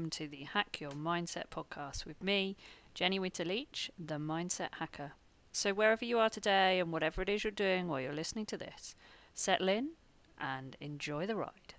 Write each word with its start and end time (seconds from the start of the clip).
welcome 0.00 0.08
to 0.08 0.28
the 0.28 0.44
Hack 0.44 0.80
Your 0.80 0.92
Mindset 0.92 1.48
podcast 1.50 2.06
with 2.06 2.22
me, 2.22 2.56
Jenny 2.94 3.18
Winter 3.18 3.44
Leach, 3.44 3.90
the 3.98 4.14
Mindset 4.14 4.70
Hacker. 4.72 5.12
So, 5.52 5.74
wherever 5.74 6.06
you 6.06 6.18
are 6.18 6.30
today 6.30 6.80
and 6.80 6.90
whatever 6.90 7.20
it 7.20 7.28
is 7.28 7.44
you're 7.44 7.50
doing 7.50 7.86
while 7.86 8.00
you're 8.00 8.14
listening 8.14 8.46
to 8.46 8.56
this, 8.56 8.94
settle 9.34 9.68
in 9.68 9.90
and 10.38 10.74
enjoy 10.80 11.26
the 11.26 11.36
ride 11.36 11.74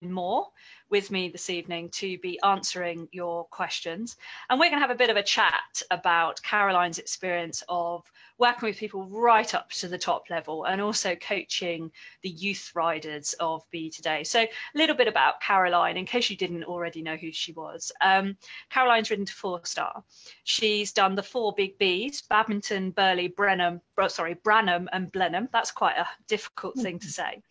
more 0.00 0.48
with 0.90 1.10
me 1.10 1.28
this 1.28 1.50
evening 1.50 1.88
to 1.90 2.18
be 2.18 2.38
answering 2.44 3.08
your 3.12 3.44
questions. 3.46 4.16
And 4.48 4.60
we're 4.60 4.70
going 4.70 4.80
to 4.80 4.86
have 4.86 4.94
a 4.94 4.98
bit 4.98 5.10
of 5.10 5.16
a 5.16 5.22
chat 5.22 5.82
about 5.90 6.42
Caroline's 6.42 6.98
experience 6.98 7.62
of 7.68 8.04
working 8.38 8.68
with 8.68 8.76
people 8.76 9.06
right 9.06 9.54
up 9.54 9.70
to 9.70 9.88
the 9.88 9.98
top 9.98 10.28
level 10.30 10.64
and 10.64 10.80
also 10.80 11.16
coaching 11.16 11.90
the 12.22 12.28
youth 12.28 12.70
riders 12.74 13.34
of 13.40 13.64
Be 13.70 13.90
Today. 13.90 14.22
So, 14.24 14.42
a 14.42 14.48
little 14.74 14.94
bit 14.94 15.08
about 15.08 15.40
Caroline 15.40 15.96
in 15.96 16.04
case 16.04 16.30
you 16.30 16.36
didn't 16.36 16.64
already 16.64 17.02
know 17.02 17.16
who 17.16 17.32
she 17.32 17.52
was. 17.52 17.90
Um, 18.02 18.36
Caroline's 18.70 19.10
ridden 19.10 19.24
to 19.24 19.32
four 19.32 19.60
star. 19.64 20.04
She's 20.44 20.92
done 20.92 21.14
the 21.14 21.22
four 21.22 21.54
big 21.56 21.78
Bs 21.78 22.28
Badminton, 22.28 22.90
Burghley, 22.90 23.28
Brenham, 23.28 23.80
sorry, 24.08 24.34
Bramham, 24.34 24.86
and 24.92 25.10
Blenheim. 25.10 25.48
That's 25.52 25.70
quite 25.70 25.96
a 25.96 26.06
difficult 26.28 26.76
thing 26.76 26.98
to 26.98 27.08
say. 27.08 27.42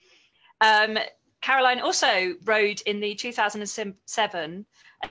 Um, 0.62 0.98
Caroline 1.46 1.80
also 1.80 2.34
rode 2.44 2.82
in 2.88 3.00
the 3.00 3.14
2007 3.14 4.66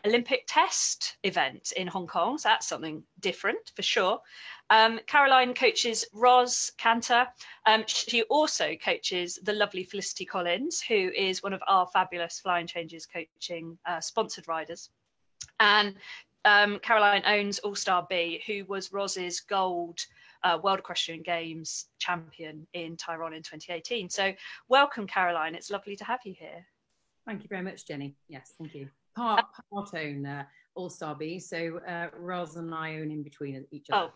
Olympic 0.05 0.45
test 0.49 1.17
event 1.23 1.73
in 1.77 1.87
Hong 1.87 2.09
Kong. 2.09 2.39
So 2.39 2.49
that's 2.49 2.67
something 2.67 3.05
different 3.21 3.71
for 3.77 3.83
sure. 3.83 4.21
Um, 4.69 4.99
Caroline 5.07 5.55
coaches 5.55 6.05
Ros 6.13 6.71
Canter. 6.71 7.29
Um, 7.67 7.85
she 7.87 8.23
also 8.23 8.75
coaches 8.75 9.39
the 9.45 9.53
lovely 9.53 9.85
Felicity 9.85 10.25
Collins, 10.25 10.81
who 10.81 11.13
is 11.17 11.41
one 11.41 11.53
of 11.53 11.63
our 11.69 11.87
fabulous 11.87 12.41
Flying 12.41 12.67
Changes 12.67 13.07
coaching 13.07 13.79
uh, 13.87 14.01
sponsored 14.01 14.49
riders. 14.49 14.91
And 15.61 15.95
um, 16.45 16.81
Caroline 16.81 17.23
owns 17.25 17.61
Allstar 17.61 18.09
B, 18.09 18.43
who 18.45 18.65
was 18.65 18.93
Ros's 18.93 19.39
gold 19.39 20.01
uh, 20.45 20.59
World 20.63 20.79
Equestrian 20.79 21.23
Games 21.23 21.87
champion 21.99 22.67
in 22.75 22.97
Tryon 22.97 23.33
in 23.33 23.43
2018. 23.43 24.09
So, 24.11 24.33
welcome, 24.69 25.07
Caroline. 25.07 25.55
It's 25.55 25.71
lovely 25.71 25.97
to 25.97 26.05
have 26.05 26.21
you 26.25 26.35
here. 26.39 26.65
Thank 27.27 27.43
you 27.43 27.49
very 27.49 27.63
much, 27.63 27.87
Jenny. 27.87 28.15
Yes, 28.29 28.53
thank 28.59 28.75
you. 28.75 28.89
Part, 29.17 29.47
part 29.73 29.95
own 29.95 30.27
uh, 30.27 30.45
Allstar 30.77 31.19
B, 31.19 31.39
so 31.39 31.81
uh, 31.89 32.09
Ros 32.17 32.57
and 32.57 32.75
I 32.75 32.97
own 32.97 33.11
in 33.11 33.23
between 33.23 33.65
each 33.71 33.87
other. 33.91 34.13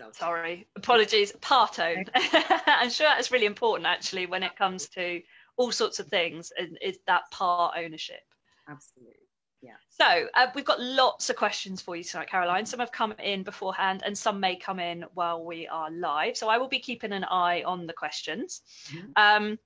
Oh, 0.00 0.10
sorry, 0.12 0.68
apologies. 0.76 1.32
Part 1.40 1.78
own. 1.78 2.04
I'm 2.14 2.90
sure 2.90 3.06
that's 3.06 3.32
really 3.32 3.46
important 3.46 3.86
actually 3.86 4.26
when 4.26 4.42
it 4.42 4.54
comes 4.56 4.88
to 4.90 5.20
all 5.56 5.72
sorts 5.72 5.98
of 5.98 6.06
things. 6.08 6.52
Is 6.82 6.98
that 7.06 7.22
part 7.30 7.74
ownership? 7.76 8.20
Absolutely. 8.68 9.23
Yeah. 9.64 9.76
So 9.88 10.28
uh, 10.34 10.48
we've 10.54 10.64
got 10.64 10.78
lots 10.78 11.30
of 11.30 11.36
questions 11.36 11.80
for 11.80 11.96
you 11.96 12.04
tonight, 12.04 12.28
Caroline. 12.28 12.66
Some 12.66 12.80
have 12.80 12.92
come 12.92 13.12
in 13.12 13.42
beforehand 13.42 14.02
and 14.04 14.16
some 14.16 14.38
may 14.38 14.56
come 14.56 14.78
in 14.78 15.06
while 15.14 15.42
we 15.42 15.66
are 15.66 15.90
live. 15.90 16.36
So 16.36 16.50
I 16.50 16.58
will 16.58 16.68
be 16.68 16.80
keeping 16.80 17.12
an 17.12 17.24
eye 17.24 17.62
on 17.62 17.86
the 17.86 17.94
questions. 17.94 18.60
Mm-hmm. 18.88 19.10
Um, 19.16 19.58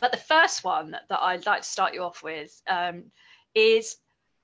but 0.00 0.12
the 0.12 0.18
first 0.18 0.64
one 0.64 0.90
that 1.08 1.18
I'd 1.22 1.46
like 1.46 1.62
to 1.62 1.68
start 1.68 1.94
you 1.94 2.02
off 2.02 2.22
with 2.22 2.60
um, 2.68 3.04
is 3.54 3.96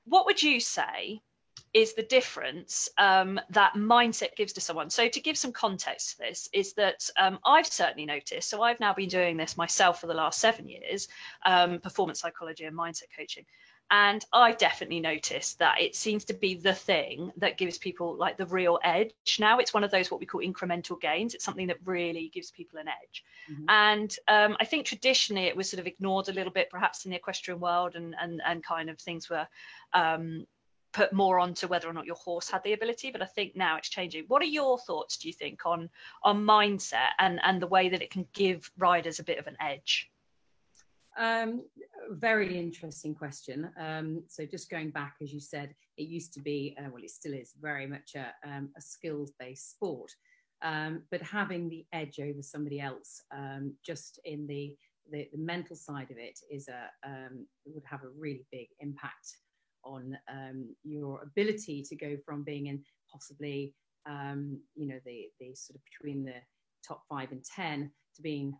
what 0.06 0.24
would 0.24 0.42
you 0.42 0.58
say 0.58 1.20
is 1.74 1.92
the 1.92 2.02
difference 2.02 2.88
um, 2.96 3.38
that 3.50 3.74
mindset 3.74 4.34
gives 4.36 4.54
to 4.54 4.60
someone. 4.60 4.88
So, 4.88 5.06
to 5.06 5.20
give 5.20 5.36
some 5.36 5.52
context 5.52 6.12
to 6.12 6.18
this, 6.18 6.48
is 6.54 6.72
that 6.74 7.10
um, 7.18 7.38
I've 7.44 7.66
certainly 7.66 8.06
noticed. 8.06 8.48
So, 8.48 8.62
I've 8.62 8.80
now 8.80 8.94
been 8.94 9.10
doing 9.10 9.36
this 9.36 9.58
myself 9.58 10.00
for 10.00 10.06
the 10.06 10.14
last 10.14 10.40
seven 10.40 10.66
years 10.66 11.08
um, 11.44 11.78
performance 11.78 12.20
psychology 12.20 12.64
and 12.64 12.76
mindset 12.76 13.08
coaching. 13.14 13.44
And 13.90 14.24
I 14.32 14.52
definitely 14.52 15.00
noticed 15.00 15.58
that 15.60 15.80
it 15.80 15.96
seems 15.96 16.24
to 16.26 16.34
be 16.34 16.54
the 16.54 16.74
thing 16.74 17.32
that 17.38 17.56
gives 17.56 17.78
people 17.78 18.16
like 18.16 18.36
the 18.36 18.46
real 18.46 18.78
edge. 18.84 19.12
Now 19.40 19.58
it's 19.58 19.72
one 19.72 19.82
of 19.82 19.90
those 19.90 20.10
what 20.10 20.20
we 20.20 20.26
call 20.26 20.42
incremental 20.42 21.00
gains. 21.00 21.34
It's 21.34 21.44
something 21.44 21.68
that 21.68 21.78
really 21.84 22.30
gives 22.34 22.50
people 22.50 22.78
an 22.78 22.88
edge. 22.88 23.24
Mm-hmm. 23.50 23.64
And 23.68 24.16
um, 24.28 24.56
I 24.60 24.66
think 24.66 24.84
traditionally 24.84 25.44
it 25.44 25.56
was 25.56 25.70
sort 25.70 25.80
of 25.80 25.86
ignored 25.86 26.28
a 26.28 26.32
little 26.32 26.52
bit, 26.52 26.68
perhaps 26.68 27.06
in 27.06 27.10
the 27.10 27.16
equestrian 27.16 27.60
world, 27.60 27.96
and 27.96 28.14
and 28.20 28.42
and 28.44 28.62
kind 28.62 28.90
of 28.90 28.98
things 28.98 29.30
were 29.30 29.48
um, 29.94 30.46
put 30.92 31.14
more 31.14 31.38
onto 31.38 31.66
whether 31.66 31.88
or 31.88 31.94
not 31.94 32.06
your 32.06 32.16
horse 32.16 32.50
had 32.50 32.62
the 32.64 32.74
ability. 32.74 33.10
But 33.10 33.22
I 33.22 33.26
think 33.26 33.56
now 33.56 33.78
it's 33.78 33.88
changing. 33.88 34.24
What 34.28 34.42
are 34.42 34.46
your 34.46 34.78
thoughts? 34.78 35.16
Do 35.16 35.28
you 35.28 35.34
think 35.34 35.64
on 35.64 35.88
on 36.22 36.44
mindset 36.44 37.12
and 37.18 37.40
and 37.42 37.62
the 37.62 37.66
way 37.66 37.88
that 37.88 38.02
it 38.02 38.10
can 38.10 38.26
give 38.34 38.70
riders 38.76 39.18
a 39.18 39.24
bit 39.24 39.38
of 39.38 39.46
an 39.46 39.56
edge? 39.60 40.10
Um, 41.18 41.62
very 42.10 42.56
interesting 42.56 43.12
question. 43.12 43.70
Um, 43.78 44.22
so 44.28 44.46
just 44.46 44.70
going 44.70 44.90
back, 44.90 45.16
as 45.20 45.32
you 45.32 45.40
said, 45.40 45.74
it 45.96 46.06
used 46.06 46.32
to 46.34 46.40
be, 46.40 46.76
uh, 46.78 46.88
well, 46.92 47.02
it 47.02 47.10
still 47.10 47.34
is 47.34 47.54
very 47.60 47.86
much 47.88 48.14
a, 48.14 48.32
um, 48.48 48.70
a 48.76 48.80
skills-based 48.80 49.72
sport. 49.72 50.12
Um, 50.62 51.02
but 51.10 51.20
having 51.22 51.68
the 51.68 51.84
edge 51.92 52.20
over 52.20 52.40
somebody 52.40 52.80
else, 52.80 53.22
um, 53.36 53.74
just 53.84 54.20
in 54.24 54.46
the, 54.46 54.76
the, 55.10 55.28
the 55.32 55.38
mental 55.38 55.74
side 55.74 56.10
of 56.10 56.18
it, 56.18 56.38
is 56.50 56.68
a 56.68 57.08
um, 57.08 57.46
would 57.66 57.84
have 57.84 58.04
a 58.04 58.10
really 58.16 58.46
big 58.52 58.68
impact 58.80 59.38
on 59.84 60.16
your 60.84 61.22
ability 61.22 61.82
to 61.82 61.96
go 61.96 62.16
from 62.24 62.42
being 62.42 62.66
in 62.66 62.82
possibly, 63.10 63.74
you 64.06 64.86
know, 64.88 64.98
the 65.06 65.26
the 65.40 65.54
sort 65.54 65.76
of 65.76 65.82
between 65.84 66.24
the 66.24 66.34
top 66.86 67.02
five 67.08 67.30
and 67.30 67.44
ten 67.44 67.90
to 68.16 68.22
being 68.22 68.52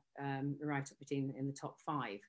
right 0.63 0.91
up 0.91 0.99
between 0.99 1.35
in 1.37 1.47
the 1.47 1.53
top 1.53 1.77
five. 1.85 2.21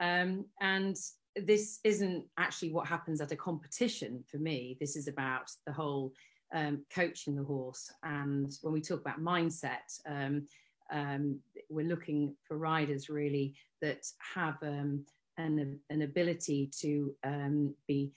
Um, 0.00 0.46
and 0.60 0.96
this 1.36 1.80
isn't 1.84 2.24
actually 2.38 2.72
what 2.72 2.86
happens 2.86 3.20
at 3.20 3.32
a 3.32 3.36
competition 3.36 4.24
for 4.30 4.38
me. 4.38 4.76
This 4.80 4.96
is 4.96 5.08
about 5.08 5.50
the 5.66 5.72
whole 5.72 6.12
um, 6.54 6.84
coaching 6.94 7.36
the 7.36 7.44
horse. 7.44 7.90
And 8.02 8.52
when 8.62 8.72
we 8.72 8.80
talk 8.80 9.00
about 9.00 9.20
mindset, 9.20 10.00
um, 10.08 10.46
um, 10.90 11.38
we're 11.68 11.86
looking 11.86 12.34
for 12.46 12.56
riders 12.56 13.08
really 13.08 13.54
that 13.82 14.06
have 14.34 14.56
um, 14.62 15.04
an, 15.36 15.78
an 15.90 16.02
ability 16.02 16.70
to 16.80 17.14
um, 17.24 17.74
be 17.86 18.12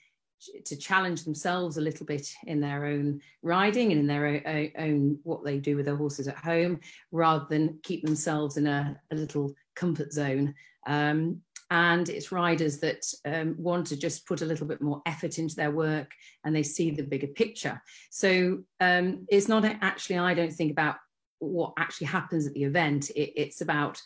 to 0.64 0.74
challenge 0.74 1.24
themselves 1.24 1.76
a 1.76 1.82
little 1.82 2.06
bit 2.06 2.26
in 2.46 2.60
their 2.60 2.86
own 2.86 3.20
riding 3.42 3.92
and 3.92 4.00
in 4.00 4.06
their 4.06 4.26
own, 4.26 4.70
own, 4.78 5.18
what 5.22 5.44
they 5.44 5.58
do 5.58 5.76
with 5.76 5.84
their 5.84 5.96
horses 5.96 6.28
at 6.28 6.36
home 6.38 6.80
rather 7.12 7.44
than 7.50 7.78
keep 7.82 8.02
themselves 8.02 8.56
in 8.56 8.66
a, 8.66 8.98
a 9.10 9.14
little 9.14 9.52
comfort 9.74 10.14
zone 10.14 10.54
um, 10.86 11.40
and 11.70 12.08
it's 12.08 12.32
riders 12.32 12.78
that 12.78 13.06
um, 13.24 13.54
want 13.56 13.86
to 13.86 13.96
just 13.96 14.26
put 14.26 14.42
a 14.42 14.46
little 14.46 14.66
bit 14.66 14.82
more 14.82 15.00
effort 15.06 15.38
into 15.38 15.54
their 15.54 15.70
work 15.70 16.10
and 16.44 16.54
they 16.54 16.64
see 16.64 16.90
the 16.90 17.02
bigger 17.02 17.28
picture. 17.28 17.80
So 18.10 18.64
um, 18.80 19.26
it's 19.30 19.48
not 19.48 19.64
actually, 19.64 20.18
I 20.18 20.34
don't 20.34 20.52
think 20.52 20.72
about 20.72 20.96
what 21.38 21.72
actually 21.78 22.08
happens 22.08 22.46
at 22.46 22.54
the 22.54 22.64
event. 22.64 23.10
It, 23.10 23.32
it's 23.36 23.60
about 23.60 24.00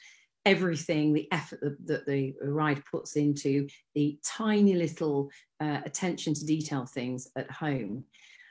everything, 0.45 1.15
the 1.15 1.27
effort 1.33 1.61
that, 1.63 1.87
that, 1.87 2.07
the 2.07 2.35
rider 2.43 2.83
puts 2.91 3.17
into 3.17 3.67
the 3.95 4.19
tiny 4.23 4.75
little 4.75 5.31
uh, 5.59 5.81
attention 5.87 6.35
to 6.35 6.45
detail 6.45 6.85
things 6.85 7.29
at 7.35 7.51
home. 7.51 8.05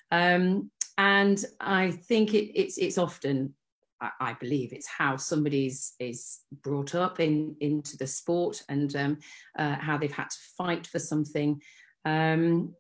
Um, 0.10 0.72
and 0.98 1.44
I 1.60 1.92
think 1.92 2.34
it, 2.34 2.60
it's, 2.60 2.80
it's 2.80 2.98
often 2.98 3.54
I, 4.20 4.34
believe 4.34 4.74
it's 4.74 4.88
how 4.88 5.18
somebody's 5.18 5.94
is 6.00 6.40
brought 6.62 6.96
up 6.96 7.20
in 7.20 7.56
into 7.60 7.98
the 7.98 8.08
sport 8.08 8.64
and 8.70 8.96
um, 8.96 9.18
uh, 9.58 9.76
how 9.76 9.98
they've 9.98 10.12
had 10.12 10.30
to 10.30 10.38
fight 10.58 10.88
for 10.88 11.00
something. 11.00 11.62
Um, 12.06 12.74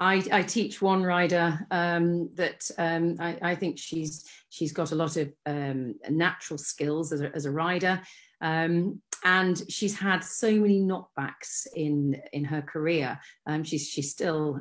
I, 0.00 0.22
I, 0.32 0.42
teach 0.42 0.82
one 0.82 1.02
rider 1.02 1.64
um, 1.70 2.30
that 2.34 2.68
um, 2.78 3.16
I, 3.20 3.38
I, 3.42 3.54
think 3.54 3.78
she's 3.78 4.28
she's 4.50 4.72
got 4.72 4.90
a 4.90 4.96
lot 4.96 5.16
of 5.16 5.32
um, 5.46 5.94
natural 6.10 6.58
skills 6.58 7.12
as 7.12 7.20
a, 7.20 7.34
as 7.34 7.44
a 7.44 7.50
rider, 7.52 8.00
um, 8.40 9.00
and 9.24 9.62
she's 9.68 9.96
had 9.96 10.24
so 10.24 10.50
many 10.50 10.80
knockbacks 10.80 11.66
in 11.76 12.20
in 12.32 12.44
her 12.44 12.62
career. 12.62 13.18
she's 13.62 13.88
she's 13.88 14.10
still 14.10 14.60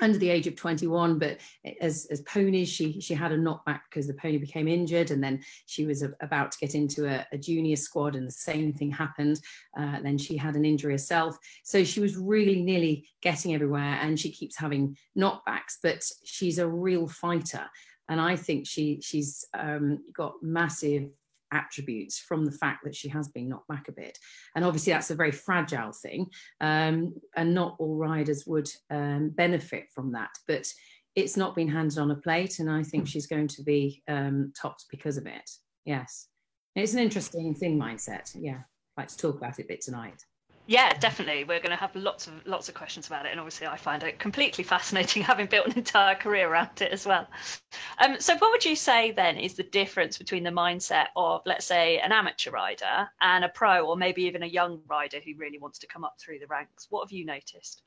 under 0.00 0.18
the 0.18 0.30
age 0.30 0.46
of 0.46 0.56
21 0.56 1.18
but 1.18 1.38
as, 1.80 2.06
as 2.10 2.20
ponies 2.22 2.68
she 2.68 3.00
she 3.00 3.14
had 3.14 3.32
a 3.32 3.38
knockback 3.38 3.80
because 3.88 4.06
the 4.06 4.14
pony 4.14 4.38
became 4.38 4.68
injured 4.68 5.10
and 5.10 5.22
then 5.22 5.42
she 5.66 5.86
was 5.86 6.02
a, 6.02 6.12
about 6.20 6.52
to 6.52 6.58
get 6.58 6.74
into 6.74 7.06
a, 7.06 7.26
a, 7.32 7.38
junior 7.38 7.76
squad 7.76 8.16
and 8.16 8.26
the 8.26 8.32
same 8.32 8.72
thing 8.72 8.90
happened. 8.90 9.40
Uh, 9.78 10.00
then 10.02 10.18
she 10.18 10.36
had 10.36 10.56
an 10.56 10.64
injury 10.64 10.92
herself. 10.92 11.36
So 11.62 11.84
she 11.84 12.00
was 12.00 12.16
really 12.16 12.62
nearly 12.62 13.08
getting 13.22 13.54
everywhere 13.54 13.98
and 14.00 14.18
she 14.18 14.30
keeps 14.30 14.56
having 14.56 14.96
knockbacks 15.16 15.76
but 15.82 16.04
she's 16.24 16.58
a 16.58 16.68
real 16.68 17.08
fighter. 17.08 17.66
And 18.08 18.20
I 18.20 18.36
think 18.36 18.66
she 18.66 19.00
she's 19.02 19.44
um, 19.54 20.02
got 20.14 20.34
massive 20.42 21.10
attributes 21.52 22.18
from 22.18 22.44
the 22.44 22.52
fact 22.52 22.84
that 22.84 22.94
she 22.94 23.08
has 23.08 23.28
been 23.28 23.48
knocked 23.48 23.68
back 23.68 23.88
a 23.88 23.92
bit. 23.92 24.18
And 24.54 24.64
obviously, 24.64 24.92
that's 24.92 25.10
a 25.10 25.14
very 25.14 25.32
fragile 25.32 25.92
thing, 25.92 26.26
um, 26.60 27.14
and 27.36 27.54
not 27.54 27.76
all 27.78 27.96
riders 27.96 28.44
would 28.46 28.70
um, 28.90 29.30
benefit 29.30 29.88
from 29.94 30.12
that. 30.12 30.30
But 30.46 30.66
it's 31.16 31.36
not 31.36 31.54
been 31.54 31.68
handed 31.68 31.98
on 31.98 32.10
a 32.10 32.16
plate, 32.16 32.58
and 32.58 32.70
I 32.70 32.82
think 32.82 33.06
she's 33.06 33.26
going 33.26 33.48
to 33.48 33.62
be 33.62 34.02
um, 34.08 34.52
topped 34.60 34.86
because 34.90 35.16
of 35.16 35.26
it. 35.26 35.50
Yes, 35.84 36.28
it's 36.76 36.94
an 36.94 37.00
interesting 37.00 37.54
thing 37.54 37.78
mindset. 37.78 38.30
Yeah, 38.38 38.58
I'd 38.96 39.02
like 39.02 39.08
to 39.08 39.16
talk 39.16 39.36
about 39.36 39.58
it 39.58 39.64
a 39.64 39.68
bit 39.68 39.80
tonight. 39.80 40.24
Yeah, 40.70 40.96
definitely. 41.00 41.42
We're 41.42 41.58
going 41.58 41.76
to 41.76 41.76
have 41.76 41.96
lots 41.96 42.28
of 42.28 42.46
lots 42.46 42.68
of 42.68 42.76
questions 42.76 43.08
about 43.08 43.26
it, 43.26 43.32
and 43.32 43.40
obviously, 43.40 43.66
I 43.66 43.76
find 43.76 44.04
it 44.04 44.20
completely 44.20 44.62
fascinating, 44.62 45.20
having 45.24 45.46
built 45.46 45.66
an 45.66 45.72
entire 45.76 46.14
career 46.14 46.48
around 46.48 46.80
it 46.80 46.92
as 46.92 47.04
well. 47.04 47.26
Um, 47.98 48.20
so, 48.20 48.36
what 48.36 48.52
would 48.52 48.64
you 48.64 48.76
say 48.76 49.10
then 49.10 49.36
is 49.36 49.54
the 49.54 49.64
difference 49.64 50.16
between 50.16 50.44
the 50.44 50.50
mindset 50.50 51.06
of, 51.16 51.42
let's 51.44 51.66
say, 51.66 51.98
an 51.98 52.12
amateur 52.12 52.52
rider 52.52 53.08
and 53.20 53.44
a 53.44 53.48
pro, 53.48 53.84
or 53.84 53.96
maybe 53.96 54.22
even 54.22 54.44
a 54.44 54.46
young 54.46 54.80
rider 54.88 55.18
who 55.18 55.32
really 55.36 55.58
wants 55.58 55.80
to 55.80 55.88
come 55.88 56.04
up 56.04 56.14
through 56.20 56.38
the 56.38 56.46
ranks? 56.46 56.86
What 56.88 57.04
have 57.04 57.10
you 57.10 57.26
noticed? 57.26 57.82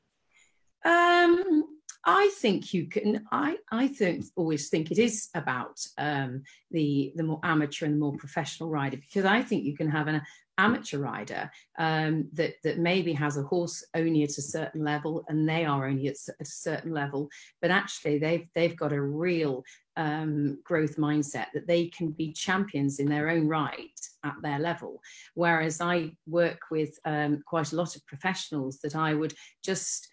Um, 0.84 1.64
I 2.04 2.30
think 2.36 2.74
you 2.74 2.86
can. 2.86 3.24
I 3.32 3.56
I 3.72 3.88
think 3.88 4.26
always 4.36 4.68
think 4.68 4.90
it 4.90 4.98
is 4.98 5.30
about 5.34 5.80
um, 5.96 6.42
the 6.70 7.14
the 7.16 7.22
more 7.22 7.40
amateur 7.42 7.86
and 7.86 7.94
the 7.94 7.98
more 7.98 8.16
professional 8.18 8.68
rider 8.68 8.98
because 8.98 9.24
I 9.24 9.40
think 9.40 9.64
you 9.64 9.74
can 9.74 9.90
have 9.90 10.06
an 10.06 10.20
amateur 10.58 10.98
rider 10.98 11.50
um, 11.78 12.28
that 12.32 12.54
that 12.62 12.78
maybe 12.78 13.12
has 13.12 13.36
a 13.36 13.42
horse 13.42 13.84
only 13.94 14.22
at 14.22 14.38
a 14.38 14.42
certain 14.42 14.84
level 14.84 15.24
and 15.28 15.48
they 15.48 15.64
are 15.64 15.86
only 15.86 16.08
at, 16.08 16.16
at 16.28 16.46
a 16.46 16.50
certain 16.50 16.92
level, 16.92 17.28
but 17.60 17.70
actually 17.70 18.18
they've 18.18 18.46
they've 18.54 18.76
got 18.76 18.92
a 18.92 19.00
real 19.00 19.64
um, 19.96 20.58
growth 20.64 20.96
mindset 20.96 21.46
that 21.54 21.66
they 21.66 21.86
can 21.88 22.10
be 22.10 22.32
champions 22.32 22.98
in 22.98 23.08
their 23.08 23.30
own 23.30 23.46
right 23.46 24.00
at 24.24 24.34
their 24.42 24.58
level. 24.58 25.00
Whereas 25.34 25.80
I 25.80 26.12
work 26.26 26.60
with 26.70 26.98
um, 27.04 27.42
quite 27.46 27.72
a 27.72 27.76
lot 27.76 27.96
of 27.96 28.06
professionals 28.06 28.80
that 28.80 28.96
I 28.96 29.14
would 29.14 29.34
just 29.62 30.08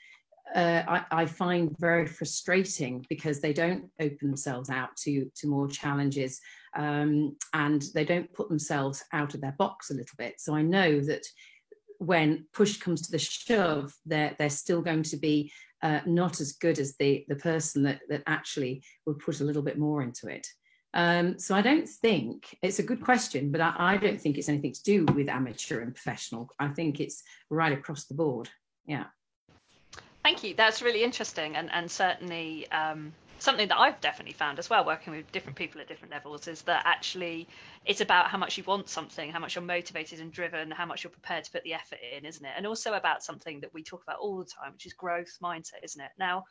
uh, 0.56 0.84
I, 0.88 1.06
I, 1.12 1.26
find 1.26 1.76
very 1.80 2.06
frustrating 2.06 3.06
because 3.10 3.40
they 3.40 3.54
don't 3.54 3.86
open 4.00 4.18
themselves 4.22 4.70
out 4.70 4.96
to 4.98 5.30
to 5.36 5.48
more 5.48 5.68
challenges 5.68 6.40
um, 6.76 7.38
and 7.54 7.84
they 7.94 8.06
don't 8.06 8.32
put 8.34 8.50
themselves 8.50 9.04
out 9.14 9.34
of 9.34 9.42
their 9.42 9.56
box 9.58 9.90
a 9.90 9.94
little 9.94 10.16
bit. 10.18 10.36
So 10.40 10.56
I 10.56 10.62
know 10.62 11.00
that 11.02 11.26
when 12.00 12.46
push 12.54 12.78
comes 12.78 13.02
to 13.04 13.12
the 13.12 13.20
shove, 13.20 13.94
they're 14.06 14.36
they're 14.38 14.50
still 14.50 14.82
going 14.82 15.04
to 15.04 15.18
be 15.18 15.52
uh, 15.84 16.02
not 16.06 16.42
as 16.42 16.54
good 16.54 16.80
as 16.80 16.96
the 16.98 17.26
the 17.28 17.36
person 17.36 17.84
that 17.84 18.02
that 18.10 18.24
actually 18.28 18.84
would 19.06 19.20
put 19.20 19.40
a 19.40 19.44
little 19.44 19.64
bit 19.64 19.78
more 19.78 20.02
into 20.02 20.28
it. 20.28 20.48
Um, 20.94 21.40
so 21.40 21.56
I 21.56 21.62
don't 21.62 21.88
think 21.88 22.58
it's 22.62 22.80
a 22.80 22.84
good 22.84 23.02
question, 23.02 23.52
but 23.52 23.62
I, 23.62 23.74
I 23.78 23.98
don't 23.98 24.20
think 24.20 24.38
it's 24.38 24.50
anything 24.50 24.74
to 24.74 24.84
do 24.84 25.06
with 25.14 25.30
amateur 25.30 25.80
and 25.80 25.96
professional. 25.96 26.50
I 26.60 26.68
think 26.70 27.00
it's 27.00 27.24
right 27.50 27.72
across 27.72 28.06
the 28.06 28.16
board. 28.16 28.50
Yeah. 28.86 29.06
Thank 30.24 30.44
you. 30.44 30.54
That's 30.54 30.82
really 30.82 31.04
interesting, 31.04 31.56
and 31.56 31.72
and 31.72 31.90
certainly 31.90 32.70
um, 32.72 33.12
something 33.40 33.68
that 33.70 33.80
I've 33.80 34.00
definitely 34.02 34.34
found 34.34 34.60
as 34.60 34.70
well, 34.70 34.86
working 34.86 35.14
with 35.14 35.32
different 35.32 35.58
people 35.58 35.82
at 35.82 35.88
different 35.88 36.14
levels, 36.14 36.48
is 36.48 36.62
that 36.64 36.84
actually 36.86 37.48
it's 37.86 38.02
about 38.02 38.28
how 38.28 38.38
much 38.38 38.58
you 38.58 38.64
want 38.66 38.88
something, 38.88 39.32
how 39.32 39.40
much 39.40 39.56
you're 39.56 39.64
motivated 39.64 40.20
and 40.20 40.32
driven, 40.32 40.70
how 40.70 40.86
much 40.86 41.04
you're 41.04 41.12
prepared 41.12 41.44
to 41.46 41.52
put 41.52 41.64
the 41.64 41.74
effort 41.74 41.98
in, 42.16 42.26
isn't 42.26 42.46
it? 42.46 42.52
And 42.56 42.68
also 42.68 42.94
about 42.94 43.24
something 43.24 43.60
that 43.62 43.74
we 43.74 43.82
talk 43.82 44.04
about 44.04 44.20
all 44.20 44.38
the 44.38 44.46
time, 44.46 44.74
which 44.74 44.86
is 44.86 44.94
growth 44.94 45.38
mindset, 45.42 45.84
isn't 45.84 46.02
it? 46.02 46.12
Now, 46.20 46.46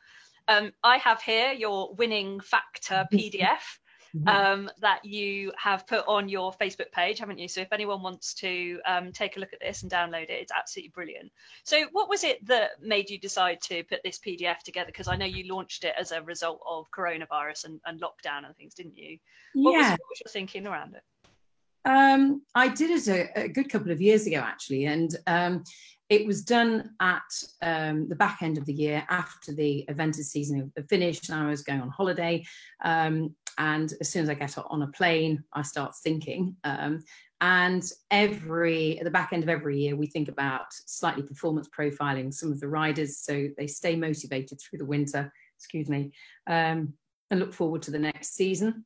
um, 0.48 0.72
I 0.82 0.96
have 0.98 1.22
here 1.22 1.52
your 1.52 1.94
winning 1.94 2.40
factor 2.40 3.06
PDF 3.12 3.78
mm-hmm. 4.16 4.28
um, 4.28 4.70
that 4.80 5.04
you 5.04 5.52
have 5.56 5.86
put 5.86 6.04
on 6.06 6.28
your 6.28 6.52
Facebook 6.52 6.90
page, 6.92 7.18
haven't 7.18 7.38
you? 7.38 7.48
So 7.48 7.60
if 7.60 7.72
anyone 7.72 8.02
wants 8.02 8.34
to 8.34 8.80
um, 8.86 9.12
take 9.12 9.36
a 9.36 9.40
look 9.40 9.52
at 9.52 9.60
this 9.60 9.82
and 9.82 9.90
download 9.90 10.24
it, 10.24 10.30
it's 10.30 10.52
absolutely 10.52 10.90
brilliant. 10.90 11.32
So 11.64 11.84
what 11.92 12.08
was 12.08 12.24
it 12.24 12.44
that 12.46 12.82
made 12.82 13.10
you 13.10 13.18
decide 13.18 13.60
to 13.62 13.82
put 13.84 14.02
this 14.02 14.18
PDF 14.18 14.58
together? 14.58 14.86
Because 14.86 15.08
I 15.08 15.16
know 15.16 15.26
you 15.26 15.52
launched 15.52 15.84
it 15.84 15.94
as 15.98 16.12
a 16.12 16.22
result 16.22 16.60
of 16.68 16.86
coronavirus 16.90 17.64
and, 17.64 17.80
and 17.86 18.00
lockdown 18.00 18.46
and 18.46 18.56
things, 18.56 18.74
didn't 18.74 18.96
you? 18.96 19.18
What, 19.54 19.72
yeah. 19.72 19.78
was, 19.78 19.90
what 19.90 20.08
was 20.10 20.20
your 20.24 20.32
thinking 20.32 20.66
around 20.66 20.94
it? 20.94 21.02
Um, 21.84 22.42
I 22.54 22.68
did 22.68 22.90
it 22.90 23.08
a, 23.08 23.44
a, 23.44 23.48
good 23.48 23.70
couple 23.70 23.90
of 23.90 24.00
years 24.00 24.26
ago, 24.26 24.38
actually, 24.38 24.84
and 24.84 25.16
um, 25.26 25.64
it 26.10 26.26
was 26.26 26.42
done 26.42 26.90
at 27.00 27.22
um, 27.62 28.08
the 28.08 28.16
back 28.16 28.42
end 28.42 28.58
of 28.58 28.66
the 28.66 28.72
year 28.72 29.06
after 29.08 29.54
the 29.54 29.84
eventing 29.88 30.16
season 30.16 30.72
finished, 30.88 31.30
and 31.30 31.40
I 31.40 31.48
was 31.48 31.62
going 31.62 31.80
on 31.80 31.88
holiday. 31.88 32.44
Um, 32.84 33.34
and 33.58 33.92
as 34.00 34.08
soon 34.08 34.24
as 34.24 34.28
I 34.28 34.34
get 34.34 34.56
on 34.58 34.82
a 34.82 34.88
plane, 34.88 35.44
I 35.52 35.62
start 35.62 35.94
thinking. 36.02 36.56
Um, 36.64 37.04
and 37.40 37.82
every 38.10 38.98
at 38.98 39.04
the 39.04 39.10
back 39.10 39.32
end 39.32 39.42
of 39.42 39.48
every 39.48 39.78
year, 39.78 39.96
we 39.96 40.06
think 40.06 40.28
about 40.28 40.66
slightly 40.72 41.22
performance 41.22 41.68
profiling 41.68 42.34
some 42.34 42.52
of 42.52 42.60
the 42.60 42.68
riders 42.68 43.18
so 43.18 43.48
they 43.56 43.66
stay 43.66 43.96
motivated 43.96 44.60
through 44.60 44.78
the 44.80 44.84
winter. 44.84 45.32
Excuse 45.56 45.88
me, 45.88 46.12
um, 46.46 46.92
and 47.30 47.40
look 47.40 47.52
forward 47.52 47.82
to 47.82 47.90
the 47.90 47.98
next 47.98 48.34
season. 48.34 48.84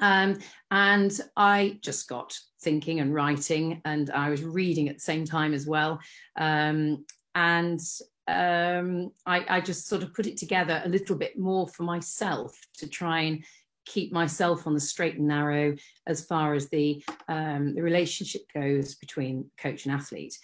Um, 0.00 0.38
and 0.70 1.18
I 1.36 1.78
just 1.82 2.08
got 2.08 2.36
thinking 2.62 3.00
and 3.00 3.14
writing, 3.14 3.80
and 3.84 4.10
I 4.10 4.30
was 4.30 4.42
reading 4.42 4.88
at 4.88 4.96
the 4.96 5.00
same 5.00 5.24
time 5.24 5.54
as 5.54 5.66
well. 5.66 6.00
Um, 6.36 7.04
and 7.34 7.80
um, 8.26 9.12
I, 9.26 9.44
I, 9.48 9.60
just 9.60 9.88
sort 9.88 10.02
of 10.02 10.14
put 10.14 10.26
it 10.26 10.36
together 10.36 10.82
a 10.84 10.88
little 10.88 11.16
bit 11.16 11.38
more 11.38 11.66
for 11.68 11.82
myself 11.82 12.56
to 12.78 12.88
try 12.88 13.22
and 13.22 13.44
keep 13.86 14.12
myself 14.12 14.66
on 14.66 14.74
the 14.74 14.80
straight 14.80 15.16
and 15.16 15.26
narrow 15.26 15.74
as 16.06 16.24
far 16.24 16.54
as 16.54 16.68
the 16.68 17.02
um, 17.28 17.74
the 17.74 17.82
relationship 17.82 18.42
goes 18.54 18.94
between 18.94 19.50
coach 19.58 19.84
and 19.84 19.94
athlete. 19.94 20.38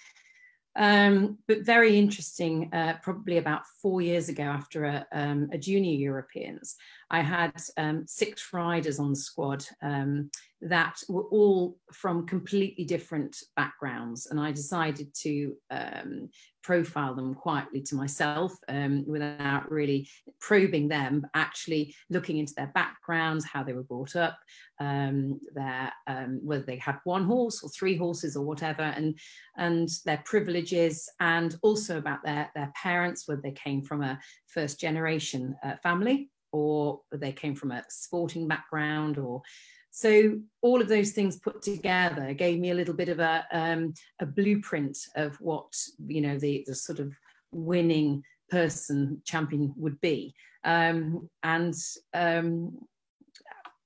Um, 0.77 1.39
but 1.49 1.65
very 1.65 1.99
interesting, 1.99 2.69
uh, 2.73 2.95
probably 3.03 3.39
about 3.39 3.63
four 3.81 4.03
years 4.03 4.29
ago 4.29 4.43
after 4.43 4.85
a, 4.85 5.07
um, 5.11 5.49
a 5.51 5.57
junior 5.57 5.95
Europeans, 5.95 6.77
I 7.11 7.21
had 7.21 7.53
um, 7.77 8.05
six 8.07 8.53
riders 8.53 8.99
on 8.99 9.11
the 9.11 9.17
squad 9.17 9.65
um, 9.83 10.31
that 10.61 10.97
were 11.09 11.25
all 11.25 11.77
from 11.93 12.27
completely 12.27 12.85
different 12.85 13.37
backgrounds. 13.55 14.27
And 14.27 14.41
I 14.41 14.51
decided 14.51 15.15
to 15.23 15.55
um, 15.71 16.31
profile 16.65 17.15
them 17.15 17.35
quietly 17.35 17.81
to 17.83 17.95
myself 17.95 18.53
um, 18.69 19.05
without 19.07 19.71
really 19.71 20.09
probing 20.41 20.89
them, 20.89 21.25
actually 21.35 21.95
looking 22.11 22.39
into 22.39 22.55
their 22.55 22.73
backgrounds, 22.75 23.45
how 23.45 23.63
they 23.63 23.73
were 23.73 23.85
brought 23.85 24.17
up, 24.17 24.37
um, 24.81 25.39
their, 25.55 25.93
um, 26.09 26.41
whether 26.43 26.65
they 26.65 26.79
had 26.79 26.99
one 27.05 27.25
horse 27.25 27.63
or 27.63 27.69
three 27.71 27.97
horses 27.97 28.37
or 28.37 28.45
whatever, 28.45 28.83
and, 28.83 29.17
and 29.59 29.91
their 30.05 30.23
privileges, 30.25 31.09
and 31.21 31.57
also 31.63 31.99
about 31.99 32.25
their, 32.25 32.51
their 32.57 32.73
parents, 32.83 33.29
whether 33.29 33.43
they 33.43 33.53
came 33.53 33.83
from 33.83 34.03
a 34.03 34.19
first 34.49 34.81
generation 34.81 35.55
uh, 35.63 35.75
family 35.85 36.31
or 36.57 37.01
they 37.13 37.33
came 37.33 37.55
from 37.55 37.73
a 37.73 37.85
sporting 37.89 38.49
background 38.49 39.19
or 39.19 39.43
so 39.91 40.39
all 40.61 40.81
of 40.83 40.89
those 40.89 41.13
things 41.13 41.39
put 41.39 41.63
together 41.63 42.35
gave 42.35 42.59
me 42.59 42.71
a 42.71 42.75
little 42.75 42.95
bit 42.95 43.09
of 43.09 43.19
a, 43.19 43.45
um, 43.53 43.95
a 44.21 44.27
blueprint 44.27 44.99
of 45.17 45.37
what 45.41 45.73
you 46.07 46.21
know 46.21 46.39
the, 46.39 46.65
the 46.67 46.75
sort 46.75 46.99
of 46.99 47.15
winning 47.51 48.23
person 48.51 49.23
champion 49.25 49.73
would 49.77 50.01
be. 50.01 50.35
Um, 50.65 51.29
and 51.43 51.75
um, 52.15 52.79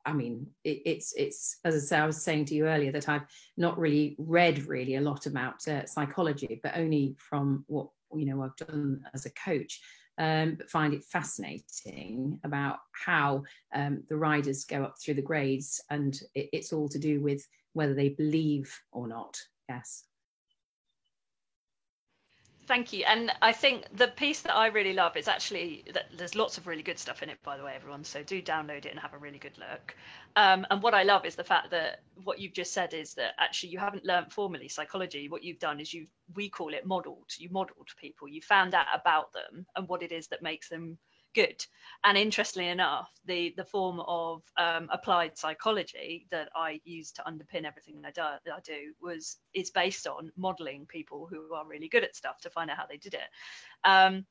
I 0.05 0.13
mean, 0.13 0.47
it, 0.65 0.83
it's 0.85 1.15
it's 1.17 1.59
as 1.65 1.75
I 1.75 1.79
say, 1.79 1.99
I 1.99 2.07
was 2.07 2.23
saying 2.23 2.47
to 2.47 2.55
you 2.55 2.67
earlier 2.67 2.93
that 2.93 3.09
I've 3.09 3.27
not 3.57 3.79
really 3.79 4.17
read 4.19 4.67
really 4.67 4.97
a 4.97 5.01
lot 5.01 5.27
about 5.27 5.67
uh, 5.69 5.87
psychology, 5.87 6.61
but 6.63 6.77
only 6.77 7.15
from 7.19 7.65
what 7.69 7.89
you 8.17 8.27
know 8.27 8.43
I've 8.43 8.57
done 8.57 9.03
as 9.15 9.27
a 9.27 9.31
coach 9.31 9.81
um, 10.21 10.55
but 10.55 10.71
find 10.71 10.93
it 10.93 11.03
fascinating 11.03 12.39
about 12.45 12.77
how 12.93 13.43
um, 13.75 14.05
the 14.11 14.17
riders 14.17 14.65
go 14.65 14.85
up 14.85 14.97
through 15.01 15.15
the 15.15 15.23
grades, 15.23 15.83
and 15.89 16.21
it, 16.35 16.51
it's 16.53 16.75
all 16.75 16.89
to 16.91 16.99
do 16.99 17.23
with 17.23 17.43
whether 17.73 17.95
they 17.95 18.11
believe 18.11 18.79
or 18.93 19.09
not. 19.09 19.41
Yes. 19.69 20.05
Thank 22.71 22.93
you. 22.93 23.05
And 23.05 23.33
I 23.43 23.53
think 23.53 23.87
the 23.97 24.07
piece 24.07 24.43
that 24.43 24.55
I 24.55 24.69
really 24.69 24.93
love 24.93 25.17
is 25.17 25.27
actually 25.27 25.83
that 25.93 26.05
there's 26.17 26.37
lots 26.37 26.57
of 26.57 26.69
really 26.69 26.85
good 26.85 27.01
stuff 27.01 27.21
in 27.21 27.29
it, 27.29 27.37
by 27.43 27.57
the 27.57 27.65
way, 27.65 27.73
everyone. 27.75 28.05
So 28.05 28.23
do 28.23 28.41
download 28.41 28.87
it 28.87 28.93
and 28.93 29.01
have 29.01 29.13
a 29.13 29.19
really 29.19 29.39
good 29.39 29.59
look. 29.59 29.97
Um, 30.37 30.65
and 30.71 30.81
what 30.81 30.95
I 30.95 31.03
love 31.03 31.25
is 31.25 31.35
the 31.35 31.43
fact 31.43 31.73
that 31.73 32.03
what 32.23 32.39
you've 32.39 32.53
just 32.53 32.73
said 32.73 32.95
is 32.95 33.15
that 33.15 33.33
actually 33.41 33.71
you 33.71 33.81
haven't 33.81 34.05
learned 34.05 34.33
formally 34.33 34.69
psychology. 34.69 35.29
What 35.29 35.43
you've 35.43 35.59
done 35.59 35.81
is 35.81 35.93
you 35.93 36.07
we 36.37 36.49
call 36.49 36.73
it 36.73 36.87
modeled. 36.87 37.33
You 37.39 37.49
modeled 37.51 37.89
people. 38.01 38.29
You 38.29 38.41
found 38.41 38.73
out 38.73 38.87
about 38.95 39.33
them 39.33 39.67
and 39.75 39.89
what 39.89 40.05
it 40.05 40.13
is 40.13 40.29
that 40.29 40.41
makes 40.41 40.69
them 40.69 40.97
good. 41.35 41.65
And 42.03 42.17
interestingly 42.17 42.69
enough, 42.69 43.11
the 43.27 43.53
the 43.57 43.65
form 43.65 44.01
of 44.01 44.43
um, 44.57 44.89
applied 44.91 45.37
psychology 45.37 46.27
that 46.31 46.49
I 46.55 46.81
use 46.85 47.13
to 47.13 47.23
underpin 47.23 47.65
everything 47.65 48.03
I 48.05 48.11
do, 48.11 48.23
that 48.45 48.55
I 48.55 48.61
do 48.65 48.95
was 49.01 49.37
is 49.53 49.71
based 49.71 50.07
on 50.07 50.33
modeling 50.37 50.87
people 50.87 51.27
who 51.31 51.53
are 51.55 51.67
really 51.67 51.89
good 51.89 52.05
at 52.05 52.17
stuff 52.17 52.41
to 52.41 52.51
find 52.51 52.71
out 52.71 52.79
how 52.79 52.87
they 52.87 52.97
did 52.97 53.15
it. 53.15 53.29
Um, 53.85 54.25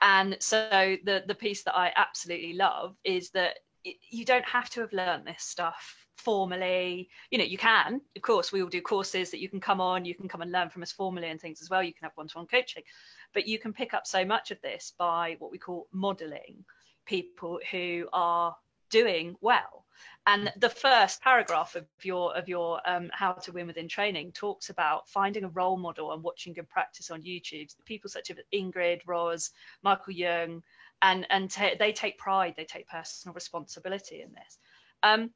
and 0.00 0.36
so 0.40 0.96
the 1.04 1.24
the 1.26 1.34
piece 1.34 1.62
that 1.64 1.76
I 1.76 1.92
absolutely 1.94 2.54
love 2.54 2.96
is 3.04 3.30
that 3.30 3.58
it, 3.84 3.96
you 4.10 4.24
don't 4.24 4.46
have 4.46 4.70
to 4.70 4.80
have 4.80 4.92
learned 4.92 5.26
this 5.26 5.42
stuff 5.42 6.06
formally 6.16 7.08
you 7.30 7.38
know 7.38 7.44
you 7.44 7.56
can 7.56 8.00
of 8.14 8.22
course 8.22 8.52
we 8.52 8.62
will 8.62 8.68
do 8.68 8.82
courses 8.82 9.30
that 9.30 9.40
you 9.40 9.48
can 9.48 9.60
come 9.60 9.80
on 9.80 10.04
you 10.04 10.14
can 10.14 10.28
come 10.28 10.42
and 10.42 10.52
learn 10.52 10.68
from 10.68 10.82
us 10.82 10.92
formally 10.92 11.28
and 11.28 11.40
things 11.40 11.62
as 11.62 11.70
well 11.70 11.82
you 11.82 11.94
can 11.94 12.04
have 12.04 12.12
one-to-one 12.14 12.46
coaching 12.46 12.82
but 13.32 13.46
you 13.46 13.58
can 13.58 13.72
pick 13.72 13.94
up 13.94 14.06
so 14.06 14.24
much 14.24 14.50
of 14.50 14.60
this 14.62 14.92
by 14.98 15.36
what 15.38 15.50
we 15.50 15.58
call 15.58 15.86
modeling 15.92 16.64
people 17.06 17.60
who 17.70 18.08
are 18.12 18.56
doing 18.90 19.36
well. 19.40 19.84
And 20.26 20.52
the 20.56 20.68
first 20.68 21.22
paragraph 21.22 21.74
of 21.76 21.86
your 22.02 22.36
of 22.36 22.48
your 22.48 22.80
um, 22.86 23.10
how 23.12 23.32
to 23.32 23.52
win 23.52 23.66
within 23.66 23.88
training 23.88 24.32
talks 24.32 24.70
about 24.70 25.08
finding 25.08 25.44
a 25.44 25.48
role 25.48 25.76
model 25.76 26.12
and 26.12 26.22
watching 26.22 26.52
good 26.52 26.68
practice 26.68 27.10
on 27.10 27.22
YouTube. 27.22 27.74
People 27.84 28.10
such 28.10 28.30
as 28.30 28.38
Ingrid, 28.52 29.00
Ros, 29.06 29.50
Michael 29.82 30.12
Jung, 30.12 30.62
and 31.02 31.26
and 31.30 31.50
t- 31.50 31.74
they 31.78 31.92
take 31.92 32.18
pride, 32.18 32.54
they 32.56 32.64
take 32.64 32.88
personal 32.88 33.34
responsibility 33.34 34.22
in 34.22 34.32
this. 34.32 34.58
Um, 35.02 35.30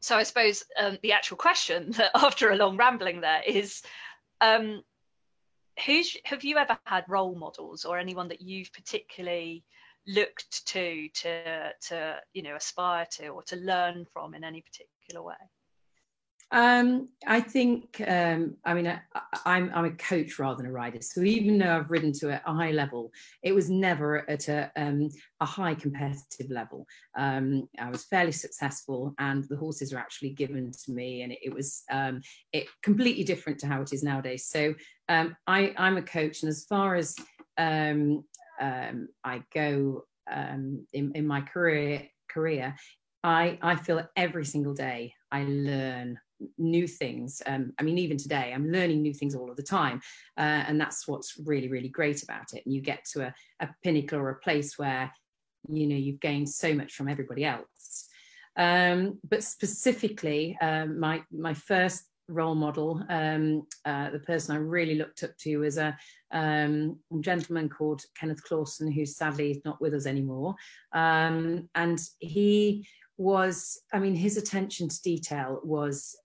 so 0.00 0.16
I 0.16 0.22
suppose 0.22 0.64
um, 0.78 0.98
the 1.02 1.12
actual 1.12 1.36
question 1.36 1.90
that 1.96 2.10
after 2.14 2.50
a 2.50 2.56
long 2.56 2.76
rambling 2.76 3.20
there 3.20 3.42
is, 3.46 3.82
um, 4.40 4.82
who's 5.86 6.16
have 6.24 6.44
you 6.44 6.58
ever 6.58 6.78
had 6.84 7.04
role 7.08 7.34
models 7.34 7.84
or 7.84 7.98
anyone 7.98 8.28
that 8.28 8.40
you've 8.40 8.72
particularly 8.72 9.64
looked 10.06 10.66
to 10.66 11.08
to 11.14 11.70
to 11.88 12.20
you 12.32 12.42
know 12.42 12.56
aspire 12.56 13.06
to 13.12 13.28
or 13.28 13.42
to 13.44 13.56
learn 13.56 14.06
from 14.12 14.34
in 14.34 14.44
any 14.44 14.62
particular 14.62 15.24
way? 15.24 15.34
Um, 16.52 17.08
I 17.28 17.40
think, 17.40 18.02
um, 18.06 18.56
I 18.64 18.74
mean, 18.74 18.88
I, 18.88 19.00
am 19.14 19.22
I'm, 19.44 19.72
I'm 19.72 19.84
a 19.84 19.90
coach 19.92 20.38
rather 20.38 20.56
than 20.56 20.66
a 20.66 20.72
rider. 20.72 21.00
So 21.00 21.20
even 21.22 21.58
though 21.58 21.76
I've 21.76 21.90
ridden 21.90 22.12
to 22.14 22.30
a, 22.30 22.42
a 22.44 22.54
high 22.54 22.72
level, 22.72 23.12
it 23.42 23.52
was 23.52 23.70
never 23.70 24.28
at 24.28 24.48
a, 24.48 24.70
um, 24.74 25.10
a 25.40 25.44
high 25.44 25.74
competitive 25.74 26.50
level. 26.50 26.86
Um, 27.16 27.68
I 27.78 27.88
was 27.88 28.04
fairly 28.04 28.32
successful 28.32 29.14
and 29.20 29.44
the 29.44 29.56
horses 29.56 29.92
were 29.92 30.00
actually 30.00 30.30
given 30.30 30.72
to 30.72 30.92
me 30.92 31.22
and 31.22 31.32
it, 31.32 31.38
it 31.42 31.54
was 31.54 31.84
um, 31.90 32.20
it 32.52 32.66
completely 32.82 33.22
different 33.22 33.60
to 33.60 33.68
how 33.68 33.82
it 33.82 33.92
is 33.92 34.02
nowadays. 34.02 34.46
So 34.46 34.74
um, 35.08 35.36
I, 35.46 35.72
I'm 35.76 35.98
a 35.98 36.02
coach 36.02 36.42
and 36.42 36.50
as 36.50 36.64
far 36.64 36.96
as 36.96 37.14
I 37.58 39.42
go 39.54 40.04
in, 40.32 40.86
in 40.92 41.26
my 41.26 41.42
career, 41.42 42.08
career 42.28 42.74
I, 43.22 43.58
I 43.60 43.76
feel 43.76 44.08
every 44.16 44.46
single 44.46 44.74
day 44.74 45.14
I 45.30 45.44
learn 45.44 46.18
new 46.58 46.86
things. 46.86 47.42
Um, 47.46 47.72
I 47.78 47.82
mean, 47.82 47.98
even 47.98 48.16
today, 48.16 48.52
I'm 48.54 48.70
learning 48.70 49.02
new 49.02 49.14
things 49.14 49.34
all 49.34 49.50
of 49.50 49.56
the 49.56 49.62
time. 49.62 50.00
Uh, 50.36 50.64
and 50.66 50.80
that's 50.80 51.06
what's 51.06 51.38
really, 51.44 51.68
really 51.68 51.88
great 51.88 52.22
about 52.22 52.52
it. 52.54 52.62
And 52.64 52.74
you 52.74 52.80
get 52.80 53.04
to 53.12 53.26
a, 53.26 53.34
a, 53.60 53.68
pinnacle 53.82 54.18
or 54.18 54.30
a 54.30 54.38
place 54.40 54.78
where, 54.78 55.12
you 55.68 55.86
know, 55.86 55.96
you've 55.96 56.20
gained 56.20 56.48
so 56.48 56.74
much 56.74 56.94
from 56.94 57.08
everybody 57.08 57.44
else. 57.44 58.08
Um, 58.56 59.18
but 59.28 59.44
specifically, 59.44 60.56
um, 60.60 60.98
my, 60.98 61.22
my 61.30 61.54
first 61.54 62.04
role 62.30 62.54
model, 62.54 63.02
um, 63.08 63.66
uh, 63.84 64.10
the 64.10 64.20
person 64.20 64.54
I 64.54 64.58
really 64.58 64.94
looked 64.94 65.22
up 65.22 65.36
to 65.38 65.58
was 65.58 65.78
a 65.78 65.96
um, 66.32 66.98
gentleman 67.20 67.68
called 67.68 68.02
Kenneth 68.18 68.42
Clausen, 68.44 68.90
who 68.90 69.04
sadly 69.04 69.50
is 69.50 69.60
not 69.64 69.80
with 69.80 69.94
us 69.94 70.06
anymore. 70.06 70.54
Um, 70.92 71.68
and 71.74 72.00
he 72.18 72.86
was 73.20 73.82
i 73.92 73.98
mean 73.98 74.14
his 74.14 74.38
attention 74.38 74.88
to 74.88 75.02
detail 75.02 75.60
was 75.62 76.16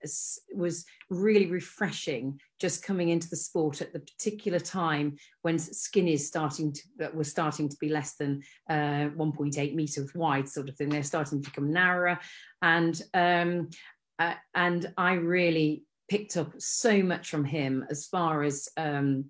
was 0.54 0.86
really 1.10 1.44
refreshing 1.44 2.40
just 2.58 2.82
coming 2.82 3.10
into 3.10 3.28
the 3.28 3.36
sport 3.36 3.82
at 3.82 3.92
the 3.92 4.00
particular 4.00 4.58
time 4.58 5.14
when 5.42 5.56
skinnies 5.56 6.20
starting 6.20 6.72
to 6.72 6.80
that 6.96 7.14
was 7.14 7.30
starting 7.30 7.68
to 7.68 7.76
be 7.82 7.90
less 7.90 8.14
than 8.14 8.42
uh, 8.70 9.10
1.8 9.14 9.74
meters 9.74 10.14
wide 10.14 10.48
sort 10.48 10.70
of 10.70 10.76
thing. 10.76 10.88
They're 10.88 11.02
starting 11.02 11.42
to 11.42 11.50
become 11.50 11.70
narrower. 11.70 12.18
And 12.62 13.00
um, 13.12 13.68
uh, 14.18 14.34
and 14.54 14.90
i 14.96 15.12
really 15.12 15.84
picked 16.08 16.38
up 16.38 16.50
so 16.58 17.02
much 17.02 17.28
from 17.28 17.44
him 17.44 17.84
as 17.90 18.06
far 18.06 18.42
as 18.42 18.70
um, 18.78 19.26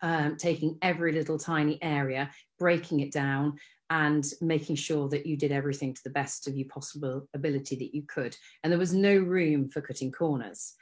um, 0.00 0.36
taking 0.36 0.78
every 0.80 1.12
little 1.12 1.38
tiny 1.38 1.78
area 1.82 2.30
breaking 2.58 3.00
it 3.00 3.12
down 3.12 3.58
and 3.90 4.24
making 4.40 4.76
sure 4.76 5.08
that 5.08 5.26
you 5.26 5.36
did 5.36 5.52
everything 5.52 5.94
to 5.94 6.02
the 6.04 6.10
best 6.10 6.46
of 6.48 6.56
your 6.56 6.68
possible 6.68 7.28
ability 7.34 7.76
that 7.76 7.94
you 7.94 8.02
could. 8.02 8.36
And 8.62 8.72
there 8.72 8.78
was 8.78 8.94
no 8.94 9.16
room 9.16 9.68
for 9.68 9.80
cutting 9.80 10.12
corners. 10.12 10.74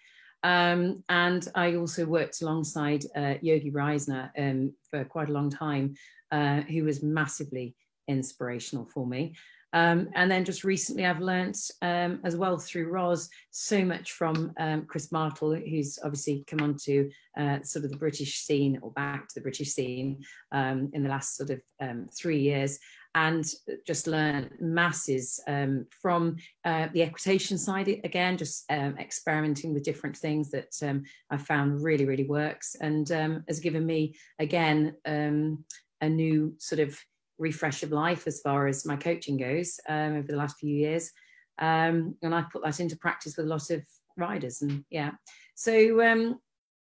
Um, 0.44 1.04
and 1.08 1.46
I 1.54 1.76
also 1.76 2.04
worked 2.04 2.42
alongside 2.42 3.04
uh, 3.14 3.34
Yogi 3.40 3.70
Breisner 3.70 4.30
um, 4.36 4.72
for 4.90 5.04
quite 5.04 5.28
a 5.28 5.32
long 5.32 5.50
time, 5.50 5.94
uh, 6.30 6.62
who 6.62 6.84
was 6.84 7.02
massively 7.02 7.76
inspirational 8.08 8.86
for 8.86 9.06
me. 9.06 9.34
Um, 9.72 10.10
and 10.14 10.30
then 10.30 10.44
just 10.44 10.64
recently, 10.64 11.06
I've 11.06 11.20
learnt 11.20 11.58
um, 11.80 12.20
as 12.24 12.36
well 12.36 12.58
through 12.58 12.90
Ros 12.90 13.28
so 13.50 13.84
much 13.84 14.12
from 14.12 14.52
um, 14.58 14.84
Chris 14.86 15.06
Bartle, 15.06 15.54
who's 15.54 15.98
obviously 16.04 16.44
come 16.46 16.60
onto 16.60 17.10
uh, 17.36 17.62
sort 17.62 17.84
of 17.84 17.90
the 17.90 17.96
British 17.96 18.40
scene 18.40 18.78
or 18.82 18.90
back 18.92 19.28
to 19.28 19.34
the 19.36 19.40
British 19.40 19.70
scene 19.70 20.22
um, 20.52 20.90
in 20.92 21.02
the 21.02 21.08
last 21.08 21.36
sort 21.36 21.50
of 21.50 21.60
um, 21.80 22.08
three 22.14 22.40
years. 22.40 22.78
And 23.14 23.44
just 23.86 24.06
learn 24.06 24.50
masses 24.58 25.38
um, 25.46 25.84
from 25.90 26.36
uh, 26.64 26.88
the 26.94 27.02
equitation 27.02 27.58
side 27.58 28.00
again, 28.04 28.38
just 28.38 28.64
experimenting 28.70 29.74
with 29.74 29.82
different 29.82 30.16
things 30.16 30.50
that 30.50 31.02
I 31.30 31.36
found 31.36 31.82
really, 31.82 32.06
really 32.06 32.24
works, 32.24 32.74
and 32.80 33.06
has 33.48 33.60
given 33.60 33.84
me 33.84 34.14
again 34.38 34.96
a 35.04 36.08
new 36.08 36.54
sort 36.58 36.80
of 36.80 36.98
refresh 37.42 37.82
of 37.82 37.92
life 37.92 38.26
as 38.26 38.40
far 38.40 38.66
as 38.66 38.86
my 38.86 38.96
coaching 38.96 39.36
goes 39.36 39.78
um, 39.88 40.16
over 40.16 40.26
the 40.26 40.36
last 40.36 40.58
few 40.58 40.74
years. 40.74 41.10
Um, 41.58 42.16
and 42.22 42.34
I 42.34 42.42
put 42.42 42.62
that 42.64 42.80
into 42.80 42.96
practice 42.96 43.36
with 43.36 43.46
a 43.46 43.48
lot 43.48 43.70
of 43.70 43.82
riders. 44.16 44.62
And 44.62 44.84
yeah, 44.90 45.10
so 45.54 46.02
um, 46.02 46.38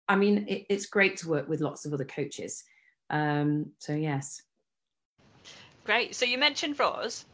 I 0.08 0.16
mean, 0.16 0.46
it, 0.48 0.66
it's 0.68 0.86
great 0.86 1.16
to 1.18 1.28
work 1.28 1.48
with 1.48 1.60
lots 1.60 1.84
of 1.84 1.92
other 1.92 2.04
coaches. 2.04 2.64
Um, 3.10 3.72
so, 3.78 3.94
yes. 3.94 4.42
Great. 5.84 6.14
So, 6.14 6.24
you 6.24 6.38
mentioned 6.38 6.78
Ros. 6.78 7.24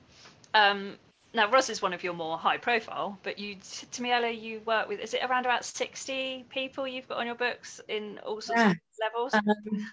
Um, 0.55 0.97
now, 1.35 1.51
Ros 1.51 1.71
is 1.71 1.81
one 1.81 1.93
of 1.93 2.05
your 2.05 2.15
more 2.15 2.39
high 2.39 2.59
profile, 2.59 3.19
but 3.23 3.39
you, 3.39 3.57
to 3.93 4.03
me, 4.03 4.13
Ella, 4.13 4.31
you 4.31 4.61
work 4.67 4.89
with, 4.89 5.01
is 5.01 5.15
it 5.15 5.23
around 5.23 5.47
about 5.47 5.65
60 5.65 6.47
people 6.51 6.87
you've 6.87 7.09
got 7.09 7.19
on 7.19 7.27
your 7.27 7.35
books 7.35 7.81
in 7.89 8.19
all 8.25 8.41
sorts 8.41 8.61
yeah. 8.61 8.71
of 8.71 8.77
levels? 9.01 9.35
Um, 9.35 9.87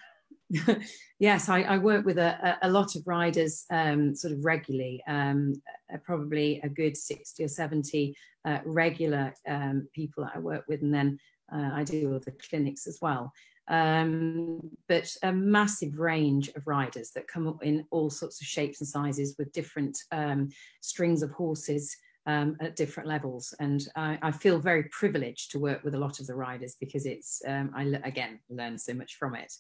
yes, 1.20 1.48
I, 1.48 1.62
I, 1.62 1.77
work 1.77 2.06
with 2.06 2.18
a, 2.18 2.58
a, 2.63 2.70
lot 2.70 2.96
of 2.96 3.06
riders 3.06 3.65
um, 3.70 4.15
sort 4.15 4.34
of 4.34 4.44
regularly, 4.44 5.03
um, 5.08 5.53
uh, 5.94 5.98
probably 6.03 6.60
a 6.63 6.70
good 6.70 6.98
60 6.98 7.44
or 7.44 7.48
70 7.48 8.15
uh, 8.46 8.60
regular 8.65 9.34
um, 9.48 9.88
people 9.94 10.24
that 10.24 10.34
I 10.36 10.39
work 10.39 10.65
with, 10.68 10.82
and 10.82 10.94
then 10.94 11.20
uh, 11.53 11.70
I 11.74 11.84
do 11.84 12.13
all 12.13 12.20
the 12.20 12.32
clinics 12.50 12.88
as 12.88 12.98
well. 13.01 13.32
Um, 13.68 14.60
but 14.88 15.15
a 15.22 15.32
massive 15.32 16.00
range 16.00 16.50
of 16.56 16.65
riders 16.65 17.12
that 17.12 17.27
come 17.27 17.48
up 17.48 17.63
in 17.63 17.86
all 17.91 18.10
sorts 18.10 18.41
of 18.41 18.48
shapes 18.48 18.82
and 18.82 18.88
sizes 18.88 19.36
with 19.38 19.51
different 19.51 20.00
um, 20.12 20.50
strings 20.82 21.22
of 21.22 21.32
horses. 21.32 21.96
Um, 22.25 22.58
at 22.60 22.75
different 22.75 23.10
levels. 23.10 23.56
And 23.60 23.82
I, 23.96 24.20
I, 24.22 24.32
feel 24.32 24.60
very 24.60 24.84
privileged 24.91 25.50
to 25.51 25.58
work 25.58 25.84
with 25.84 25.96
a 25.96 25.98
lot 25.98 26.20
of 26.20 26.27
the 26.27 26.36
riders 26.36 26.75
because 26.79 27.08
it's, 27.08 27.41
um, 27.48 27.72
I 27.74 27.84
again 28.03 28.39
learn 28.50 28.77
so 28.77 28.94
much 28.94 29.15
from 29.15 29.34
it 29.34 29.51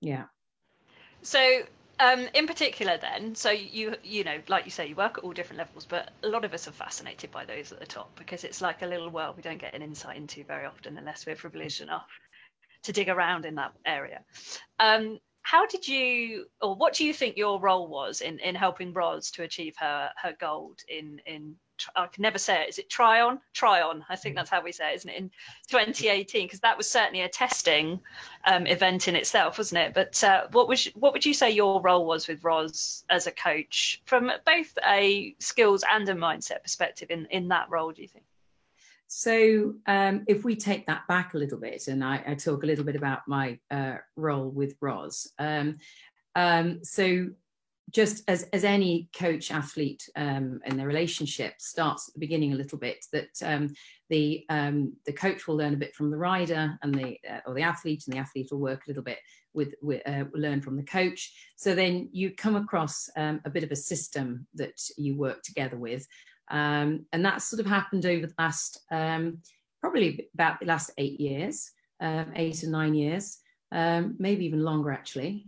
yeah. 0.00 0.24
So 1.22 1.62
um, 2.00 2.26
in 2.34 2.46
particular 2.46 2.96
then 2.98 3.34
so 3.34 3.50
you 3.50 3.94
you 4.02 4.24
know 4.24 4.38
like 4.48 4.64
you 4.64 4.70
say 4.70 4.86
you 4.86 4.96
work 4.96 5.18
at 5.18 5.24
all 5.24 5.32
different 5.32 5.58
levels 5.58 5.86
but 5.86 6.10
a 6.22 6.28
lot 6.28 6.44
of 6.44 6.54
us 6.54 6.66
are 6.66 6.72
fascinated 6.72 7.30
by 7.30 7.44
those 7.44 7.72
at 7.72 7.78
the 7.78 7.86
top 7.86 8.10
because 8.18 8.42
it's 8.42 8.62
like 8.62 8.80
a 8.80 8.86
little 8.86 9.10
world 9.10 9.36
we 9.36 9.42
don't 9.42 9.60
get 9.60 9.74
an 9.74 9.82
insight 9.82 10.16
into 10.16 10.42
very 10.44 10.64
often 10.64 10.96
unless 10.96 11.26
we're 11.26 11.36
privileged 11.36 11.82
enough 11.82 12.08
to 12.82 12.92
dig 12.92 13.10
around 13.10 13.44
in 13.44 13.56
that 13.56 13.72
area. 13.84 14.20
Um, 14.78 15.18
how 15.42 15.66
did 15.66 15.86
you 15.86 16.46
or 16.60 16.74
what 16.74 16.94
do 16.94 17.04
you 17.04 17.12
think 17.12 17.36
your 17.36 17.60
role 17.60 17.88
was 17.88 18.20
in 18.20 18.38
in 18.38 18.54
helping 18.54 18.92
Ros 18.92 19.30
to 19.32 19.42
achieve 19.42 19.74
her 19.78 20.10
her 20.22 20.34
gold 20.38 20.80
in 20.88 21.20
in 21.26 21.56
I 21.96 22.06
can 22.06 22.22
never 22.22 22.38
say 22.38 22.62
it. 22.62 22.68
Is 22.68 22.78
it 22.78 22.90
try 22.90 23.20
on? 23.20 23.40
Try 23.52 23.82
on. 23.82 24.04
I 24.08 24.16
think 24.16 24.36
that's 24.36 24.50
how 24.50 24.62
we 24.62 24.72
say 24.72 24.92
it, 24.92 24.96
isn't 24.96 25.10
it? 25.10 25.16
In 25.16 25.30
2018, 25.68 26.46
because 26.46 26.60
that 26.60 26.76
was 26.76 26.90
certainly 26.90 27.22
a 27.22 27.28
testing 27.28 28.00
um, 28.44 28.66
event 28.66 29.08
in 29.08 29.16
itself, 29.16 29.58
wasn't 29.58 29.80
it? 29.80 29.94
But 29.94 30.22
uh, 30.24 30.46
what 30.52 30.68
was 30.68 30.86
what 30.94 31.12
would 31.12 31.26
you 31.26 31.34
say 31.34 31.50
your 31.50 31.80
role 31.80 32.06
was 32.06 32.28
with 32.28 32.44
Ros 32.44 33.04
as 33.10 33.26
a 33.26 33.32
coach, 33.32 34.02
from 34.04 34.30
both 34.44 34.78
a 34.86 35.34
skills 35.38 35.84
and 35.90 36.08
a 36.08 36.14
mindset 36.14 36.62
perspective 36.62 37.10
in 37.10 37.26
in 37.26 37.48
that 37.48 37.70
role? 37.70 37.92
Do 37.92 38.02
you 38.02 38.08
think? 38.08 38.24
So, 39.12 39.74
um, 39.86 40.22
if 40.28 40.44
we 40.44 40.54
take 40.54 40.86
that 40.86 41.08
back 41.08 41.34
a 41.34 41.36
little 41.36 41.58
bit, 41.58 41.88
and 41.88 42.04
I, 42.04 42.22
I 42.24 42.34
talk 42.36 42.62
a 42.62 42.66
little 42.66 42.84
bit 42.84 42.94
about 42.94 43.26
my 43.26 43.58
uh, 43.68 43.96
role 44.14 44.48
with 44.48 44.76
Ros. 44.80 45.32
Um, 45.36 45.78
um, 46.36 46.84
so, 46.84 47.30
just 47.90 48.22
as, 48.28 48.44
as 48.52 48.64
any 48.64 49.08
coach 49.16 49.50
athlete 49.50 50.08
um, 50.16 50.60
and 50.64 50.78
their 50.78 50.86
relationship 50.86 51.54
starts 51.58 52.08
at 52.08 52.14
the 52.14 52.20
beginning 52.20 52.52
a 52.52 52.56
little 52.56 52.78
bit 52.78 53.04
that 53.12 53.30
um, 53.44 53.72
the 54.08 54.44
um, 54.48 54.92
the 55.06 55.12
coach 55.12 55.46
will 55.46 55.56
learn 55.56 55.74
a 55.74 55.78
bit 55.78 55.94
from 55.94 56.10
the 56.10 56.16
rider 56.16 56.78
and 56.82 56.94
the 56.94 57.16
uh, 57.28 57.40
or 57.46 57.54
the 57.54 57.62
athlete 57.62 58.04
and 58.06 58.14
the 58.14 58.20
athlete 58.20 58.48
will 58.50 58.58
work 58.58 58.82
a 58.86 58.90
little 58.90 59.02
bit 59.02 59.18
with, 59.54 59.74
with 59.82 60.02
uh, 60.06 60.24
learn 60.34 60.60
from 60.60 60.76
the 60.76 60.82
coach. 60.82 61.32
So 61.56 61.74
then 61.74 62.08
you 62.12 62.30
come 62.30 62.56
across 62.56 63.08
um, 63.16 63.40
a 63.44 63.50
bit 63.50 63.64
of 63.64 63.72
a 63.72 63.76
system 63.76 64.46
that 64.54 64.80
you 64.96 65.16
work 65.16 65.42
together 65.42 65.76
with. 65.76 66.06
Um, 66.50 67.06
and 67.12 67.24
that's 67.24 67.48
sort 67.48 67.60
of 67.60 67.66
happened 67.66 68.06
over 68.06 68.26
the 68.26 68.34
last 68.38 68.80
um, 68.90 69.38
probably 69.80 70.28
about 70.34 70.60
the 70.60 70.66
last 70.66 70.90
eight 70.98 71.20
years 71.20 71.70
eight 72.34 72.64
or 72.64 72.70
nine 72.70 72.94
years 72.94 73.38
maybe 73.72 74.44
even 74.44 74.62
longer 74.62 74.90
actually. 74.90 75.46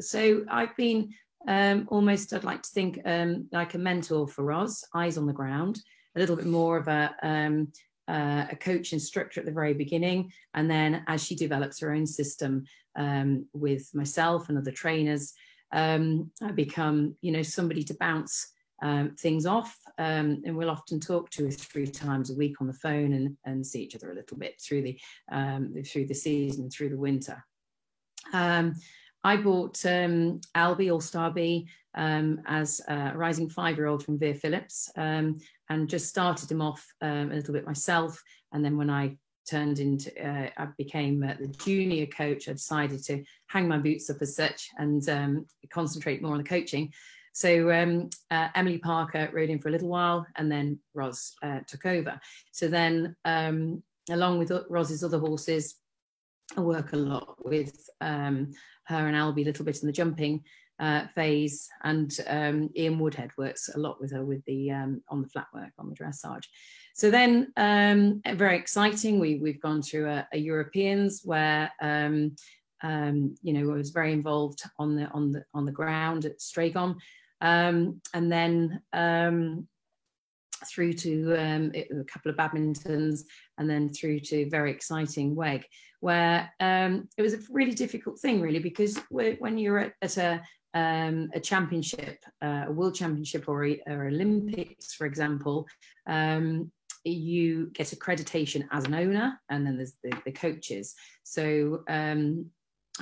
So 0.00 0.44
I've 0.48 0.76
been 0.76 1.12
um, 1.46 1.86
almost 1.90 2.32
I'd 2.32 2.44
like 2.44 2.62
to 2.62 2.70
think 2.70 3.00
um, 3.04 3.48
like 3.52 3.74
a 3.74 3.78
mentor 3.78 4.26
for 4.26 4.44
Ros, 4.44 4.84
eyes 4.94 5.16
on 5.16 5.26
the 5.26 5.32
ground, 5.32 5.80
a 6.16 6.18
little 6.18 6.36
bit 6.36 6.46
more 6.46 6.76
of 6.76 6.88
a, 6.88 7.14
um, 7.22 7.72
uh, 8.08 8.46
a 8.50 8.56
coach 8.56 8.92
instructor 8.92 9.40
at 9.40 9.46
the 9.46 9.52
very 9.52 9.74
beginning. 9.74 10.32
And 10.54 10.70
then 10.70 11.04
as 11.06 11.24
she 11.24 11.36
develops 11.36 11.78
her 11.80 11.92
own 11.92 12.06
system 12.06 12.64
um, 12.96 13.46
with 13.52 13.94
myself 13.94 14.48
and 14.48 14.58
other 14.58 14.72
trainers, 14.72 15.34
um, 15.72 16.30
I 16.42 16.50
become, 16.50 17.14
you 17.20 17.30
know, 17.30 17.42
somebody 17.42 17.84
to 17.84 17.94
bounce 17.94 18.52
um, 18.82 19.14
things 19.16 19.46
off. 19.46 19.76
And 19.98 20.56
we'll 20.56 20.70
often 20.70 21.00
talk 21.00 21.30
two 21.30 21.46
or 21.48 21.50
three 21.50 21.86
times 21.86 22.30
a 22.30 22.34
week 22.34 22.60
on 22.60 22.66
the 22.66 22.72
phone 22.72 23.12
and, 23.12 23.36
and 23.44 23.66
see 23.66 23.82
each 23.82 23.94
other 23.94 24.10
a 24.10 24.14
little 24.14 24.38
bit 24.38 24.60
through 24.60 24.82
the, 24.82 24.98
through 25.84 26.06
the 26.06 26.14
season, 26.14 26.70
through 26.70 26.90
the 26.90 26.96
winter. 26.96 27.44
Um, 28.32 28.74
I 29.28 29.36
bought 29.36 29.84
um, 29.84 30.40
Albie 30.56 30.88
Allstar 30.88 31.34
B 31.34 31.68
um, 31.94 32.40
as 32.46 32.80
a 32.88 33.12
rising 33.14 33.50
five 33.50 33.76
year 33.76 33.84
old 33.84 34.02
from 34.02 34.18
Vere 34.18 34.34
Phillips 34.34 34.90
um, 34.96 35.38
and 35.68 35.86
just 35.86 36.08
started 36.08 36.50
him 36.50 36.62
off 36.62 36.82
um, 37.02 37.30
a 37.30 37.34
little 37.34 37.52
bit 37.52 37.66
myself. 37.66 38.22
And 38.52 38.64
then 38.64 38.78
when 38.78 38.88
I 38.88 39.18
turned 39.46 39.80
into, 39.80 40.10
uh, 40.26 40.48
I 40.56 40.68
became 40.78 41.22
uh, 41.22 41.34
the 41.38 41.48
junior 41.62 42.06
coach, 42.06 42.48
I 42.48 42.52
decided 42.52 43.04
to 43.04 43.22
hang 43.48 43.68
my 43.68 43.76
boots 43.76 44.08
up 44.08 44.22
as 44.22 44.34
such 44.34 44.70
and 44.78 45.06
um, 45.10 45.46
concentrate 45.68 46.22
more 46.22 46.32
on 46.32 46.38
the 46.38 46.44
coaching. 46.44 46.90
So 47.34 47.70
um, 47.70 48.08
uh, 48.30 48.48
Emily 48.54 48.78
Parker 48.78 49.28
rode 49.34 49.50
in 49.50 49.58
for 49.58 49.68
a 49.68 49.72
little 49.72 49.90
while 49.90 50.26
and 50.36 50.50
then 50.50 50.78
Ros 50.94 51.34
uh, 51.42 51.60
took 51.66 51.84
over. 51.84 52.18
So 52.52 52.66
then, 52.68 53.14
along 53.26 54.38
with 54.38 54.52
Ros's 54.70 55.04
other 55.04 55.18
horses, 55.18 55.74
I 56.56 56.60
work 56.60 56.92
a 56.94 56.96
lot 56.96 57.36
with 57.44 57.90
um, 58.00 58.52
her 58.88 59.06
and 59.06 59.16
Albie 59.16 59.42
a 59.42 59.44
little 59.44 59.64
bit 59.64 59.80
in 59.82 59.86
the 59.86 59.92
jumping 59.92 60.42
uh, 60.80 61.06
phase, 61.14 61.68
and 61.82 62.16
um, 62.26 62.70
Ian 62.76 62.98
Woodhead 62.98 63.30
works 63.36 63.68
a 63.74 63.78
lot 63.78 64.00
with 64.00 64.12
her 64.12 64.24
with 64.24 64.44
the 64.44 64.70
um, 64.70 65.02
on 65.08 65.22
the 65.22 65.28
flat 65.28 65.46
work 65.52 65.72
on 65.78 65.88
the 65.88 65.96
dressage. 65.96 66.44
So 66.94 67.10
then, 67.10 67.52
um, 67.56 68.20
very 68.36 68.56
exciting. 68.56 69.18
We 69.18 69.36
we've 69.36 69.60
gone 69.60 69.82
through 69.82 70.08
a, 70.08 70.26
a 70.32 70.38
Europeans 70.38 71.22
where 71.24 71.70
um, 71.82 72.36
um, 72.82 73.34
you 73.42 73.52
know 73.52 73.72
I 73.72 73.76
was 73.76 73.90
very 73.90 74.12
involved 74.12 74.62
on 74.78 74.96
the 74.96 75.06
on 75.08 75.32
the 75.32 75.44
on 75.52 75.64
the 75.64 75.72
ground 75.72 76.24
at 76.24 76.38
Strzegom, 76.38 76.96
um, 77.40 78.00
and 78.14 78.32
then 78.32 78.80
through 80.66 80.92
to 80.94 81.34
um, 81.36 81.72
a 81.74 82.04
couple 82.04 82.30
of 82.30 82.36
badmintons 82.36 83.24
and 83.58 83.68
then 83.68 83.88
through 83.88 84.20
to 84.20 84.48
very 84.50 84.70
exciting 84.70 85.34
WEG, 85.34 85.64
where 86.00 86.52
um, 86.60 87.08
it 87.16 87.22
was 87.22 87.34
a 87.34 87.40
really 87.50 87.74
difficult 87.74 88.18
thing, 88.20 88.40
really, 88.40 88.58
because 88.58 88.98
when 89.10 89.58
you're 89.58 89.78
at, 89.78 89.92
at 90.02 90.16
a, 90.16 90.42
um, 90.74 91.30
a 91.34 91.40
championship, 91.40 92.18
uh, 92.42 92.64
a 92.66 92.72
world 92.72 92.94
championship 92.94 93.48
or, 93.48 93.64
a, 93.64 93.80
or 93.86 94.06
Olympics, 94.06 94.94
for 94.94 95.06
example, 95.06 95.66
um, 96.06 96.70
you 97.04 97.70
get 97.72 97.88
accreditation 97.88 98.66
as 98.70 98.84
an 98.84 98.94
owner, 98.94 99.40
and 99.48 99.66
then 99.66 99.76
there's 99.76 99.94
the, 100.02 100.12
the 100.24 100.32
coaches. 100.32 100.94
So 101.24 101.84
um, 101.88 102.46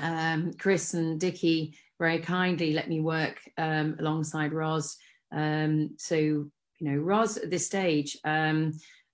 um, 0.00 0.52
Chris 0.58 0.94
and 0.94 1.18
Dicky 1.18 1.76
very 1.98 2.18
kindly 2.18 2.72
let 2.72 2.88
me 2.88 3.00
work 3.00 3.40
alongside 3.58 4.52
Ros. 4.52 4.96
so 5.96 6.50
you 6.78 6.90
know, 6.90 6.98
Ros 6.98 7.36
at 7.36 7.50
this 7.50 7.66
stage 7.66 8.18
um, 8.24 8.72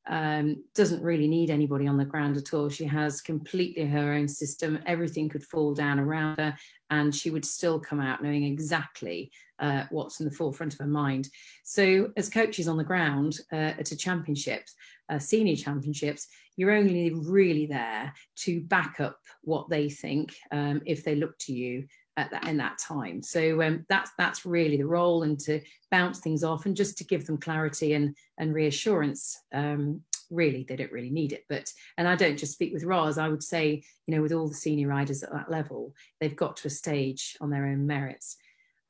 um, 0.09 0.65
doesn't 0.75 1.03
really 1.03 1.29
need 1.29 1.51
anybody 1.51 1.87
on 1.87 1.97
the 1.97 2.05
ground 2.05 2.37
at 2.37 2.53
all. 2.53 2.69
She 2.69 2.85
has 2.85 3.21
completely 3.21 3.85
her 3.87 4.13
own 4.13 4.27
system. 4.27 4.79
Everything 4.87 5.29
could 5.29 5.45
fall 5.45 5.75
down 5.75 6.01
around 6.01 6.39
her, 6.39 6.57
and 6.91 7.15
she 7.15 7.31
would 7.31 7.45
still 7.45 7.79
come 7.79 8.01
out 8.01 8.23
knowing 8.23 8.45
exactly 8.45 9.31
uh, 9.61 9.85
what's 9.91 10.19
in 10.19 10.27
the 10.27 10.35
forefront 10.35 10.73
of 10.73 10.81
her 10.81 10.87
mind. 10.87 11.29
So, 11.63 12.11
as 12.17 12.29
coaches 12.29 12.67
on 12.67 12.77
the 12.77 12.85
ground 12.85 13.39
uh, 13.53 13.75
at 13.79 13.93
a 13.93 13.97
championship, 13.97 14.65
uh, 15.09 15.21
senior 15.21 15.57
championships, 15.57 16.27
you're 16.57 16.73
only 16.73 17.13
really 17.13 17.67
there 17.67 18.13
to 18.37 18.61
back 18.63 18.99
up 18.99 19.19
what 19.43 19.69
they 19.71 19.89
think 19.89 20.35
um, 20.51 20.83
if 20.85 21.05
they 21.05 21.15
look 21.15 21.39
to 21.39 21.53
you 21.53 21.87
at 22.17 22.31
that 22.31 22.47
in 22.47 22.59
that 22.59 22.79
time. 22.79 23.23
So 23.23 23.63
um, 23.63 23.87
that's 23.89 24.11
that's 24.19 24.45
really 24.45 24.77
the 24.77 24.87
role, 24.87 25.23
and 25.23 25.39
to 25.41 25.61
bounce 25.91 26.21
things 26.21 26.45
off, 26.45 26.67
and 26.67 26.77
just 26.77 26.99
to 26.99 27.05
give 27.05 27.27
them 27.27 27.39
clarity 27.39 27.95
and 27.95 28.17
and 28.39 28.55
reassurance. 28.55 29.41
Um, 29.53 30.03
really, 30.31 30.65
they 30.67 30.77
don't 30.77 30.93
really 30.93 31.11
need 31.11 31.33
it, 31.33 31.45
but 31.49 31.71
and 31.99 32.09
I 32.09 32.17
don't 32.17 32.39
just 32.39 32.53
speak 32.53 32.73
with 32.73 32.85
Ros. 32.85 33.19
I 33.19 33.29
would 33.29 33.43
say, 33.43 33.83
you 34.07 34.15
know, 34.15 34.23
with 34.23 34.33
all 34.33 34.49
the 34.49 34.55
senior 34.55 34.89
riders 34.89 35.23
at 35.23 35.33
that 35.33 35.51
level, 35.51 35.95
they've 36.21 36.37
got 36.37 36.57
to 36.59 36.69
a 36.69 36.71
stage 36.71 37.37
on 37.41 37.51
their 37.51 37.67
own 37.67 37.87
merits. 37.87 38.37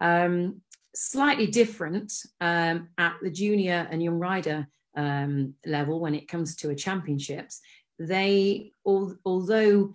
Um, 0.00 0.62
slightly 0.94 1.46
different 1.46 2.12
um, 2.40 2.88
at 2.98 3.14
the 3.22 3.30
junior 3.30 3.88
and 3.90 4.02
young 4.02 4.18
rider 4.18 4.66
um, 4.96 5.54
level 5.64 6.00
when 6.00 6.14
it 6.14 6.28
comes 6.28 6.56
to 6.56 6.70
a 6.70 6.74
championships. 6.74 7.61
They, 7.98 8.72
al- 8.87 9.16
although 9.24 9.94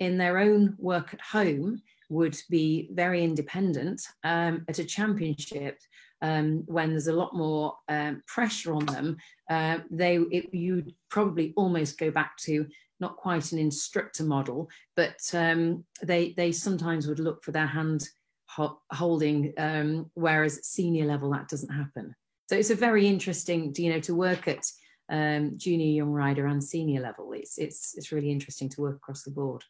in 0.00 0.18
their 0.18 0.38
own 0.38 0.74
work 0.78 1.14
at 1.14 1.20
home, 1.20 1.82
would 2.14 2.40
be 2.48 2.88
very 2.92 3.22
independent 3.22 4.00
um, 4.22 4.64
at 4.68 4.78
a 4.78 4.84
championship 4.84 5.78
um, 6.22 6.62
when 6.66 6.90
there's 6.90 7.08
a 7.08 7.12
lot 7.12 7.34
more 7.36 7.74
um, 7.88 8.22
pressure 8.26 8.72
on 8.72 8.86
them 8.86 9.16
uh, 9.50 9.78
they 9.90 10.16
it, 10.16 10.54
you'd 10.54 10.94
probably 11.10 11.52
almost 11.56 11.98
go 11.98 12.10
back 12.10 12.36
to 12.38 12.66
not 13.00 13.16
quite 13.16 13.52
an 13.52 13.58
instructor 13.58 14.24
model 14.24 14.68
but 14.96 15.18
um, 15.34 15.84
they 16.02 16.32
they 16.36 16.52
sometimes 16.52 17.06
would 17.06 17.18
look 17.18 17.42
for 17.44 17.52
their 17.52 17.66
hand 17.66 18.08
ho- 18.48 18.80
holding 18.92 19.52
um, 19.58 20.10
whereas 20.14 20.56
at 20.58 20.64
senior 20.64 21.04
level 21.04 21.30
that 21.32 21.48
doesn't 21.48 21.74
happen. 21.74 22.14
So 22.48 22.56
it's 22.56 22.70
a 22.70 22.76
very 22.76 23.06
interesting 23.06 23.74
you 23.76 23.92
know 23.92 24.00
to 24.00 24.14
work 24.14 24.48
at 24.48 24.64
um, 25.10 25.54
junior 25.56 25.86
young 25.86 26.12
rider 26.12 26.46
and 26.46 26.64
senior 26.64 27.02
level 27.02 27.32
it's 27.34 27.58
it's 27.58 27.94
it's 27.94 28.10
really 28.10 28.30
interesting 28.30 28.70
to 28.70 28.80
work 28.80 28.96
across 28.96 29.22
the 29.22 29.30
board 29.30 29.62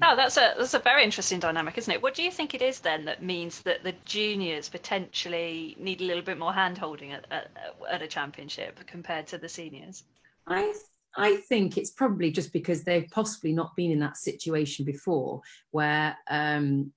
no, 0.00 0.16
that's 0.16 0.36
a 0.36 0.54
that's 0.56 0.74
a 0.74 0.78
very 0.78 1.04
interesting 1.04 1.40
dynamic, 1.40 1.76
isn't 1.78 1.92
it? 1.92 2.02
What 2.02 2.14
do 2.14 2.22
you 2.22 2.30
think 2.30 2.54
it 2.54 2.62
is 2.62 2.80
then 2.80 3.04
that 3.06 3.22
means 3.22 3.62
that 3.62 3.82
the 3.82 3.94
juniors 4.04 4.68
potentially 4.68 5.76
need 5.78 6.00
a 6.00 6.04
little 6.04 6.22
bit 6.22 6.38
more 6.38 6.52
hand 6.52 6.78
holding 6.78 7.12
at, 7.12 7.26
at, 7.30 7.50
at 7.90 8.02
a 8.02 8.06
championship 8.06 8.80
compared 8.86 9.26
to 9.28 9.38
the 9.38 9.48
seniors? 9.48 10.04
I 10.46 10.74
I 11.16 11.36
think 11.48 11.76
it's 11.76 11.90
probably 11.90 12.30
just 12.30 12.52
because 12.52 12.84
they've 12.84 13.10
possibly 13.10 13.52
not 13.52 13.74
been 13.76 13.90
in 13.90 14.00
that 14.00 14.16
situation 14.16 14.84
before, 14.84 15.40
where 15.70 16.16
um, 16.28 16.92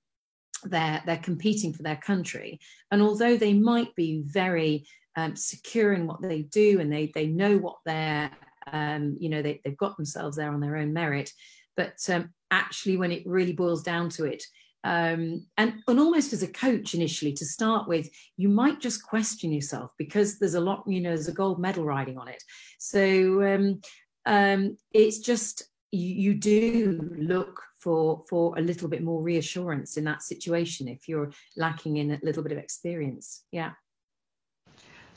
they're 0.64 1.02
they're 1.04 1.16
competing 1.18 1.72
for 1.72 1.82
their 1.82 1.96
country, 1.96 2.60
and 2.90 3.02
although 3.02 3.36
they 3.36 3.52
might 3.52 3.94
be 3.94 4.22
very 4.24 4.86
um, 5.16 5.36
secure 5.36 5.92
in 5.92 6.06
what 6.06 6.22
they 6.22 6.42
do 6.42 6.80
and 6.80 6.90
they 6.90 7.10
they 7.14 7.26
know 7.26 7.58
what 7.58 7.76
they're 7.84 8.30
um, 8.70 9.16
you 9.18 9.28
know 9.28 9.42
they, 9.42 9.60
they've 9.64 9.76
got 9.76 9.96
themselves 9.96 10.36
there 10.36 10.52
on 10.52 10.60
their 10.60 10.76
own 10.76 10.92
merit, 10.92 11.30
but 11.76 11.96
um, 12.08 12.32
actually 12.52 12.96
when 12.96 13.10
it 13.10 13.26
really 13.26 13.52
boils 13.52 13.82
down 13.82 14.08
to 14.08 14.24
it 14.24 14.44
um, 14.84 15.46
and, 15.58 15.74
and 15.86 16.00
almost 16.00 16.32
as 16.32 16.42
a 16.42 16.48
coach 16.48 16.94
initially 16.94 17.32
to 17.34 17.44
start 17.44 17.88
with 17.88 18.10
you 18.36 18.48
might 18.48 18.80
just 18.80 19.04
question 19.04 19.52
yourself 19.52 19.92
because 19.96 20.38
there's 20.38 20.54
a 20.54 20.60
lot 20.60 20.82
you 20.86 21.00
know 21.00 21.10
there's 21.10 21.28
a 21.28 21.32
gold 21.32 21.60
medal 21.60 21.84
riding 21.84 22.18
on 22.18 22.28
it. 22.28 22.42
So 22.78 23.42
um, 23.42 23.80
um, 24.26 24.76
it's 24.92 25.20
just 25.20 25.64
you, 25.92 26.08
you 26.08 26.34
do 26.34 27.00
look 27.16 27.62
for 27.78 28.24
for 28.28 28.58
a 28.58 28.62
little 28.62 28.88
bit 28.88 29.04
more 29.04 29.22
reassurance 29.22 29.96
in 29.96 30.04
that 30.04 30.22
situation 30.22 30.88
if 30.88 31.08
you're 31.08 31.30
lacking 31.56 31.98
in 31.98 32.12
a 32.12 32.20
little 32.22 32.42
bit 32.42 32.52
of 32.52 32.58
experience. 32.58 33.44
Yeah 33.52 33.72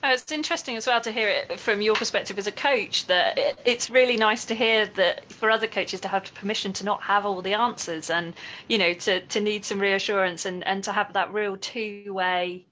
Oh, 0.07 0.11
it's 0.11 0.31
interesting 0.31 0.77
as 0.77 0.85
well 0.85 1.01
to 1.01 1.11
hear 1.11 1.27
it 1.29 1.59
from 1.59 1.81
your 1.81 1.95
perspective 1.95 2.37
as 2.37 2.45
a 2.45 2.51
coach 2.51 3.07
that 3.07 3.39
it, 3.39 3.59
it's 3.65 3.89
really 3.89 4.17
nice 4.17 4.45
to 4.45 4.53
hear 4.53 4.85
that 4.97 5.33
for 5.33 5.49
other 5.49 5.65
coaches 5.65 5.99
to 6.01 6.07
have 6.07 6.31
permission 6.35 6.71
to 6.73 6.85
not 6.85 7.01
have 7.01 7.25
all 7.25 7.41
the 7.41 7.55
answers 7.55 8.11
and, 8.11 8.35
you 8.67 8.77
know, 8.77 8.93
to, 8.93 9.21
to 9.21 9.41
need 9.41 9.65
some 9.65 9.79
reassurance 9.79 10.45
and, 10.45 10.63
and 10.67 10.83
to 10.83 10.91
have 10.91 11.11
that 11.13 11.33
real 11.33 11.57
two 11.57 12.13
way 12.13 12.67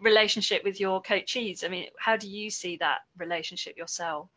relationship 0.00 0.62
with 0.62 0.78
your 0.78 1.02
coachees. 1.02 1.64
I 1.64 1.68
mean, 1.68 1.86
how 1.98 2.16
do 2.16 2.28
you 2.28 2.50
see 2.50 2.76
that 2.76 2.98
relationship 3.18 3.76
yourself? 3.76 4.28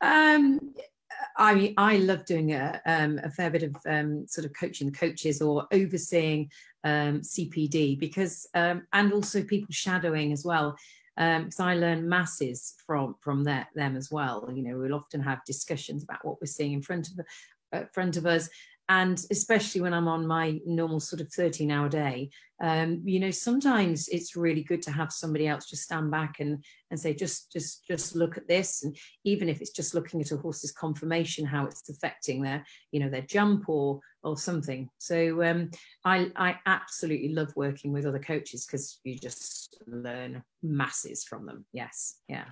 Um, 0.00 0.72
I 1.36 1.74
I 1.76 1.96
love 1.96 2.24
doing 2.24 2.52
a, 2.52 2.80
um, 2.86 3.18
a 3.24 3.30
fair 3.30 3.50
bit 3.50 3.64
of 3.64 3.74
um, 3.88 4.28
sort 4.28 4.44
of 4.44 4.52
coaching 4.54 4.92
coaches 4.92 5.42
or 5.42 5.66
overseeing 5.72 6.52
um, 6.84 7.22
CPD 7.22 7.98
because, 7.98 8.46
um, 8.54 8.86
and 8.92 9.12
also 9.12 9.42
people 9.42 9.72
shadowing 9.72 10.32
as 10.32 10.44
well 10.44 10.76
because 11.20 11.60
um, 11.60 11.66
I 11.66 11.74
learn 11.74 12.08
masses 12.08 12.76
from 12.86 13.14
from 13.20 13.44
that, 13.44 13.68
them 13.74 13.94
as 13.94 14.10
well. 14.10 14.50
You 14.50 14.62
know, 14.62 14.78
we'll 14.78 14.94
often 14.94 15.20
have 15.20 15.44
discussions 15.44 16.02
about 16.02 16.24
what 16.24 16.40
we're 16.40 16.46
seeing 16.46 16.72
in 16.72 16.80
front 16.80 17.10
of 17.10 17.20
uh, 17.74 17.84
front 17.92 18.16
of 18.16 18.24
us, 18.24 18.48
and 18.90 19.24
especially 19.30 19.80
when 19.80 19.94
I'm 19.94 20.08
on 20.08 20.26
my 20.26 20.58
normal 20.66 20.98
sort 20.98 21.20
of 21.20 21.32
13 21.32 21.70
hour 21.70 21.88
day, 21.88 22.28
um, 22.60 23.00
you 23.04 23.20
know, 23.20 23.30
sometimes 23.30 24.08
it's 24.08 24.34
really 24.34 24.64
good 24.64 24.82
to 24.82 24.90
have 24.90 25.12
somebody 25.12 25.46
else 25.46 25.70
just 25.70 25.84
stand 25.84 26.10
back 26.10 26.40
and 26.40 26.62
and 26.90 26.98
say, 26.98 27.14
just 27.14 27.52
just 27.52 27.86
just 27.86 28.16
look 28.16 28.36
at 28.36 28.48
this, 28.48 28.82
and 28.82 28.96
even 29.24 29.48
if 29.48 29.60
it's 29.60 29.70
just 29.70 29.94
looking 29.94 30.20
at 30.20 30.32
a 30.32 30.36
horse's 30.36 30.72
conformation, 30.72 31.46
how 31.46 31.66
it's 31.66 31.88
affecting 31.88 32.42
their, 32.42 32.64
you 32.90 32.98
know, 32.98 33.08
their 33.08 33.22
jump 33.22 33.68
or 33.68 34.00
or 34.24 34.36
something. 34.36 34.90
So 34.98 35.40
um, 35.44 35.70
I 36.04 36.32
I 36.34 36.56
absolutely 36.66 37.32
love 37.32 37.52
working 37.54 37.92
with 37.92 38.06
other 38.06 38.18
coaches 38.18 38.66
because 38.66 38.98
you 39.04 39.16
just 39.16 39.80
learn 39.86 40.42
masses 40.64 41.22
from 41.22 41.46
them. 41.46 41.64
Yes, 41.72 42.16
yeah. 42.28 42.46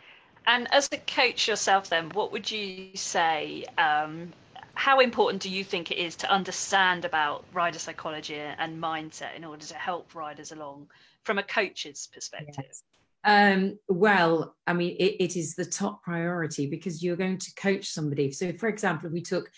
And 0.46 0.72
as 0.72 0.88
a 0.92 0.98
coach 0.98 1.48
yourself, 1.48 1.90
then, 1.90 2.11
what 2.11 2.31
would 2.31 2.48
you 2.51 2.96
say 2.96 3.64
um, 3.77 4.33
how 4.78 5.00
important 5.00 5.42
do 5.42 5.50
you 5.50 5.64
think 5.64 5.90
it 5.90 5.98
is 5.98 6.14
to 6.14 6.30
understand 6.30 7.04
about 7.04 7.44
rider 7.52 7.80
psychology 7.80 8.36
and 8.36 8.80
mindset 8.80 9.34
in 9.36 9.44
order 9.44 9.66
to 9.66 9.74
help 9.74 10.14
riders 10.14 10.52
along 10.52 10.88
from 11.24 11.36
a 11.36 11.42
coach's 11.42 12.08
perspective? 12.14 12.64
Yes. 12.64 12.84
Um, 13.24 13.76
well, 13.88 14.54
I 14.68 14.74
mean, 14.74 14.94
it, 15.00 15.16
it 15.18 15.36
is 15.36 15.56
the 15.56 15.64
top 15.64 16.04
priority 16.04 16.66
because 16.66 17.02
you're 17.02 17.16
going 17.16 17.38
to 17.38 17.54
coach 17.56 17.88
somebody. 17.88 18.30
So, 18.30 18.52
for 18.52 18.68
example, 18.68 19.10
we 19.10 19.20
took 19.20 19.50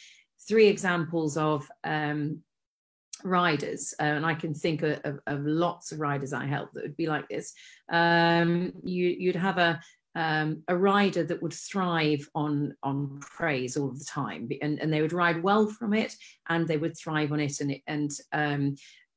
three 0.49 0.69
examples 0.69 1.37
of 1.37 1.71
um, 1.85 2.43
riders, 3.23 3.93
uh, 4.01 4.05
and 4.05 4.25
I 4.25 4.33
can 4.33 4.55
think 4.55 4.83
of, 4.83 5.01
of, 5.05 5.21
of, 5.27 5.45
lots 5.45 5.93
of 5.93 6.01
riders 6.01 6.33
I 6.33 6.47
help 6.47 6.73
that 6.73 6.85
would 6.85 6.97
be 6.97 7.09
like 7.09 7.29
this. 7.29 7.53
Um, 7.93 8.73
you, 8.83 9.09
you'd 9.09 9.37
have 9.37 9.59
a, 9.59 9.83
um, 10.15 10.63
a 10.69 10.77
rider 10.77 11.23
that 11.25 11.43
would 11.43 11.53
thrive 11.53 12.29
on 12.35 12.75
on 12.83 13.21
praise 13.21 13.77
all 13.77 13.91
the 13.91 14.05
time, 14.05 14.49
and, 14.61 14.81
and 14.81 14.93
they 14.93 15.03
would 15.03 15.13
ride 15.13 15.43
well 15.43 15.69
from 15.69 15.95
it, 15.95 16.15
and 16.49 16.67
they 16.67 16.77
would 16.77 16.97
thrive 16.97 17.33
on 17.33 17.41
it, 17.41 17.61
and 17.61 17.71
it, 17.73 17.83
and 17.87 18.11
um, 18.33 18.75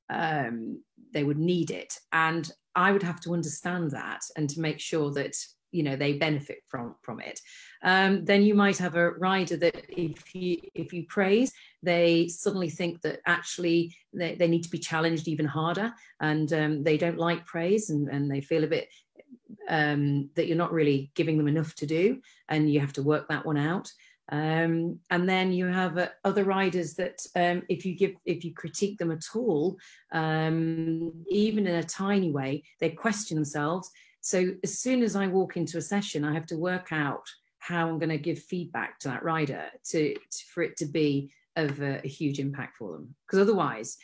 um, 0.09 0.81
they 1.11 1.23
would 1.23 1.39
need 1.39 1.71
it. 1.71 1.97
And 2.11 2.51
I 2.75 2.91
would 2.91 3.03
have 3.03 3.21
to 3.21 3.33
understand 3.33 3.91
that 3.91 4.21
and 4.35 4.49
to 4.49 4.59
make 4.59 4.79
sure 4.79 5.11
that 5.13 5.35
you 5.71 5.81
know 5.81 5.95
they 5.95 6.13
benefit 6.13 6.59
from 6.67 6.95
from 7.01 7.19
it. 7.19 7.39
Um, 7.83 8.23
then 8.23 8.43
you 8.43 8.53
might 8.53 8.77
have 8.77 8.95
a 8.95 9.11
rider 9.11 9.57
that 9.57 9.85
if 9.89 10.35
you 10.35 10.57
if 10.75 10.93
you 10.93 11.05
praise, 11.07 11.51
they 11.81 12.27
suddenly 12.27 12.69
think 12.69 13.01
that 13.01 13.19
actually 13.25 13.95
they, 14.13 14.35
they 14.35 14.47
need 14.47 14.63
to 14.63 14.69
be 14.69 14.77
challenged 14.77 15.27
even 15.27 15.47
harder, 15.47 15.91
and 16.19 16.53
um, 16.53 16.83
they 16.83 16.97
don't 16.97 17.17
like 17.17 17.47
praise, 17.47 17.89
and, 17.89 18.09
and 18.09 18.29
they 18.29 18.41
feel 18.41 18.63
a 18.63 18.67
bit 18.67 18.89
um, 19.69 20.29
that 20.35 20.47
you're 20.47 20.57
not 20.57 20.73
really 20.73 21.11
giving 21.15 21.37
them 21.37 21.47
enough 21.47 21.75
to 21.75 21.85
do, 21.85 22.21
and 22.49 22.71
you 22.71 22.79
have 22.79 22.93
to 22.93 23.03
work 23.03 23.27
that 23.29 23.45
one 23.45 23.57
out. 23.57 23.91
Um, 24.31 24.99
and 25.09 25.27
then 25.27 25.51
you 25.51 25.65
have 25.65 25.97
uh, 25.97 26.07
other 26.23 26.45
riders 26.45 26.93
that 26.95 27.19
um, 27.35 27.63
if 27.67 27.85
you 27.85 27.95
give 27.95 28.13
if 28.25 28.45
you 28.45 28.53
critique 28.53 28.97
them 28.97 29.11
at 29.11 29.25
all, 29.35 29.77
um, 30.11 31.11
even 31.29 31.67
in 31.67 31.75
a 31.75 31.83
tiny 31.83 32.31
way, 32.31 32.63
they 32.79 32.89
question 32.89 33.35
themselves. 33.35 33.89
So 34.21 34.51
as 34.63 34.79
soon 34.79 35.03
as 35.03 35.17
I 35.17 35.27
walk 35.27 35.57
into 35.57 35.77
a 35.77 35.81
session, 35.81 36.23
I 36.23 36.33
have 36.33 36.45
to 36.47 36.57
work 36.57 36.87
out 36.91 37.27
how 37.59 37.87
I'm 37.87 37.99
going 37.99 38.09
to 38.09 38.17
give 38.17 38.39
feedback 38.39 38.99
to 38.99 39.09
that 39.09 39.23
rider 39.23 39.65
to, 39.89 40.13
to 40.13 40.45
for 40.53 40.63
it 40.63 40.77
to 40.77 40.85
be 40.85 41.31
of 41.55 41.81
a, 41.81 42.01
a 42.03 42.07
huge 42.07 42.39
impact 42.39 42.77
for 42.77 42.93
them. 42.93 43.15
Because 43.25 43.39
otherwise, 43.39 43.97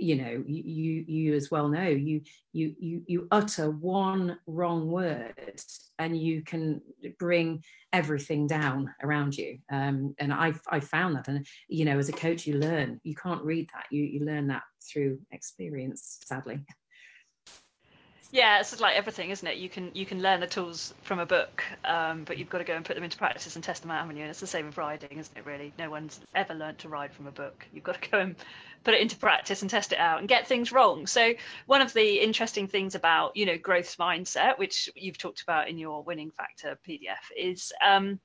you 0.00 0.16
know 0.16 0.42
you 0.46 1.04
you 1.06 1.34
as 1.34 1.50
well 1.50 1.68
know 1.68 1.88
you 1.88 2.20
you 2.52 2.74
you 2.78 3.02
you 3.06 3.28
utter 3.30 3.70
one 3.70 4.38
wrong 4.46 4.88
word 4.88 5.34
and 5.98 6.16
you 6.16 6.42
can 6.42 6.80
bring 7.18 7.62
everything 7.92 8.46
down 8.46 8.92
around 9.02 9.36
you. 9.36 9.58
Um, 9.70 10.14
and 10.18 10.32
i've 10.32 10.60
i 10.70 10.80
found 10.80 11.16
that. 11.16 11.28
And 11.28 11.46
you 11.68 11.84
know 11.84 11.98
as 11.98 12.08
a 12.08 12.12
coach 12.12 12.46
you 12.46 12.54
learn. 12.54 13.00
You 13.02 13.14
can't 13.14 13.42
read 13.42 13.68
that. 13.74 13.86
You 13.90 14.02
you 14.02 14.24
learn 14.24 14.46
that 14.48 14.62
through 14.90 15.18
experience 15.32 16.18
sadly. 16.24 16.64
Yeah 18.30 18.60
it's 18.60 18.78
like 18.78 18.96
everything 18.96 19.30
isn't 19.30 19.48
it? 19.48 19.56
You 19.56 19.68
can 19.68 19.90
you 19.94 20.04
can 20.04 20.20
learn 20.20 20.40
the 20.40 20.46
tools 20.46 20.94
from 21.02 21.18
a 21.18 21.26
book 21.26 21.64
um, 21.84 22.24
but 22.24 22.36
you've 22.38 22.50
got 22.50 22.58
to 22.58 22.64
go 22.64 22.74
and 22.74 22.84
put 22.84 22.94
them 22.94 23.04
into 23.04 23.16
practice 23.16 23.54
and 23.56 23.64
test 23.64 23.82
them 23.82 23.90
out 23.90 24.00
haven't 24.00 24.16
you? 24.16 24.22
And 24.22 24.30
it's 24.30 24.40
the 24.40 24.46
same 24.46 24.66
with 24.66 24.76
riding 24.76 25.18
isn't 25.18 25.36
it 25.36 25.46
really? 25.46 25.72
No 25.78 25.90
one's 25.90 26.20
ever 26.34 26.54
learned 26.54 26.78
to 26.78 26.88
ride 26.88 27.12
from 27.12 27.26
a 27.26 27.32
book. 27.32 27.66
You've 27.72 27.84
got 27.84 28.02
to 28.02 28.10
go 28.10 28.18
and 28.18 28.36
put 28.84 28.94
it 28.94 29.00
into 29.00 29.16
practice 29.16 29.62
and 29.62 29.70
test 29.70 29.92
it 29.92 29.98
out 29.98 30.20
and 30.20 30.28
get 30.28 30.46
things 30.46 30.72
wrong 30.72 31.06
so 31.06 31.32
one 31.66 31.82
of 31.82 31.92
the 31.92 32.20
interesting 32.20 32.66
things 32.66 32.94
about 32.94 33.36
you 33.36 33.46
know 33.46 33.58
growth 33.58 33.96
mindset 33.98 34.58
which 34.58 34.88
you've 34.94 35.18
talked 35.18 35.42
about 35.42 35.68
in 35.68 35.78
your 35.78 36.02
winning 36.02 36.30
factor 36.30 36.78
pdf 36.86 37.16
is 37.36 37.72
um, 37.86 38.18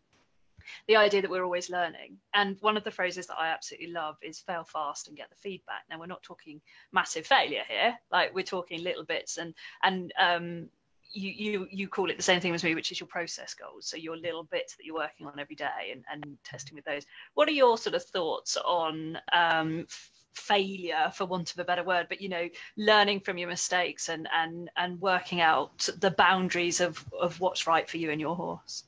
the 0.87 0.95
idea 0.95 1.21
that 1.21 1.31
we're 1.31 1.43
always 1.43 1.69
learning. 1.69 2.17
And 2.33 2.57
one 2.61 2.77
of 2.77 2.83
the 2.83 2.91
phrases 2.91 3.27
that 3.27 3.37
I 3.39 3.49
absolutely 3.49 3.91
love 3.91 4.17
is 4.21 4.39
fail 4.39 4.63
fast 4.63 5.07
and 5.07 5.17
get 5.17 5.29
the 5.29 5.35
feedback. 5.35 5.83
Now 5.89 5.99
we're 5.99 6.05
not 6.05 6.23
talking 6.23 6.61
massive 6.91 7.25
failure 7.25 7.63
here, 7.67 7.97
like 8.11 8.33
we're 8.33 8.43
talking 8.43 8.83
little 8.83 9.03
bits 9.03 9.37
and 9.37 9.53
and 9.83 10.13
um, 10.19 10.69
you 11.11 11.29
you 11.29 11.67
you 11.71 11.87
call 11.87 12.09
it 12.09 12.17
the 12.17 12.23
same 12.23 12.41
thing 12.41 12.53
as 12.53 12.63
me, 12.63 12.75
which 12.75 12.91
is 12.91 12.99
your 12.99 13.07
process 13.07 13.53
goals. 13.53 13.87
So 13.87 13.97
your 13.97 14.17
little 14.17 14.43
bits 14.43 14.75
that 14.75 14.85
you're 14.85 14.95
working 14.95 15.27
on 15.27 15.39
every 15.39 15.55
day 15.55 15.91
and, 15.91 16.03
and 16.11 16.37
testing 16.43 16.75
with 16.75 16.85
those. 16.85 17.05
What 17.35 17.47
are 17.47 17.51
your 17.51 17.77
sort 17.77 17.95
of 17.95 18.03
thoughts 18.03 18.57
on 18.57 19.17
um, 19.31 19.85
failure 20.33 21.11
for 21.13 21.25
want 21.25 21.51
of 21.51 21.59
a 21.59 21.63
better 21.63 21.83
word 21.83 22.07
but 22.09 22.21
you 22.21 22.29
know 22.29 22.47
learning 22.77 23.19
from 23.19 23.37
your 23.37 23.49
mistakes 23.49 24.09
and 24.09 24.27
and 24.35 24.69
and 24.77 24.99
working 24.99 25.41
out 25.41 25.89
the 25.99 26.11
boundaries 26.11 26.81
of 26.81 27.05
of 27.19 27.39
what's 27.39 27.67
right 27.67 27.89
for 27.89 27.97
you 27.97 28.11
and 28.11 28.19
your 28.19 28.35
horse 28.35 28.83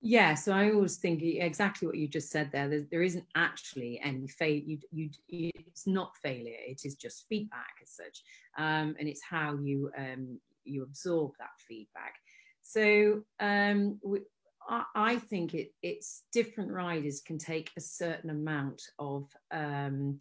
yeah, 0.00 0.34
so 0.34 0.52
I 0.52 0.70
always 0.70 0.96
think 0.96 1.22
exactly 1.22 1.88
what 1.88 1.96
you 1.96 2.06
just 2.06 2.30
said 2.30 2.52
there. 2.52 2.84
There, 2.88 3.02
isn't 3.02 3.24
actually 3.34 4.00
any 4.00 4.28
fail 4.28 4.62
You, 4.64 4.78
you, 4.92 5.10
you, 5.26 5.50
it's 5.66 5.88
not 5.88 6.16
failure. 6.22 6.54
It 6.66 6.82
is 6.84 6.94
just 6.94 7.26
feedback 7.28 7.74
as 7.82 7.90
such, 7.90 8.22
um, 8.56 8.94
and 8.98 9.08
it's 9.08 9.22
how 9.28 9.56
you 9.56 9.90
um, 9.98 10.38
you 10.64 10.84
absorb 10.84 11.32
that 11.38 11.50
feedback. 11.58 12.14
So 12.62 13.22
um, 13.40 13.98
we, 14.04 14.20
I, 14.68 14.84
I, 14.94 15.16
think 15.16 15.54
it, 15.54 15.72
it's 15.82 16.24
different 16.32 16.70
riders 16.70 17.20
can 17.20 17.38
take 17.38 17.70
a 17.76 17.80
certain 17.80 18.30
amount 18.30 18.82
of 18.98 19.26
um, 19.50 20.18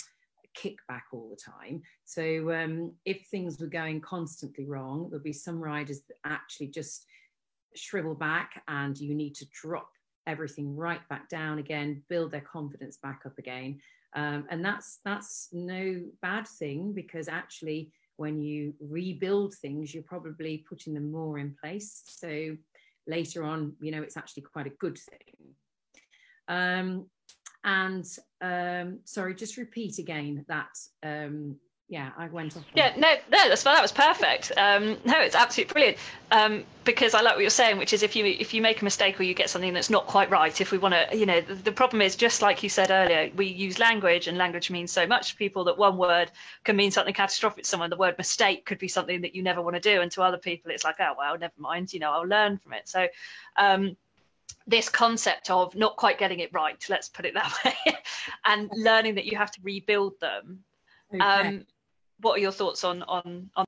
kickback 0.58 1.04
all 1.12 1.30
the 1.30 1.36
time. 1.36 1.82
So 2.06 2.52
um, 2.52 2.94
if 3.06 3.26
things 3.28 3.60
were 3.60 3.68
going 3.68 4.02
constantly 4.02 4.66
wrong, 4.66 5.08
there'll 5.10 5.24
be 5.24 5.34
some 5.34 5.60
riders 5.60 6.02
that 6.08 6.18
actually 6.26 6.68
just 6.68 7.06
shrivel 7.76 8.16
back 8.16 8.64
and 8.68 8.98
you 8.98 9.14
need 9.14 9.36
to 9.36 9.46
drop 9.54 9.90
everything 10.26 10.76
right 10.76 11.08
back 11.10 11.30
down 11.30 11.60
again, 11.60 12.04
build 12.10 12.32
their 12.32 12.42
confidence 12.42 12.98
back 12.98 13.22
up 13.26 13.38
again. 13.38 13.80
Um, 14.14 14.46
and 14.50 14.64
that's 14.64 15.00
that's 15.06 15.50
no 15.52 16.02
bad 16.22 16.48
thing 16.48 16.94
because 16.94 17.28
actually 17.28 17.92
when 18.18 18.42
you 18.42 18.74
rebuild 18.80 19.54
things, 19.56 19.94
you're 19.94 20.04
probably 20.04 20.66
putting 20.68 20.94
them 20.94 21.12
more 21.12 21.38
in 21.38 21.56
place. 21.62 22.04
So 22.08 22.58
later 23.06 23.44
on, 23.44 23.74
you 23.80 23.92
know, 23.92 24.02
it's 24.02 24.18
actually 24.18 24.44
quite 24.44 24.66
a 24.66 24.72
good 24.72 24.98
thing. 24.98 25.54
Um, 26.48 27.06
and 27.64 28.06
um, 28.42 29.00
sorry, 29.06 29.36
just 29.36 29.58
repeat 29.58 30.00
again 30.00 30.46
that 30.48 30.78
um, 31.04 31.58
yeah, 31.90 32.12
I 32.18 32.28
went 32.28 32.58
off. 32.58 32.66
Yeah, 32.76 32.94
no, 32.98 33.14
no, 33.32 33.48
that's 33.48 33.64
that 33.64 33.82
was 33.82 33.94
perfect. 33.94 34.52
Um, 34.58 34.98
no, 35.06 35.22
it's 35.22 35.36
absolutely 35.36 35.72
brilliant. 35.72 35.98
Um, 36.32 36.66
because 36.84 37.14
I 37.14 37.22
like 37.22 37.36
what 37.36 37.42
you're 37.42 37.50
saying, 37.50 37.78
which 37.78 37.94
is 37.94 38.04
if 38.04 38.14
you 38.14 38.26
if 38.26 38.54
you 38.54 38.62
make 38.62 38.82
a 38.82 38.84
mistake 38.84 39.18
or 39.18 39.24
you 39.24 39.34
get 39.34 39.50
something 39.50 39.74
that's 39.74 39.90
not 39.90 40.06
quite 40.06 40.30
right, 40.30 40.60
if 40.60 40.74
we 40.74 40.78
want 40.80 40.96
to, 40.96 41.18
you 41.18 41.26
know, 41.26 41.40
the, 41.40 41.56
the, 41.56 41.72
problem 41.72 42.02
is 42.02 42.18
just 42.18 42.42
like 42.42 42.62
you 42.62 42.68
said 42.68 42.92
earlier, 42.92 43.32
we 43.38 43.46
use 43.46 43.80
language, 43.80 44.28
and 44.28 44.38
language 44.38 44.70
means 44.70 44.92
so 44.92 45.08
much 45.08 45.32
to 45.32 45.38
people 45.38 45.64
that 45.64 45.78
one 45.78 45.98
word 45.98 46.30
can 46.66 46.76
mean 46.76 46.92
something 46.92 47.14
catastrophic 47.14 47.64
to 47.64 47.70
someone. 47.70 47.90
The 47.90 47.96
word 47.96 48.18
mistake 48.18 48.66
could 48.66 48.80
be 48.80 48.90
something 48.90 49.22
that 49.22 49.34
you 49.34 49.42
never 49.42 49.62
want 49.62 49.78
to 49.78 49.82
do, 49.82 50.02
and 50.02 50.12
to 50.12 50.24
other 50.24 50.38
people, 50.38 50.72
it's 50.72 50.84
like, 50.84 50.98
oh 51.00 51.14
well, 51.18 51.38
never 51.38 51.54
mind, 51.58 51.94
you 51.94 52.02
know, 52.02 52.12
I'll 52.12 52.28
learn 52.28 52.58
from 52.58 52.74
it. 52.74 52.90
So. 52.90 53.08
Um, 53.56 53.96
this 54.66 54.90
concept 54.90 55.50
of 55.50 55.76
not 55.76 55.96
quite 55.96 56.18
getting 56.18 56.40
it 56.40 56.52
right, 56.54 56.84
let's 56.90 57.10
put 57.10 57.26
it 57.26 57.34
that 57.34 57.54
way, 57.66 57.98
and 58.46 58.70
learning 58.76 59.16
that 59.16 59.26
you 59.26 59.38
have 59.38 59.52
to 59.52 59.60
rebuild 59.64 60.20
them. 60.20 60.60
Okay. 61.14 61.24
Um, 61.24 61.66
what 62.20 62.38
are 62.38 62.42
your 62.42 62.52
thoughts 62.52 62.84
on 62.84 63.04
on 63.04 63.50
on? 63.56 63.66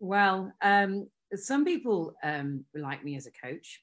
Well, 0.00 0.52
um, 0.62 1.08
some 1.34 1.64
people 1.64 2.14
um, 2.22 2.64
like 2.74 3.04
me 3.04 3.16
as 3.16 3.26
a 3.26 3.30
coach, 3.30 3.82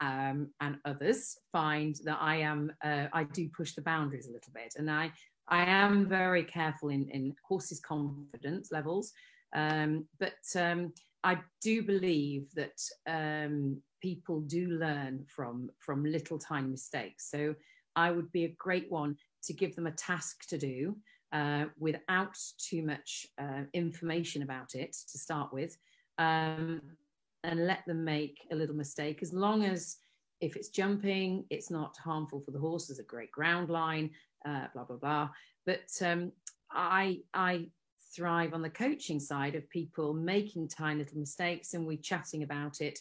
um, 0.00 0.50
and 0.60 0.78
others 0.84 1.36
find 1.52 1.96
that 2.04 2.18
I 2.20 2.36
am 2.36 2.72
uh, 2.82 3.06
I 3.12 3.24
do 3.24 3.48
push 3.48 3.74
the 3.74 3.82
boundaries 3.82 4.28
a 4.28 4.32
little 4.32 4.52
bit, 4.54 4.74
and 4.76 4.90
I 4.90 5.12
I 5.48 5.64
am 5.64 6.08
very 6.08 6.44
careful 6.44 6.88
in 6.88 7.08
in 7.10 7.34
horses' 7.46 7.80
confidence 7.80 8.70
levels, 8.72 9.12
um, 9.54 10.06
but 10.18 10.38
um, 10.56 10.92
I 11.24 11.38
do 11.60 11.82
believe 11.82 12.48
that 12.54 12.80
um, 13.06 13.82
people 14.00 14.40
do 14.40 14.68
learn 14.68 15.24
from 15.26 15.70
from 15.78 16.04
little 16.04 16.38
tiny 16.38 16.68
mistakes. 16.68 17.30
So 17.30 17.54
I 17.96 18.10
would 18.10 18.30
be 18.32 18.44
a 18.44 18.54
great 18.58 18.90
one 18.90 19.16
to 19.44 19.52
give 19.52 19.74
them 19.74 19.86
a 19.86 19.92
task 19.92 20.46
to 20.48 20.58
do 20.58 20.96
uh, 21.32 21.66
without 21.78 22.36
too 22.58 22.82
much 22.82 23.26
uh, 23.38 23.62
information 23.72 24.42
about 24.42 24.74
it 24.74 24.92
to 25.10 25.18
start 25.18 25.52
with, 25.52 25.76
um, 26.18 26.80
and 27.44 27.66
let 27.66 27.84
them 27.86 28.04
make 28.04 28.46
a 28.52 28.54
little 28.54 28.76
mistake. 28.76 29.22
As 29.22 29.32
long 29.32 29.64
as 29.64 29.96
if 30.40 30.56
it's 30.56 30.68
jumping, 30.68 31.44
it's 31.50 31.70
not 31.70 31.96
harmful 31.96 32.40
for 32.40 32.52
the 32.52 32.58
horse. 32.58 32.86
There's 32.86 32.98
a 33.00 33.04
great 33.04 33.32
ground 33.32 33.68
line. 33.70 34.10
uh, 34.46 34.66
blah 34.72 34.84
blah 34.84 34.96
blah. 34.96 35.28
But 35.66 35.90
um, 36.02 36.32
I 36.70 37.20
I 37.34 37.68
thrive 38.14 38.54
on 38.54 38.62
the 38.62 38.70
coaching 38.70 39.20
side 39.20 39.54
of 39.54 39.68
people 39.70 40.14
making 40.14 40.68
tiny 40.68 41.00
little 41.00 41.18
mistakes 41.18 41.74
and 41.74 41.86
we 41.86 41.96
chatting 41.96 42.42
about 42.42 42.80
it 42.80 42.98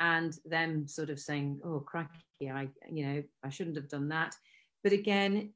and 0.00 0.38
them 0.44 0.86
sort 0.86 1.10
of 1.10 1.18
saying, 1.18 1.60
"Oh, 1.64 1.80
cracky, 1.80 2.50
I 2.50 2.68
you 2.90 3.06
know 3.06 3.22
I 3.44 3.48
shouldn't 3.48 3.76
have 3.76 3.88
done 3.88 4.08
that." 4.08 4.34
But 4.82 4.92
again, 4.92 5.52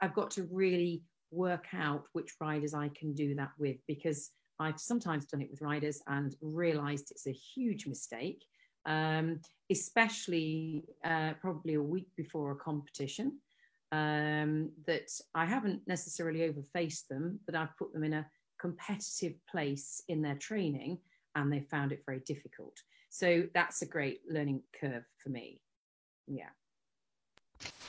I've 0.00 0.14
got 0.14 0.30
to 0.32 0.44
really 0.50 1.02
work 1.30 1.66
out 1.74 2.04
which 2.12 2.36
riders 2.40 2.74
I 2.74 2.88
can 2.88 3.14
do 3.14 3.34
that 3.34 3.50
with 3.58 3.76
because 3.86 4.30
I've 4.60 4.80
sometimes 4.80 5.26
done 5.26 5.42
it 5.42 5.50
with 5.50 5.62
riders 5.62 6.00
and 6.06 6.34
realised 6.40 7.10
it's 7.10 7.26
a 7.26 7.32
huge 7.32 7.86
mistake, 7.86 8.44
um, 8.86 9.40
especially 9.70 10.84
uh, 11.04 11.34
probably 11.40 11.74
a 11.74 11.82
week 11.82 12.08
before 12.16 12.52
a 12.52 12.56
competition. 12.56 13.38
Um, 13.90 14.70
that 14.86 15.08
I 15.34 15.46
haven't 15.46 15.80
necessarily 15.86 16.40
overfaced 16.40 17.08
them, 17.08 17.40
but 17.46 17.54
I've 17.54 17.74
put 17.78 17.94
them 17.94 18.04
in 18.04 18.12
a 18.12 18.26
competitive 18.60 19.34
place 19.50 20.02
in 20.08 20.20
their 20.20 20.34
training 20.34 20.98
and 21.34 21.52
they 21.52 21.60
found 21.60 21.92
it 21.92 22.02
very 22.04 22.20
difficult. 22.20 22.76
So 23.10 23.44
that's 23.54 23.82
a 23.82 23.86
great 23.86 24.20
learning 24.28 24.62
curve 24.80 25.04
for 25.22 25.30
me. 25.30 25.60
Yeah. 26.26 26.50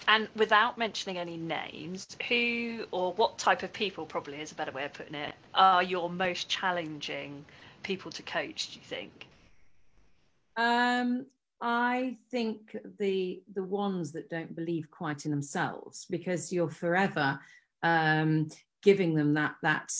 And 0.08 0.28
without 0.36 0.78
mentioning 0.78 1.18
any 1.18 1.38
names, 1.38 2.08
who 2.28 2.86
or 2.92 3.14
what 3.14 3.38
type 3.38 3.62
of 3.62 3.72
people, 3.72 4.06
probably 4.06 4.42
is 4.42 4.52
a 4.52 4.56
better 4.56 4.72
way 4.72 4.86
of 4.86 4.94
putting 4.94 5.16
it, 5.16 5.36
are 5.54 5.84
your 5.84 6.10
most 6.10 6.50
challenging 6.50 7.46
people 7.84 8.12
to 8.12 8.24
coach, 8.24 8.72
do 8.72 8.80
you 8.80 8.86
think? 8.86 9.28
Um, 10.58 11.26
I 11.62 12.18
think 12.32 12.76
the 12.98 13.44
the 13.54 13.64
ones 13.64 14.12
that 14.14 14.30
don't 14.30 14.56
believe 14.56 14.90
quite 14.90 15.26
in 15.26 15.32
themselves, 15.32 16.06
because 16.10 16.52
you're 16.52 16.70
forever 16.70 17.40
um, 17.84 18.50
giving 18.82 19.14
them 19.14 19.34
that 19.36 19.56
that 19.62 19.92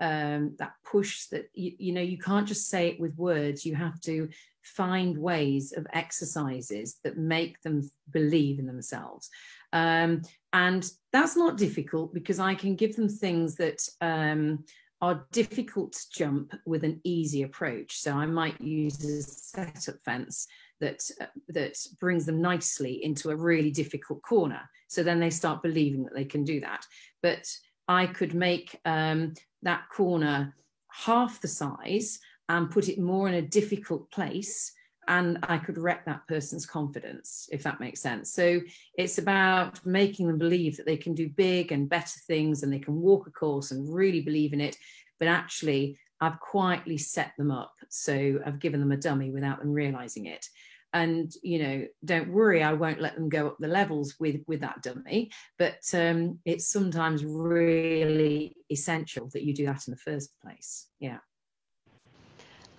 um, 0.00 0.54
that 0.58 0.72
push 0.84 1.26
that 1.26 1.50
you, 1.52 1.72
you 1.78 1.92
know 1.92 2.00
you 2.00 2.18
can't 2.18 2.46
just 2.46 2.68
say 2.68 2.88
it 2.88 3.00
with 3.00 3.16
words. 3.16 3.66
You 3.66 3.74
have 3.74 4.00
to 4.02 4.28
find 4.76 5.16
ways 5.18 5.72
of 5.72 5.86
exercises 5.92 6.98
that 7.04 7.18
make 7.18 7.60
them 7.62 7.88
believe 8.10 8.58
in 8.58 8.66
themselves. 8.66 9.28
Um, 9.72 10.22
and 10.52 10.90
that's 11.12 11.36
not 11.36 11.56
difficult 11.56 12.12
because 12.14 12.40
I 12.40 12.54
can 12.54 12.74
give 12.74 12.96
them 12.96 13.08
things 13.08 13.56
that 13.56 13.80
um, 14.00 14.64
are 15.00 15.26
difficult 15.32 15.92
to 15.92 16.10
jump 16.12 16.54
with 16.66 16.84
an 16.84 17.00
easy 17.04 17.42
approach. 17.42 17.98
So 17.98 18.12
I 18.12 18.26
might 18.26 18.60
use 18.60 19.02
a 19.04 19.22
setup 19.22 19.96
fence 20.04 20.46
that 20.80 21.02
uh, 21.20 21.26
that 21.48 21.76
brings 22.00 22.26
them 22.26 22.40
nicely 22.40 23.04
into 23.04 23.30
a 23.30 23.36
really 23.36 23.70
difficult 23.70 24.22
corner. 24.22 24.62
So 24.88 25.02
then 25.02 25.20
they 25.20 25.30
start 25.30 25.62
believing 25.62 26.04
that 26.04 26.14
they 26.14 26.24
can 26.24 26.44
do 26.44 26.60
that. 26.60 26.84
But 27.22 27.46
I 27.88 28.06
could 28.06 28.34
make 28.34 28.78
um, 28.84 29.34
that 29.62 29.88
corner 29.90 30.54
half 30.92 31.40
the 31.40 31.48
size 31.48 32.18
and 32.50 32.70
put 32.70 32.88
it 32.88 32.98
more 32.98 33.28
in 33.28 33.34
a 33.34 33.42
difficult 33.42 34.10
place 34.10 34.72
and 35.08 35.38
I 35.44 35.58
could 35.58 35.78
wreck 35.78 36.04
that 36.04 36.26
person's 36.28 36.66
confidence, 36.66 37.48
if 37.50 37.62
that 37.62 37.80
makes 37.80 38.00
sense. 38.00 38.32
So 38.32 38.60
it's 38.94 39.18
about 39.18 39.84
making 39.86 40.26
them 40.26 40.38
believe 40.38 40.76
that 40.76 40.86
they 40.86 40.96
can 40.96 41.14
do 41.14 41.28
big 41.28 41.72
and 41.72 41.88
better 41.88 42.20
things 42.26 42.62
and 42.62 42.72
they 42.72 42.78
can 42.78 43.00
walk 43.00 43.26
a 43.26 43.30
course 43.30 43.70
and 43.70 43.92
really 43.92 44.20
believe 44.20 44.52
in 44.52 44.60
it. 44.60 44.76
But 45.18 45.28
actually, 45.28 45.98
I've 46.20 46.38
quietly 46.38 46.98
set 46.98 47.32
them 47.38 47.50
up. 47.50 47.74
So 47.88 48.40
I've 48.44 48.60
given 48.60 48.78
them 48.78 48.92
a 48.92 48.96
dummy 48.96 49.30
without 49.30 49.60
them 49.60 49.72
realizing 49.72 50.26
it. 50.26 50.46
And 50.92 51.32
you 51.42 51.62
know, 51.62 51.86
don't 52.04 52.32
worry, 52.32 52.62
I 52.62 52.72
won't 52.72 53.00
let 53.00 53.14
them 53.14 53.28
go 53.28 53.48
up 53.48 53.56
the 53.58 53.68
levels 53.68 54.16
with 54.18 54.42
with 54.46 54.60
that 54.60 54.82
dummy. 54.82 55.30
But 55.56 55.82
um, 55.94 56.38
it's 56.44 56.68
sometimes 56.68 57.24
really 57.24 58.56
essential 58.70 59.28
that 59.32 59.44
you 59.44 59.54
do 59.54 59.66
that 59.66 59.86
in 59.86 59.92
the 59.92 59.96
first 59.96 60.34
place. 60.40 60.88
Yeah. 60.98 61.18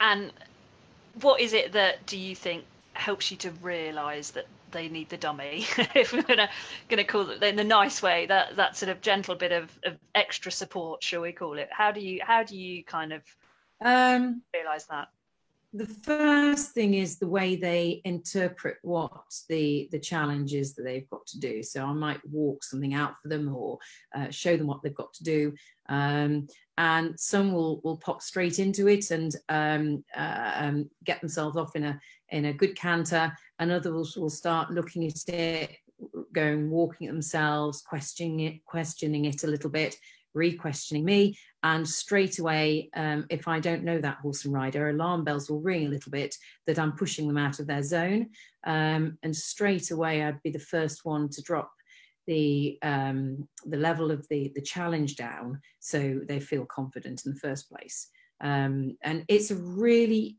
And 0.01 0.33
what 1.21 1.39
is 1.39 1.53
it 1.53 1.73
that 1.73 2.05
do 2.07 2.17
you 2.17 2.35
think 2.35 2.65
helps 2.93 3.31
you 3.31 3.37
to 3.37 3.51
realise 3.61 4.31
that 4.31 4.47
they 4.71 4.89
need 4.89 5.09
the 5.09 5.17
dummy? 5.17 5.65
if 5.95 6.11
we're 6.11 6.23
gonna 6.23 6.49
gonna 6.89 7.03
call 7.03 7.29
it 7.29 7.41
in 7.43 7.55
the 7.55 7.63
nice 7.63 8.01
way, 8.01 8.25
that 8.25 8.55
that 8.55 8.75
sort 8.75 8.89
of 8.89 9.01
gentle 9.01 9.35
bit 9.35 9.51
of, 9.51 9.71
of 9.85 9.97
extra 10.15 10.51
support, 10.51 11.03
shall 11.03 11.21
we 11.21 11.31
call 11.31 11.57
it? 11.59 11.69
How 11.71 11.91
do 11.91 12.01
you 12.01 12.19
how 12.23 12.43
do 12.43 12.57
you 12.57 12.83
kind 12.83 13.13
of 13.13 13.21
um, 13.79 14.41
realise 14.53 14.85
that? 14.85 15.09
The 15.73 15.86
first 15.86 16.71
thing 16.71 16.95
is 16.95 17.17
the 17.17 17.27
way 17.27 17.55
they 17.55 18.01
interpret 18.03 18.77
what 18.81 19.23
the 19.47 19.88
the 19.91 19.99
challenges 19.99 20.73
that 20.73 20.84
they've 20.84 21.10
got 21.10 21.25
to 21.27 21.39
do. 21.39 21.63
So 21.63 21.86
i 21.86 21.93
might 21.93 22.19
walk 22.29 22.63
something 22.63 22.93
out 22.93 23.13
for 23.21 23.29
them 23.29 23.53
or 23.53 23.79
uh, 24.13 24.29
show 24.29 24.57
them 24.57 24.67
what 24.67 24.84
they've 24.84 24.93
got 24.93 25.13
to 25.13 25.23
do. 25.23 25.53
Um, 25.88 26.47
and 26.77 27.17
some 27.17 27.53
will 27.53 27.79
will 27.84 27.97
pop 27.97 28.21
straight 28.21 28.60
into 28.60 28.88
it 28.89 29.12
and 29.12 29.34
um, 29.47 30.03
uh, 30.15 30.51
um, 30.55 30.89
get 31.05 31.21
themselves 31.21 31.55
off 31.55 31.75
in 31.75 31.86
a 31.86 31.99
in 32.29 32.45
a 32.45 32.53
good 32.53 32.75
canter. 32.75 33.31
And 33.60 33.71
others 33.71 34.17
will 34.17 34.29
start 34.29 34.71
looking 34.71 35.07
at 35.07 35.29
it 35.29 35.77
going 36.34 36.69
walking 36.71 37.05
at 37.05 37.13
themselves 37.13 37.84
questioning 37.84 38.39
it 38.39 38.65
questioning 38.65 39.25
it 39.25 39.43
a 39.43 39.47
little 39.47 39.69
bit 39.69 39.95
re-questioning 40.33 41.03
me 41.03 41.37
and 41.63 41.87
straight 41.87 42.39
away 42.39 42.89
um, 42.95 43.25
if 43.29 43.47
i 43.47 43.59
don't 43.59 43.83
know 43.83 43.99
that 43.99 44.17
horse 44.17 44.45
and 44.45 44.53
rider 44.53 44.89
alarm 44.89 45.23
bells 45.23 45.49
will 45.49 45.61
ring 45.61 45.85
a 45.85 45.89
little 45.89 46.11
bit 46.11 46.35
that 46.67 46.79
i'm 46.79 46.93
pushing 46.93 47.27
them 47.27 47.37
out 47.37 47.59
of 47.59 47.67
their 47.67 47.83
zone. 47.83 48.29
Um, 48.65 49.17
and 49.23 49.35
straight 49.35 49.91
away 49.91 50.23
i'd 50.23 50.41
be 50.43 50.51
the 50.51 50.59
first 50.59 51.05
one 51.05 51.29
to 51.29 51.41
drop 51.41 51.71
the 52.27 52.77
um, 52.81 53.47
the 53.65 53.77
level 53.77 54.11
of 54.11 54.27
the 54.29 54.51
the 54.55 54.61
challenge 54.61 55.15
down 55.15 55.59
so 55.79 56.21
they 56.27 56.39
feel 56.39 56.65
confident 56.65 57.25
in 57.25 57.33
the 57.33 57.39
first 57.39 57.69
place. 57.69 58.07
Um, 58.41 58.97
and 59.03 59.23
it's 59.27 59.51
a 59.51 59.55
really 59.55 60.37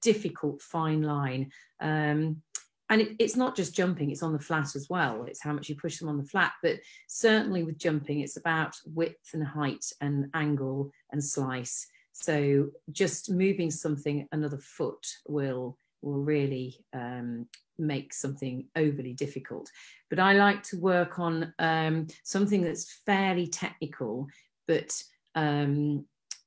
difficult 0.00 0.62
fine 0.62 1.02
line. 1.02 1.50
Um, 1.80 2.42
and 2.90 3.00
it, 3.00 3.16
it's 3.18 3.36
not 3.36 3.56
just 3.56 3.74
jumping 3.74 4.10
it's 4.10 4.22
on 4.22 4.32
the 4.32 4.38
flat 4.38 4.74
as 4.74 4.88
well. 4.90 5.24
It's 5.24 5.42
how 5.42 5.52
much 5.52 5.68
you 5.68 5.76
push 5.76 5.98
them 5.98 6.08
on 6.08 6.18
the 6.18 6.28
flat. 6.28 6.52
But 6.62 6.80
certainly 7.08 7.64
with 7.64 7.78
jumping 7.78 8.20
it's 8.20 8.36
about 8.36 8.76
width 8.86 9.32
and 9.32 9.46
height 9.46 9.84
and 10.00 10.26
angle 10.34 10.90
and 11.10 11.22
slice. 11.22 11.86
So 12.12 12.68
just 12.92 13.30
moving 13.30 13.70
something 13.70 14.28
another 14.32 14.58
foot 14.58 15.06
will 15.26 15.78
will 16.02 16.22
really 16.22 16.84
um, 16.92 17.46
make 17.78 18.12
something 18.12 18.66
overly 18.76 19.14
difficult. 19.14 19.70
But 20.10 20.18
i 20.18 20.34
like 20.34 20.62
to 20.64 20.78
work 20.78 21.18
on 21.18 21.52
um, 21.58 22.06
something 22.22 22.62
that's 22.62 23.00
fairly 23.06 23.46
technical 23.46 24.28
but 24.66 25.02
um, 25.34 26.06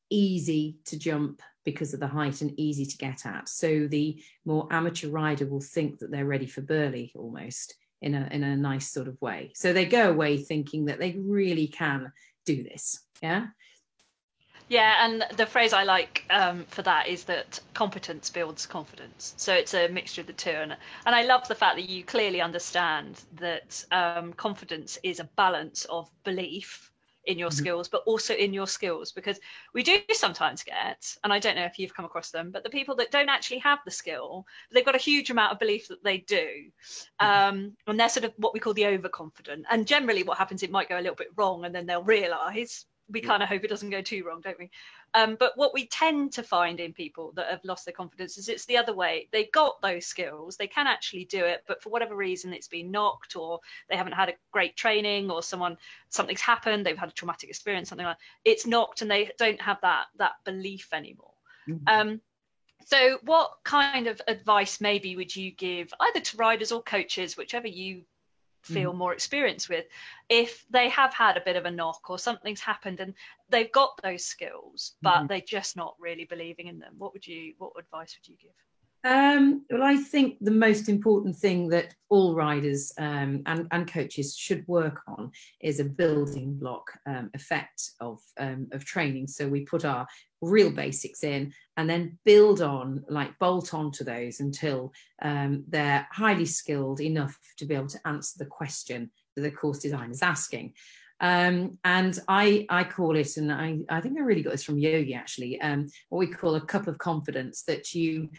easy 0.09 0.77
to 0.85 0.97
jump 0.97 1.41
because 1.65 1.93
of 1.93 1.99
the 1.99 2.07
height 2.07 2.41
and 2.41 2.57
easy 2.57 2.85
to 2.85 2.97
get 2.97 3.25
at. 3.25 3.49
So 3.49 3.87
the 3.87 4.21
more 4.45 4.67
amateur 4.71 5.09
rider 5.09 5.45
will 5.45 5.61
think 5.61 5.99
that 5.99 6.11
they're 6.11 6.25
ready 6.25 6.47
for 6.47 6.61
Burghley 6.61 7.11
almost 7.15 7.75
in 8.01 8.13
a 8.13 8.27
in 8.31 8.43
a 8.43 8.55
nice 8.55 8.89
sort 8.91 9.07
of 9.07 9.21
way. 9.21 9.51
So 9.55 9.73
they 9.73 9.85
go 9.85 10.09
away 10.09 10.37
thinking 10.37 10.85
that 10.85 10.99
they 10.99 11.17
really 11.19 11.67
can 11.67 12.11
do 12.45 12.63
this. 12.63 12.99
Yeah. 13.21 13.47
Yeah, 14.69 15.05
and 15.05 15.25
the 15.37 15.45
phrase 15.45 15.71
I 15.71 15.83
like 15.83 16.25
um, 16.29 16.65
for 16.67 16.81
that 16.81 17.07
is 17.07 17.23
that 17.25 17.59
competence 17.73 18.29
builds 18.29 18.65
confidence. 18.65 19.33
So 19.37 19.53
it's 19.53 19.73
a 19.73 19.87
mixture 19.87 20.21
of 20.21 20.27
the 20.27 20.33
two, 20.33 20.49
and 20.49 20.75
and 21.05 21.15
I 21.15 21.23
love 21.23 21.47
the 21.47 21.55
fact 21.55 21.77
that 21.77 21.89
you 21.89 22.03
clearly 22.03 22.41
understand 22.41 23.21
that 23.35 23.83
um, 23.91 24.33
confidence 24.33 24.97
is 25.03 25.19
a 25.21 25.29
balance 25.35 25.85
of 25.85 26.09
belief 26.25 26.91
in 27.27 27.37
your 27.37 27.49
mm-hmm. 27.49 27.57
skills, 27.57 27.87
but 27.89 28.03
also 28.05 28.33
in 28.33 28.53
your 28.53 28.67
skills, 28.67 29.11
because 29.11 29.39
we 29.73 29.83
do 29.83 29.99
sometimes 30.13 30.63
get, 30.63 31.15
and 31.23 31.31
I 31.31 31.39
don't 31.39 31.55
know 31.55 31.65
if 31.65 31.77
you've 31.77 31.93
come 31.93 32.05
across 32.05 32.31
them, 32.31 32.51
but 32.51 32.63
the 32.63 32.69
people 32.69 32.95
that 32.95 33.11
don't 33.11 33.29
actually 33.29 33.59
have 33.59 33.79
the 33.85 33.91
skill, 33.91 34.47
they've 34.71 34.85
got 34.85 34.95
a 34.95 34.99
huge 34.99 35.29
amount 35.29 35.51
of 35.51 35.59
belief 35.59 35.87
that 35.89 36.03
they 36.03 36.19
do, 36.19 36.47
mm-hmm. 37.21 37.25
um, 37.25 37.75
and 37.85 37.99
they're 37.99 38.09
sort 38.09 38.25
of 38.25 38.33
what 38.37 38.53
we 38.53 38.59
call 38.59 38.73
the 38.73 38.87
overconfident. 38.87 39.65
And 39.69 39.85
generally, 39.85 40.23
what 40.23 40.37
happens, 40.37 40.63
it 40.63 40.71
might 40.71 40.89
go 40.89 40.97
a 40.97 41.01
little 41.01 41.15
bit 41.15 41.31
wrong, 41.35 41.65
and 41.65 41.75
then 41.75 41.85
they'll 41.85 42.03
realise 42.03 42.85
we 43.09 43.21
kind 43.21 43.41
of 43.41 43.49
hope 43.49 43.63
it 43.63 43.69
doesn't 43.69 43.89
go 43.89 44.01
too 44.01 44.23
wrong, 44.23 44.41
don't 44.41 44.59
we? 44.59 44.69
Um, 45.13 45.37
but 45.39 45.53
what 45.55 45.73
we 45.73 45.87
tend 45.87 46.33
to 46.33 46.43
find 46.43 46.79
in 46.79 46.93
people 46.93 47.31
that 47.35 47.49
have 47.49 47.63
lost 47.63 47.85
their 47.85 47.93
confidence 47.93 48.37
is 48.37 48.49
it's 48.49 48.65
the 48.65 48.77
other 48.77 48.93
way. 48.93 49.29
They've 49.31 49.51
got 49.51 49.81
those 49.81 50.05
skills, 50.05 50.57
they 50.57 50.67
can 50.67 50.87
actually 50.87 51.25
do 51.25 51.45
it, 51.45 51.63
but 51.67 51.81
for 51.81 51.89
whatever 51.89 52.15
reason, 52.15 52.53
it's 52.53 52.67
been 52.67 52.91
knocked, 52.91 53.35
or 53.35 53.59
they 53.89 53.95
haven't 53.95 54.13
had 54.13 54.29
a 54.29 54.33
great 54.51 54.75
training, 54.75 55.31
or 55.31 55.41
someone 55.41 55.77
something's 56.09 56.41
happened, 56.41 56.85
they've 56.85 56.97
had 56.97 57.09
a 57.09 57.13
traumatic 57.13 57.49
experience, 57.49 57.89
something 57.89 58.05
like 58.05 58.17
that. 58.17 58.49
it's 58.49 58.67
knocked, 58.67 59.01
and 59.01 59.09
they 59.09 59.31
don't 59.37 59.61
have 59.61 59.79
that 59.81 60.05
that 60.17 60.33
belief 60.43 60.89
anymore. 60.93 61.33
Mm-hmm. 61.67 61.87
Um, 61.87 62.21
so, 62.85 63.19
what 63.23 63.51
kind 63.63 64.07
of 64.07 64.21
advice 64.27 64.79
maybe 64.79 65.15
would 65.17 65.35
you 65.35 65.51
give 65.51 65.93
either 65.99 66.21
to 66.21 66.37
riders 66.37 66.71
or 66.71 66.81
coaches, 66.81 67.35
whichever 67.35 67.67
you 67.67 68.03
feel 68.67 68.93
mm. 68.93 68.97
more 68.97 69.13
experienced 69.13 69.69
with 69.69 69.85
if 70.29 70.65
they 70.69 70.89
have 70.89 71.13
had 71.13 71.37
a 71.37 71.41
bit 71.41 71.55
of 71.55 71.65
a 71.65 71.71
knock 71.71 72.09
or 72.09 72.19
something's 72.19 72.61
happened 72.61 72.99
and 72.99 73.13
they've 73.49 73.71
got 73.71 73.99
those 74.03 74.25
skills 74.25 74.93
but 75.01 75.23
mm. 75.23 75.27
they're 75.27 75.41
just 75.41 75.75
not 75.75 75.95
really 75.99 76.25
believing 76.25 76.67
in 76.67 76.79
them 76.79 76.93
what 76.97 77.13
would 77.13 77.25
you 77.25 77.53
what 77.57 77.71
advice 77.79 78.17
would 78.17 78.27
you 78.27 78.35
give 78.41 78.51
Um, 79.07 79.63
well, 79.69 79.83
I 79.83 79.95
think 79.95 80.35
the 80.41 80.51
most 80.51 80.89
important 80.89 81.37
thing 81.37 81.69
that 81.69 81.95
all 82.09 82.35
riders 82.35 82.91
um, 82.97 83.41
and, 83.45 83.65
and, 83.71 83.89
coaches 83.89 84.35
should 84.35 84.67
work 84.67 84.99
on 85.07 85.31
is 85.61 85.79
a 85.79 85.85
building 85.85 86.55
block 86.55 86.91
um, 87.05 87.29
effect 87.33 87.91
of, 88.01 88.19
um, 88.37 88.67
of 88.73 88.83
training. 88.83 89.27
So 89.27 89.47
we 89.47 89.61
put 89.61 89.85
our 89.85 90.05
real 90.41 90.71
basics 90.71 91.23
in 91.23 91.53
and 91.77 91.89
then 91.89 92.19
build 92.25 92.61
on, 92.61 93.05
like 93.07 93.39
bolt 93.39 93.73
onto 93.73 94.03
those 94.03 94.41
until 94.41 94.91
um, 95.21 95.63
they're 95.69 96.05
highly 96.11 96.45
skilled 96.45 96.99
enough 96.99 97.39
to 97.59 97.65
be 97.65 97.75
able 97.75 97.87
to 97.87 98.07
answer 98.07 98.37
the 98.37 98.49
question 98.49 99.09
that 99.37 99.43
the 99.43 99.51
course 99.51 99.79
designer 99.79 100.11
is 100.11 100.21
asking. 100.21 100.73
Um, 101.19 101.79
and 101.83 102.19
I, 102.27 102.65
I 102.69 102.83
call 102.83 103.15
it, 103.15 103.37
and 103.37 103.51
I, 103.51 103.79
I 103.89 104.01
think 104.01 104.17
I 104.17 104.21
really 104.21 104.43
got 104.43 104.51
this 104.51 104.63
from 104.63 104.77
Yogi 104.77 105.13
actually, 105.13 105.59
um, 105.61 105.87
what 106.09 106.19
we 106.19 106.27
call 106.27 106.55
a 106.55 106.61
cup 106.61 106.87
of 106.87 106.97
confidence 106.97 107.63
that 107.63 107.95
you 107.95 108.29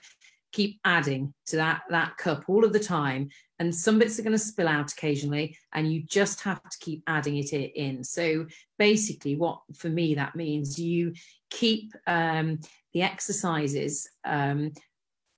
keep 0.53 0.81
adding 0.85 1.33
to 1.47 1.57
that 1.57 1.83
that 1.91 2.17
cup 2.17 2.45
all 2.49 2.65
of 2.65 2.73
the 2.73 2.81
time. 2.81 3.29
And 3.59 3.75
some 3.75 3.99
bits 3.99 4.19
are 4.19 4.23
going 4.23 4.33
to 4.33 4.39
spill 4.39 4.69
out 4.69 4.93
occasionally 4.93 5.57
and 5.75 5.93
you 5.93 6.03
just 6.03 6.41
have 6.43 6.63
to 6.63 6.79
keep 6.81 7.03
adding 7.07 7.37
it 7.37 7.53
in. 7.53 8.05
So 8.05 8.47
basically 8.79 9.37
what 9.37 9.61
for 9.77 9.89
me 9.89 10.15
that 10.15 10.37
means 10.37 10.79
you 10.79 11.13
keep 11.51 11.93
um, 12.07 12.61
the 12.93 13.03
exercises 13.03 14.09
um, 14.25 14.73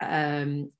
um, 0.02 0.70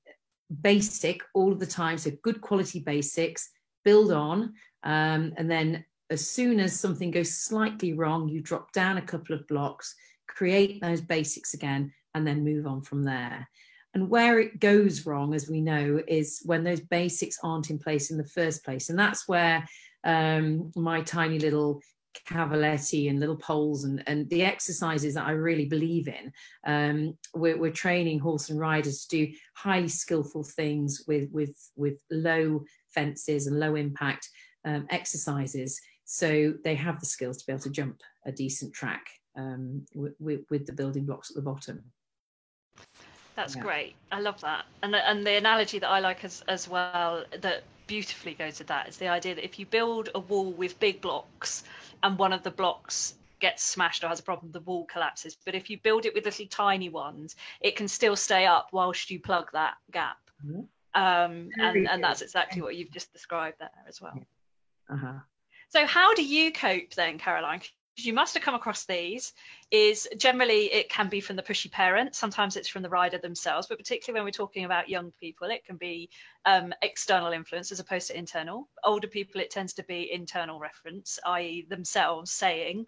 basic 0.61 1.23
all 1.33 1.51
of 1.51 1.59
the 1.59 1.65
time. 1.65 1.97
So 1.97 2.11
good 2.21 2.41
quality 2.41 2.79
basics 2.79 3.49
build 3.83 4.11
on 4.11 4.53
um, 4.83 5.33
and 5.37 5.49
then 5.49 5.83
as 6.09 6.29
soon 6.29 6.59
as 6.59 6.77
something 6.77 7.09
goes 7.09 7.33
slightly 7.33 7.93
wrong 7.93 8.27
you 8.27 8.41
drop 8.41 8.71
down 8.73 8.97
a 8.97 9.01
couple 9.01 9.33
of 9.33 9.47
blocks 9.47 9.95
create 10.27 10.79
those 10.81 11.01
basics 11.01 11.53
again 11.53 11.91
and 12.13 12.27
then 12.27 12.43
move 12.43 12.67
on 12.67 12.81
from 12.81 13.01
there 13.03 13.47
and 13.93 14.09
where 14.09 14.39
it 14.39 14.59
goes 14.59 15.05
wrong, 15.05 15.33
as 15.33 15.49
we 15.49 15.61
know, 15.61 16.01
is 16.07 16.41
when 16.45 16.63
those 16.63 16.79
basics 16.79 17.37
aren't 17.43 17.69
in 17.69 17.77
place 17.77 18.09
in 18.09 18.17
the 18.17 18.23
first 18.23 18.63
place. 18.63 18.89
And 18.89 18.97
that's 18.97 19.27
where 19.27 19.67
um, 20.03 20.71
my 20.75 21.01
tiny 21.01 21.39
little 21.39 21.81
cavaletti 22.27 23.09
and 23.09 23.19
little 23.19 23.37
poles 23.37 23.83
and, 23.83 24.03
and 24.07 24.29
the 24.29 24.43
exercises 24.43 25.13
that 25.13 25.25
I 25.25 25.31
really 25.31 25.65
believe 25.65 26.07
in. 26.07 26.31
Um, 26.65 27.17
we're, 27.33 27.57
we're, 27.57 27.71
training 27.71 28.19
horse 28.19 28.49
and 28.49 28.59
riders 28.59 29.05
to 29.05 29.25
do 29.25 29.33
highly 29.55 29.87
skillful 29.87 30.43
things 30.43 31.03
with, 31.07 31.29
with, 31.31 31.55
with 31.75 32.01
low 32.09 32.63
fences 32.93 33.47
and 33.47 33.59
low 33.59 33.75
impact 33.75 34.29
um, 34.65 34.87
exercises. 34.89 35.79
So 36.05 36.53
they 36.63 36.75
have 36.75 36.99
the 36.99 37.05
skills 37.05 37.37
to 37.37 37.45
be 37.45 37.53
able 37.53 37.63
to 37.63 37.69
jump 37.69 38.01
a 38.25 38.31
decent 38.31 38.73
track 38.73 39.05
um, 39.37 39.85
with, 39.95 40.41
with 40.49 40.65
the 40.65 40.73
building 40.73 41.05
blocks 41.05 41.31
at 41.31 41.35
the 41.35 41.41
bottom. 41.41 41.83
That's 43.41 43.55
yeah. 43.55 43.63
great. 43.63 43.95
I 44.11 44.19
love 44.19 44.39
that. 44.41 44.65
And 44.83 44.95
and 44.95 45.25
the 45.25 45.35
analogy 45.35 45.79
that 45.79 45.89
I 45.89 45.99
like 45.99 46.23
as 46.23 46.43
as 46.47 46.67
well 46.67 47.25
that 47.39 47.63
beautifully 47.87 48.35
goes 48.35 48.59
with 48.59 48.67
that 48.67 48.87
is 48.87 48.97
the 48.97 49.07
idea 49.07 49.33
that 49.35 49.43
if 49.43 49.57
you 49.57 49.65
build 49.65 50.09
a 50.13 50.19
wall 50.19 50.51
with 50.51 50.79
big 50.79 51.01
blocks 51.01 51.63
and 52.03 52.17
one 52.19 52.33
of 52.33 52.43
the 52.43 52.51
blocks 52.51 53.15
gets 53.39 53.63
smashed 53.63 54.03
or 54.03 54.09
has 54.09 54.19
a 54.19 54.23
problem, 54.23 54.51
the 54.51 54.59
wall 54.59 54.85
collapses. 54.85 55.35
But 55.43 55.55
if 55.55 55.71
you 55.71 55.79
build 55.79 56.05
it 56.05 56.13
with 56.13 56.25
little 56.25 56.45
tiny 56.45 56.89
ones, 56.89 57.35
it 57.59 57.75
can 57.75 57.87
still 57.87 58.15
stay 58.15 58.45
up 58.45 58.69
whilst 58.71 59.09
you 59.09 59.19
plug 59.19 59.49
that 59.53 59.73
gap. 59.91 60.17
Mm-hmm. 60.45 60.61
Um, 60.93 61.49
and, 61.59 61.89
and 61.89 62.03
that's 62.03 62.21
exactly 62.21 62.61
what 62.61 62.75
you've 62.75 62.91
just 62.91 63.11
described 63.11 63.57
there 63.59 63.69
as 63.87 63.99
well. 63.99 64.19
Uh-huh. 64.87 65.19
So, 65.69 65.87
how 65.87 66.13
do 66.13 66.23
you 66.23 66.51
cope 66.51 66.93
then, 66.93 67.17
Caroline? 67.17 67.61
You 67.97 68.13
must 68.13 68.33
have 68.33 68.43
come 68.43 68.55
across 68.55 68.85
these 68.85 69.33
is 69.69 70.07
generally 70.17 70.71
it 70.73 70.89
can 70.89 71.09
be 71.09 71.21
from 71.21 71.35
the 71.35 71.43
pushy 71.43 71.71
parent. 71.71 72.15
Sometimes 72.15 72.55
it's 72.55 72.67
from 72.67 72.81
the 72.83 72.89
rider 72.89 73.17
themselves 73.17 73.67
but 73.67 73.77
particularly 73.77 74.19
when 74.19 74.25
we're 74.25 74.31
talking 74.31 74.65
about 74.65 74.89
young 74.89 75.11
people 75.19 75.49
it 75.49 75.65
can 75.65 75.77
be 75.77 76.09
um, 76.45 76.73
external 76.81 77.31
influence 77.31 77.71
as 77.71 77.79
opposed 77.79 78.07
to 78.07 78.17
internal. 78.17 78.67
Older 78.83 79.07
people 79.07 79.41
it 79.41 79.51
tends 79.51 79.73
to 79.73 79.83
be 79.83 80.11
internal 80.11 80.59
reference 80.59 81.19
i.e 81.25 81.65
themselves 81.69 82.31
saying 82.31 82.85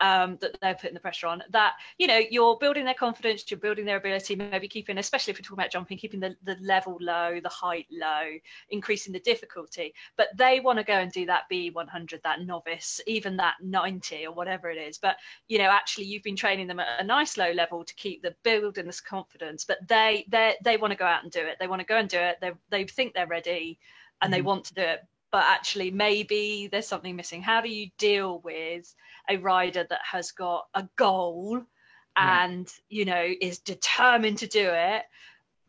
um, 0.00 0.36
that 0.40 0.58
they're 0.60 0.74
putting 0.74 0.94
the 0.94 1.00
pressure 1.00 1.26
on 1.26 1.42
that 1.50 1.74
you 1.98 2.06
know 2.06 2.20
you're 2.30 2.56
building 2.58 2.84
their 2.84 2.94
confidence 2.94 3.44
you're 3.50 3.58
building 3.58 3.84
their 3.84 3.96
ability 3.96 4.36
maybe 4.36 4.68
keeping 4.68 4.98
especially 4.98 5.30
if 5.30 5.38
we're 5.38 5.42
talking 5.42 5.58
about 5.58 5.70
jumping 5.70 5.96
keeping 5.96 6.20
the, 6.20 6.36
the 6.44 6.56
level 6.60 6.98
low 7.00 7.40
the 7.42 7.48
height 7.48 7.86
low 7.90 8.24
increasing 8.70 9.12
the 9.12 9.20
difficulty. 9.20 9.94
But 10.16 10.28
they 10.36 10.60
want 10.60 10.78
to 10.78 10.84
go 10.84 10.94
and 10.94 11.10
do 11.10 11.26
that 11.26 11.44
b100 11.50 12.22
that 12.22 12.42
novice 12.42 13.00
even 13.06 13.36
that 13.38 13.54
90 13.62 14.26
or 14.26 14.34
whatever 14.34 14.70
it 14.70 14.78
is. 14.78 14.98
But 14.98 15.16
you 15.48 15.58
know 15.58 15.70
actually 15.70 16.04
you've 16.04 16.22
been 16.22 16.36
training 16.36 16.66
them 16.66 16.80
at 16.80 17.00
a 17.00 17.04
nice 17.04 17.36
low 17.36 17.52
level 17.52 17.84
to 17.84 17.94
keep 17.94 18.22
the 18.22 18.34
building 18.42 18.86
this 18.86 19.00
confidence 19.00 19.64
but 19.64 19.78
they 19.88 20.24
they 20.28 20.56
they 20.62 20.76
want 20.76 20.92
to 20.92 20.98
go 20.98 21.06
out 21.06 21.22
and 21.22 21.32
do 21.32 21.40
it. 21.40 21.56
They 21.58 21.68
want 21.68 21.80
to 21.80 21.86
go 21.86 21.96
and 21.96 22.08
do 22.08 22.18
it. 22.18 22.38
They, 22.40 22.52
they 22.70 22.84
think 22.84 23.14
they're 23.14 23.26
ready 23.26 23.78
and 24.20 24.32
mm-hmm. 24.32 24.38
they 24.38 24.42
want 24.42 24.64
to 24.66 24.74
do 24.74 24.82
it 24.82 25.00
but 25.36 25.44
actually 25.44 25.90
maybe 25.90 26.66
there's 26.72 26.88
something 26.88 27.14
missing. 27.14 27.42
How 27.42 27.60
do 27.60 27.68
you 27.68 27.90
deal 27.98 28.40
with 28.42 28.94
a 29.28 29.36
rider 29.36 29.84
that 29.90 30.00
has 30.10 30.30
got 30.30 30.64
a 30.72 30.88
goal 30.96 31.60
and 32.16 32.66
you 32.88 33.04
know 33.04 33.34
is 33.42 33.58
determined 33.58 34.38
to 34.38 34.46
do 34.46 34.66
it 34.66 35.02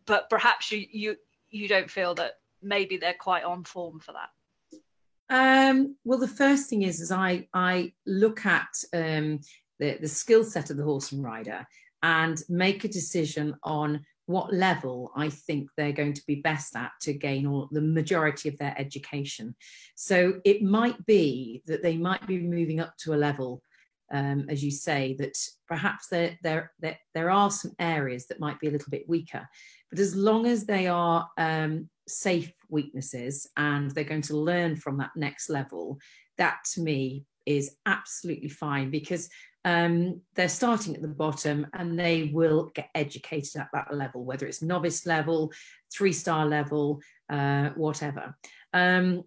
but 0.06 0.30
perhaps 0.30 0.72
you 0.72 0.86
you 0.90 1.18
you 1.50 1.68
don't 1.68 1.92
feel 1.92 2.16
that 2.16 2.36
maybe 2.62 2.96
they're 2.96 3.14
quite 3.20 3.44
on 3.44 3.66
form 3.66 4.00
for 4.00 4.14
that? 4.14 5.70
Um, 5.70 5.98
well 6.06 6.18
the 6.18 6.30
first 6.30 6.70
thing 6.70 6.84
is 6.84 7.02
is 7.02 7.12
i 7.12 7.46
i 7.54 7.92
look 8.06 8.46
at 8.46 8.70
um, 8.94 9.42
the 9.80 9.98
the 10.00 10.08
skill 10.08 10.46
set 10.46 10.70
of 10.70 10.78
the 10.78 10.86
horse 10.86 11.12
and 11.12 11.22
rider 11.22 11.68
and 12.04 12.42
make 12.48 12.86
a 12.86 12.96
decision 13.00 13.54
on 13.64 14.06
what 14.28 14.54
level 14.54 15.12
I 15.16 15.30
think 15.30 15.70
they're 15.76 15.94
going 15.94 16.14
to 16.14 16.26
be 16.28 16.36
best 16.36 16.76
at 16.76 16.92
to 17.02 17.14
gain 17.14 17.48
all 17.48 17.70
the 17.72 17.82
majority 17.82 18.50
of 18.50 18.58
their 18.58 18.76
education. 18.78 19.56
So 19.96 20.40
it 20.46 20.62
might 20.62 21.04
be 21.06 21.64
that 21.66 21.82
they 21.82 21.98
might 21.98 22.28
be 22.28 22.40
moving 22.40 22.80
up 22.80 22.96
to 23.00 23.14
a 23.14 23.16
level, 23.16 23.64
um, 24.12 24.46
as 24.50 24.64
you 24.64 24.70
say, 24.70 25.16
that 25.20 25.38
perhaps 25.68 26.08
there, 26.08 26.38
there, 26.44 26.74
there, 26.80 27.00
there 27.14 27.32
are 27.32 27.50
some 27.50 27.72
areas 27.80 28.28
that 28.28 28.40
might 28.40 28.60
be 28.60 28.68
a 28.68 28.72
little 28.72 28.92
bit 28.92 29.08
weaker. 29.08 29.48
But 29.90 30.00
as 30.00 30.14
long 30.14 30.46
as 30.46 30.66
they 30.66 30.88
are 30.88 31.30
um, 31.38 31.90
safe 32.08 32.52
weaknesses 32.70 33.48
and 33.56 33.92
they're 33.92 34.04
going 34.04 34.22
to 34.24 34.38
learn 34.38 34.76
from 34.76 34.98
that 34.98 35.12
next 35.16 35.50
level, 35.50 36.00
that 36.38 36.58
to 36.74 36.82
me 36.82 37.26
is 37.46 37.78
absolutely 37.86 38.50
fine 38.50 38.92
because 38.92 39.30
um, 39.66 40.22
they're 40.36 40.50
starting 40.50 40.96
at 40.96 41.02
the 41.02 41.08
bottom 41.08 41.68
and 41.74 42.00
they 42.00 42.32
will 42.34 42.72
get 42.74 42.90
educated 42.96 43.58
at 43.58 43.70
that 43.74 43.94
level, 43.94 44.24
whether 44.24 44.46
it's 44.46 44.62
novice 44.62 45.06
level, 45.06 45.52
three 45.92 46.14
star 46.14 46.46
level, 46.46 47.02
uh, 47.30 47.70
whatever. 47.76 48.36
Um, 48.74 49.24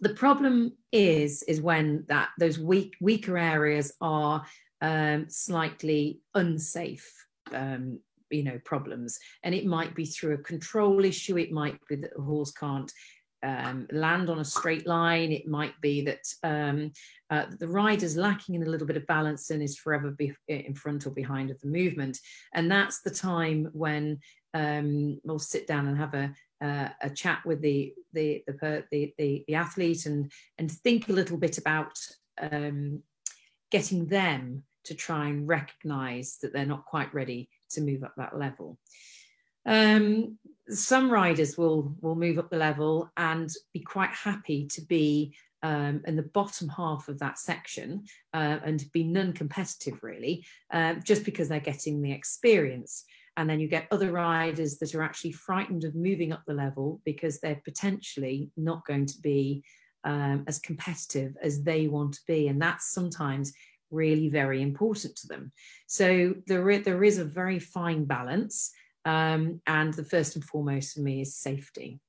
the 0.00 0.14
problem 0.14 0.72
is 0.92 1.42
is 1.42 1.60
when 1.60 2.04
that 2.08 2.30
those 2.38 2.58
weak 2.58 2.96
weaker 3.00 3.36
areas 3.36 3.92
are 4.00 4.44
um, 4.80 5.26
slightly 5.28 6.20
unsafe 6.34 7.12
um, 7.52 8.00
you 8.30 8.42
know 8.42 8.58
problems 8.64 9.18
and 9.42 9.54
it 9.54 9.66
might 9.66 9.94
be 9.94 10.06
through 10.06 10.34
a 10.34 10.38
control 10.38 11.04
issue 11.04 11.36
it 11.36 11.52
might 11.52 11.78
be 11.88 11.96
that 11.96 12.14
the 12.16 12.22
horse 12.22 12.52
can't 12.52 12.90
um, 13.42 13.86
land 13.90 14.30
on 14.30 14.38
a 14.38 14.44
straight 14.44 14.86
line. 14.86 15.32
It 15.32 15.46
might 15.46 15.78
be 15.80 16.02
that 16.02 16.24
um, 16.42 16.92
uh, 17.30 17.46
the 17.58 17.68
rider's 17.68 18.16
lacking 18.16 18.54
in 18.54 18.62
a 18.62 18.68
little 18.68 18.86
bit 18.86 18.96
of 18.96 19.06
balance 19.06 19.50
and 19.50 19.62
is 19.62 19.78
forever 19.78 20.14
in 20.48 20.74
front 20.74 21.06
or 21.06 21.10
behind 21.10 21.50
of 21.50 21.60
the 21.60 21.68
movement. 21.68 22.18
And 22.54 22.70
that's 22.70 23.00
the 23.00 23.10
time 23.10 23.68
when 23.72 24.18
um, 24.54 25.20
we'll 25.24 25.38
sit 25.38 25.66
down 25.66 25.86
and 25.86 25.96
have 25.96 26.14
a, 26.14 26.32
uh, 26.60 26.88
a 27.00 27.10
chat 27.10 27.40
with 27.46 27.60
the 27.60 27.94
the, 28.12 28.42
the 28.46 28.84
the, 28.90 29.14
the 29.16 29.44
the 29.46 29.54
athlete 29.54 30.06
and 30.06 30.30
and 30.58 30.70
think 30.70 31.08
a 31.08 31.12
little 31.12 31.38
bit 31.38 31.56
about 31.56 31.96
um, 32.40 33.02
getting 33.70 34.06
them 34.06 34.64
to 34.84 34.94
try 34.94 35.28
and 35.28 35.48
recognise 35.48 36.38
that 36.42 36.52
they're 36.52 36.66
not 36.66 36.84
quite 36.84 37.12
ready 37.14 37.48
to 37.70 37.80
move 37.80 38.02
up 38.02 38.14
that 38.16 38.36
level. 38.36 38.78
Um, 39.66 40.38
some 40.68 41.10
riders 41.10 41.58
will 41.58 41.94
will 42.00 42.14
move 42.14 42.38
up 42.38 42.50
the 42.50 42.56
level 42.56 43.10
and 43.16 43.50
be 43.72 43.80
quite 43.80 44.10
happy 44.10 44.66
to 44.68 44.82
be 44.82 45.34
um, 45.62 46.02
in 46.06 46.16
the 46.16 46.22
bottom 46.22 46.68
half 46.68 47.08
of 47.08 47.18
that 47.18 47.38
section 47.38 48.04
uh, 48.32 48.58
and 48.64 48.84
be 48.92 49.04
non-competitive 49.04 50.02
really, 50.02 50.46
uh, 50.72 50.94
just 51.04 51.24
because 51.24 51.48
they're 51.48 51.60
getting 51.60 52.00
the 52.00 52.12
experience. 52.12 53.04
And 53.36 53.48
then 53.48 53.60
you 53.60 53.68
get 53.68 53.88
other 53.90 54.12
riders 54.12 54.78
that 54.78 54.94
are 54.94 55.02
actually 55.02 55.32
frightened 55.32 55.84
of 55.84 55.94
moving 55.94 56.32
up 56.32 56.42
the 56.46 56.54
level 56.54 57.00
because 57.04 57.40
they're 57.40 57.60
potentially 57.64 58.50
not 58.56 58.86
going 58.86 59.06
to 59.06 59.18
be 59.20 59.62
um, 60.04 60.44
as 60.46 60.58
competitive 60.58 61.36
as 61.42 61.62
they 61.62 61.86
want 61.88 62.14
to 62.14 62.20
be, 62.26 62.48
and 62.48 62.60
that's 62.60 62.92
sometimes 62.92 63.52
really 63.90 64.28
very 64.28 64.62
important 64.62 65.16
to 65.16 65.26
them. 65.26 65.52
So 65.86 66.34
there, 66.46 66.78
there 66.78 67.04
is 67.04 67.18
a 67.18 67.24
very 67.24 67.58
fine 67.58 68.04
balance. 68.04 68.72
Um, 69.04 69.60
and 69.66 69.94
the 69.94 70.04
first 70.04 70.36
and 70.36 70.44
foremost 70.44 70.94
for 70.94 71.00
me 71.00 71.22
is 71.22 71.36
safety. 71.36 72.00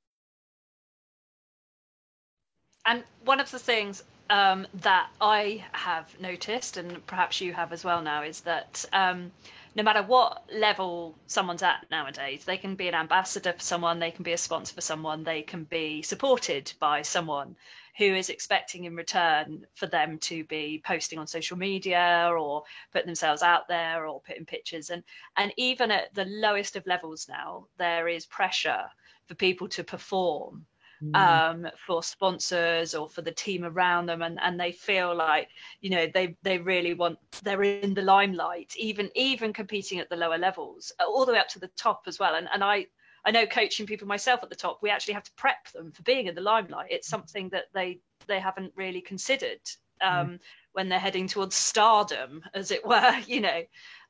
And 2.86 3.04
one 3.26 3.39
of 3.39 3.50
the 3.52 3.60
things 3.60 4.04
um, 4.30 4.66
that 4.82 5.10
I 5.20 5.64
have 5.74 6.20
noticed, 6.20 6.78
and 6.78 7.06
perhaps 7.06 7.39
you 7.42 7.54
have 7.54 7.72
as 7.74 7.84
well 7.84 8.02
now, 8.02 8.24
is 8.24 8.42
that 8.42 8.86
um, 8.94 9.32
no 9.76 9.84
matter 9.84 10.04
what 10.04 10.44
level 10.54 11.18
someone's 11.28 11.64
at 11.64 11.86
nowadays, 11.90 12.44
they 12.44 12.58
can 12.58 12.76
be 12.76 12.88
an 12.88 12.96
ambassador 12.96 13.54
for 13.54 13.62
someone, 13.62 14.00
they 14.00 14.12
can 14.12 14.24
be 14.24 14.34
a 14.34 14.38
sponsor 14.38 14.74
for 14.74 14.82
someone, 14.82 15.24
they 15.24 15.42
can 15.42 15.64
be 15.64 16.02
supported 16.02 16.72
by 16.80 17.02
someone 17.02 17.56
who 17.98 18.06
is 18.06 18.30
expecting 18.30 18.86
in 18.86 18.96
return 18.96 19.66
for 19.76 19.86
them 19.88 20.18
to 20.18 20.44
be 20.46 20.82
posting 20.86 21.20
on 21.20 21.28
social 21.28 21.58
media 21.58 22.32
or 22.38 22.64
putting 22.92 23.08
themselves 23.08 23.42
out 23.42 23.68
there 23.68 24.08
or 24.08 24.22
putting 24.22 24.46
pictures. 24.46 24.90
And 24.90 25.04
and 25.38 25.54
even 25.58 25.92
at 25.92 26.14
the 26.14 26.26
lowest 26.26 26.76
of 26.76 26.88
levels 26.88 27.28
now, 27.30 27.68
there 27.78 28.08
is 28.08 28.26
pressure 28.26 28.86
for 29.28 29.36
people 29.36 29.68
to 29.70 29.84
perform. 29.84 30.66
Um, 31.14 31.68
for 31.86 32.04
sponsors 32.04 32.93
or 32.95 33.10
for 33.10 33.22
the 33.22 33.32
team 33.32 33.64
around 33.64 34.06
them, 34.06 34.22
and, 34.22 34.39
and 34.41 34.60
they 34.60 34.72
feel 34.72 35.16
like 35.16 35.49
you 35.82 35.89
know 35.89 36.08
they 36.14 36.36
they 36.43 36.58
really 36.58 36.93
want 36.93 37.18
they're 37.43 37.64
in 37.64 37.93
the 37.93 38.02
limelight, 38.02 38.74
even 38.78 39.10
even 39.16 39.54
competing 39.54 39.99
at 39.99 40.10
the 40.10 40.16
lower 40.16 40.38
levels, 40.38 40.91
all 40.99 41.26
the 41.26 41.34
way 41.34 41.39
up 41.39 41.49
to 41.49 41.60
the 41.60 41.70
top 41.78 42.04
as 42.08 42.20
well. 42.20 42.36
And 42.36 42.47
and 42.54 42.64
I 42.64 42.88
I 43.26 43.32
know 43.32 43.45
coaching 43.45 43.86
people 43.86 44.08
myself 44.08 44.41
at 44.43 44.49
the 44.49 44.56
top, 44.56 44.80
we 44.82 44.89
actually 44.89 45.14
have 45.14 45.24
to 45.24 45.32
prep 45.36 45.72
them 45.74 45.91
for 45.91 46.04
being 46.04 46.28
in 46.28 46.36
the 46.36 46.41
limelight. 46.41 46.91
It's 46.91 47.08
mm. 47.08 47.12
something 47.12 47.49
that 47.49 47.66
they 47.74 47.99
they 48.28 48.39
haven't 48.39 48.74
really 48.76 49.02
considered 49.02 49.62
um, 50.02 50.28
mm. 50.28 50.39
when 50.74 50.89
they're 50.89 50.99
heading 50.99 51.28
towards 51.28 51.56
stardom, 51.56 52.43
as 52.54 52.72
it 52.72 52.86
were. 52.86 53.20
You 53.28 53.41
know, 53.41 53.62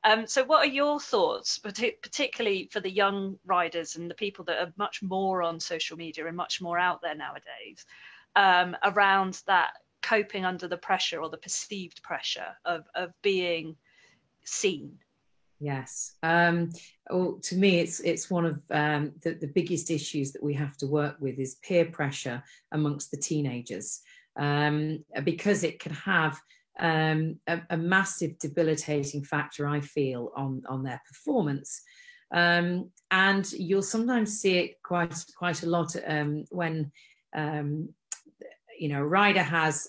um, 0.04 0.26
so 0.26 0.44
what 0.44 0.66
are 0.66 0.72
your 0.72 0.98
thoughts, 0.98 1.58
particularly 1.58 2.68
for 2.72 2.80
the 2.80 2.90
young 2.90 3.38
riders 3.44 3.96
and 3.96 4.10
the 4.10 4.14
people 4.14 4.44
that 4.46 4.58
are 4.58 4.72
much 4.76 5.02
more 5.02 5.42
on 5.42 5.60
social 5.60 5.96
media 5.96 6.26
and 6.26 6.36
much 6.36 6.60
more 6.60 6.78
out 6.78 7.00
there 7.02 7.14
nowadays, 7.14 7.86
um, 8.36 8.76
around 8.84 9.42
that 9.46 9.72
coping 10.02 10.44
under 10.44 10.66
the 10.66 10.76
pressure 10.76 11.20
or 11.20 11.28
the 11.30 11.36
perceived 11.36 12.02
pressure 12.02 12.56
of 12.64 12.84
of 12.94 13.12
being 13.22 13.76
seen? 14.44 14.98
Yes. 15.60 16.14
Um, 16.24 16.70
well, 17.08 17.38
to 17.42 17.56
me, 17.56 17.78
it's 17.78 18.00
it's 18.00 18.28
one 18.28 18.44
of 18.44 18.60
um, 18.70 19.12
the, 19.22 19.34
the 19.34 19.46
biggest 19.46 19.90
issues 19.90 20.32
that 20.32 20.42
we 20.42 20.54
have 20.54 20.76
to 20.78 20.88
work 20.88 21.16
with 21.20 21.38
is 21.38 21.56
peer 21.62 21.84
pressure 21.84 22.42
amongst 22.72 23.12
the 23.12 23.16
teenagers, 23.16 24.00
um, 24.36 25.04
because 25.22 25.62
it 25.62 25.78
can 25.78 25.92
have 25.94 26.40
um, 26.78 27.38
a, 27.46 27.60
a, 27.70 27.76
massive 27.76 28.38
debilitating 28.38 29.22
factor, 29.24 29.66
I 29.68 29.80
feel, 29.80 30.32
on 30.36 30.62
on 30.68 30.82
their 30.82 31.00
performance. 31.06 31.82
Um, 32.32 32.90
and 33.10 33.50
you'll 33.52 33.82
sometimes 33.82 34.40
see 34.40 34.58
it 34.58 34.82
quite 34.82 35.24
quite 35.36 35.62
a 35.62 35.68
lot 35.68 35.94
um, 36.06 36.44
when 36.50 36.90
you 37.34 38.88
know 38.88 39.00
a 39.00 39.06
rider 39.06 39.42
has 39.42 39.88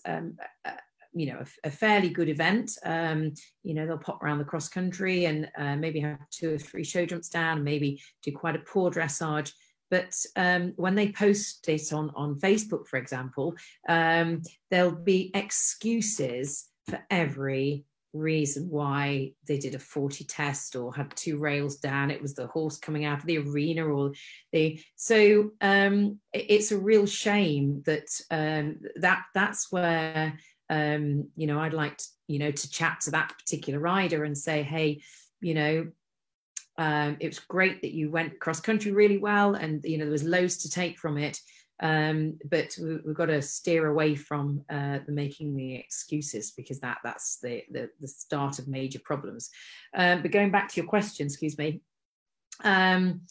you 1.14 1.28
know 1.28 1.40
a, 1.40 1.68
a 1.68 1.72
fairly 1.72 2.10
good 2.10 2.30
event 2.30 2.72
um, 2.86 3.34
you 3.64 3.74
know 3.74 3.86
they'll 3.86 3.98
pop 3.98 4.22
around 4.24 4.40
the 4.40 4.44
cross 4.44 4.68
country 4.68 5.26
and 5.26 5.50
uh, 5.58 5.76
maybe 5.76 6.00
have 6.00 6.18
two 6.32 6.56
or 6.56 6.58
three 6.58 6.84
show 6.84 7.06
jumps 7.06 7.30
down 7.30 7.64
maybe 7.64 8.02
do 8.24 8.32
quite 8.32 8.56
a 8.56 8.60
poor 8.60 8.92
dressage 8.92 9.52
but 9.90 10.14
um, 10.36 10.74
when 10.76 10.96
they 10.96 11.12
post 11.12 11.68
it 11.70 11.94
on 11.94 12.12
on 12.16 12.40
facebook 12.40 12.88
for 12.88 12.98
example 12.98 13.56
um, 13.90 14.42
there'll 14.70 14.92
be 14.92 15.32
excuses 15.34 16.70
for 16.90 17.00
every 17.10 17.86
reason 18.14 18.70
why 18.70 19.32
they 19.48 19.58
did 19.58 19.74
a 19.74 19.80
40 19.80 20.24
test 20.26 20.76
or 20.76 20.94
had 20.94 21.16
two 21.16 21.40
rails 21.40 21.78
down 21.78 22.12
it 22.12 22.22
was 22.22 22.36
the 22.36 22.46
horse 22.46 22.78
coming 22.78 23.06
out 23.06 23.18
of 23.18 23.26
the 23.26 23.40
arena 23.40 23.84
or 23.84 24.12
the 24.52 24.80
so 24.96 25.50
um, 25.62 26.20
it's 26.32 26.72
a 26.72 26.78
real 26.78 27.08
shame 27.08 27.82
that 27.88 28.08
um, 28.30 28.80
that 28.98 29.24
that's 29.34 29.72
where 29.72 30.38
um, 30.70 31.30
you 31.36 31.48
know, 31.48 31.60
I'd 31.60 31.74
like 31.74 31.98
to, 31.98 32.06
you 32.28 32.40
know, 32.40 32.52
to 32.52 32.70
chat 32.70 33.02
to 33.02 33.12
that 33.12 33.34
particular 33.38 33.80
rider 33.80 34.24
and 34.24 34.38
say, 34.38 34.64
hey, 34.64 35.02
you 35.42 35.54
know, 35.54 35.88
um, 36.78 37.18
it 37.20 37.28
was 37.28 37.40
great 37.40 37.82
that 37.82 37.94
you 37.94 38.10
went 38.10 38.40
cross 38.40 38.60
country 38.60 38.92
really 38.92 39.20
well, 39.20 39.54
and 39.54 39.84
you 39.84 40.00
know 40.00 40.06
there 40.06 40.12
was 40.12 40.24
loads 40.24 40.58
to 40.64 40.72
take 40.72 40.98
from 40.98 41.20
it. 41.20 41.38
Um, 41.82 42.38
but 42.50 42.78
we, 42.80 42.94
have 42.94 43.16
got 43.16 43.26
to 43.26 43.42
steer 43.42 43.88
away 43.88 44.16
from 44.16 44.64
uh, 44.70 45.00
making 45.08 45.56
the 45.56 45.76
excuses 45.76 46.52
because 46.52 46.80
that 46.80 47.00
that's 47.04 47.40
the 47.40 47.64
the, 47.72 47.90
the 48.00 48.08
start 48.08 48.60
of 48.60 48.68
major 48.68 49.00
problems. 49.00 49.50
Um, 49.96 50.22
but 50.22 50.32
going 50.32 50.52
back 50.52 50.70
to 50.70 50.82
your 50.82 50.90
question, 50.90 51.28
excuse 51.28 51.58
me, 51.58 51.82
um, 52.64 53.22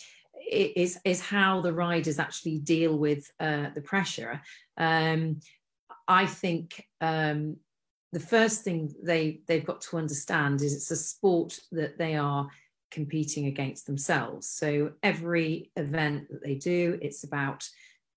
is 0.51 0.99
is 1.05 1.21
how 1.21 1.61
the 1.61 1.73
riders 1.73 2.19
actually 2.19 2.59
deal 2.59 2.99
with 2.99 3.31
uh, 3.41 3.69
the 3.75 3.81
pressure. 3.81 4.43
Um, 4.77 5.41
I 6.09 6.27
think 6.27 6.87
um, 7.01 7.57
the 8.13 8.21
first 8.21 8.65
thing 8.65 8.93
they 9.03 9.41
they've 9.47 9.65
got 9.65 9.81
to 9.83 9.99
understand 9.99 10.63
is 10.63 10.75
it's 10.75 10.91
a 10.91 10.97
sport 10.97 11.59
that 11.71 11.97
they 11.97 12.17
are 12.17 12.49
competing 12.91 13.47
against 13.47 13.87
themselves. 13.87 14.49
So 14.49 14.93
every 15.03 15.71
event 15.77 16.29
that 16.31 16.43
they 16.43 16.55
do, 16.57 16.99
it's 17.01 17.25
about 17.25 17.67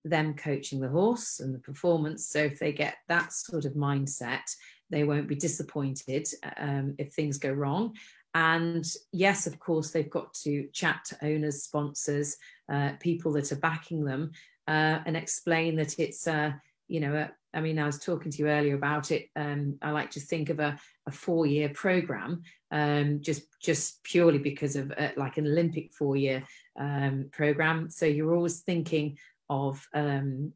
them 0.06 0.36
coaching 0.36 0.80
the 0.80 0.88
horse 0.88 1.40
and 1.40 1.54
the 1.54 1.60
performance. 1.60 2.28
So 2.28 2.40
if 2.40 2.60
they 2.60 2.72
get 2.72 2.96
that 3.10 3.34
sort 3.34 3.66
of 3.66 3.74
mindset, 3.74 4.56
they 4.90 5.04
won't 5.04 5.28
be 5.28 5.36
disappointed 5.36 6.28
um, 6.58 6.96
if 6.98 7.12
things 7.12 7.38
go 7.38 7.52
wrong. 7.52 7.96
And 8.34 8.86
yes, 9.12 9.48
of 9.48 9.60
course, 9.60 9.92
they've 9.92 10.10
got 10.10 10.34
to 10.44 10.68
chat 10.74 11.06
to 11.06 11.26
owners, 11.26 11.64
sponsors, 11.64 12.38
uh, 12.72 12.92
people 13.00 13.32
that 13.34 13.52
are 13.52 13.58
backing 13.58 14.04
them, 14.06 14.32
uh, 14.68 15.00
and 15.06 15.18
explain 15.18 15.76
that 15.78 16.00
it's 16.00 16.28
a 16.28 16.62
you 16.88 17.00
know 17.00 17.16
a, 17.16 17.32
I 17.56 17.62
mean, 17.62 17.80
I 17.80 17.86
was 17.86 18.00
talking 18.00 18.32
to 18.32 18.38
you 18.38 18.50
earlier 18.50 18.76
about 18.76 19.12
it. 19.12 19.30
Um, 19.36 19.78
I 19.82 19.92
like 19.92 20.12
to 20.12 20.20
think 20.20 20.50
of 20.50 20.60
a, 20.60 20.78
a 21.08 21.12
four-year 21.12 21.70
program, 21.70 22.44
um, 22.70 23.22
just 23.22 23.44
just 23.62 24.04
purely 24.04 24.40
because 24.40 24.76
of 24.76 24.92
uh, 24.92 25.12
like 25.16 25.38
an 25.38 25.48
Olympic 25.48 25.94
four-year 25.94 26.44
um, 26.78 27.30
program. 27.32 27.90
So 27.90 28.06
you're 28.06 28.36
always 28.36 28.60
thinking 28.60 29.18
of 29.50 29.86
um, 29.94 30.54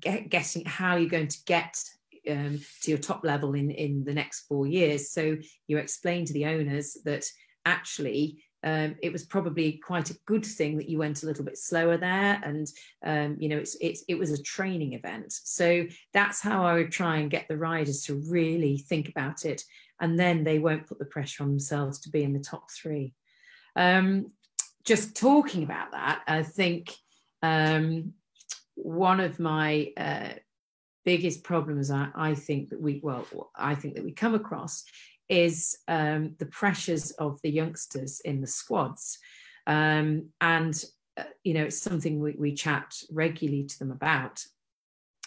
get, 0.00 0.28
getting 0.28 0.64
how 0.64 0.96
you're 0.96 1.10
going 1.10 1.28
to 1.28 1.44
get 1.46 1.82
um, 2.30 2.60
to 2.82 2.90
your 2.90 2.98
top 2.98 3.24
level 3.24 3.54
in 3.54 3.70
in 3.70 4.04
the 4.04 4.14
next 4.14 4.40
four 4.42 4.66
years. 4.66 5.10
So 5.10 5.36
you 5.66 5.78
explain 5.78 6.24
to 6.26 6.32
the 6.32 6.46
owners 6.46 6.96
that 7.04 7.24
actually 7.64 8.42
um, 8.64 8.96
it 9.02 9.12
was 9.12 9.24
probably 9.24 9.80
quite 9.84 10.10
a 10.10 10.18
good 10.26 10.44
thing 10.44 10.78
that 10.78 10.88
you 10.88 10.98
went 10.98 11.22
a 11.22 11.26
little 11.26 11.44
bit 11.44 11.56
slower 11.56 11.96
there 11.96 12.40
and 12.42 12.66
um, 13.06 13.36
you 13.38 13.48
know 13.48 13.56
it's, 13.56 13.76
it's 13.80 14.02
it 14.08 14.16
was 14.16 14.32
a 14.32 14.42
training 14.42 14.94
event. 14.94 15.32
So 15.32 15.86
that's 16.12 16.40
how 16.40 16.64
i 16.64 16.74
would 16.74 16.90
try 16.90 17.18
and 17.18 17.30
get 17.30 17.46
the 17.48 17.56
riders 17.56 18.02
to 18.04 18.20
really 18.28 18.78
think 18.78 19.08
about 19.08 19.44
it. 19.44 19.62
And 20.00 20.18
then 20.18 20.44
they 20.44 20.58
won't 20.58 20.86
put 20.86 20.98
the 20.98 21.04
pressure 21.04 21.42
on 21.42 21.50
themselves 21.50 22.00
to 22.00 22.10
be 22.10 22.22
in 22.22 22.32
the 22.32 22.40
top 22.40 22.70
three. 22.70 23.14
Um, 23.76 24.32
just 24.84 25.14
talking 25.14 25.64
about 25.64 25.92
that 25.92 26.22
i 26.26 26.42
think 26.42 26.94
um, 27.42 28.12
one 28.74 29.20
of 29.20 29.40
my 29.40 29.92
uh, 29.96 30.30
biggest 31.04 31.42
problems 31.42 31.90
I, 31.90 32.08
I 32.14 32.34
think 32.34 32.70
that 32.70 32.80
we 32.80 33.00
well 33.02 33.50
i 33.56 33.74
think 33.74 33.94
that 33.94 34.04
we 34.04 34.12
come 34.12 34.34
across 34.34 34.84
is 35.28 35.78
um, 35.88 36.34
the 36.38 36.46
pressures 36.46 37.10
of 37.12 37.40
the 37.42 37.50
youngsters 37.50 38.20
in 38.20 38.40
the 38.40 38.46
squads. 38.46 39.18
Um, 39.66 40.30
and, 40.40 40.82
uh, 41.16 41.24
you 41.44 41.54
know, 41.54 41.64
it's 41.64 41.80
something 41.80 42.20
we, 42.20 42.34
we, 42.38 42.54
chat 42.54 42.94
regularly 43.10 43.64
to 43.64 43.78
them 43.78 43.90
about. 43.90 44.42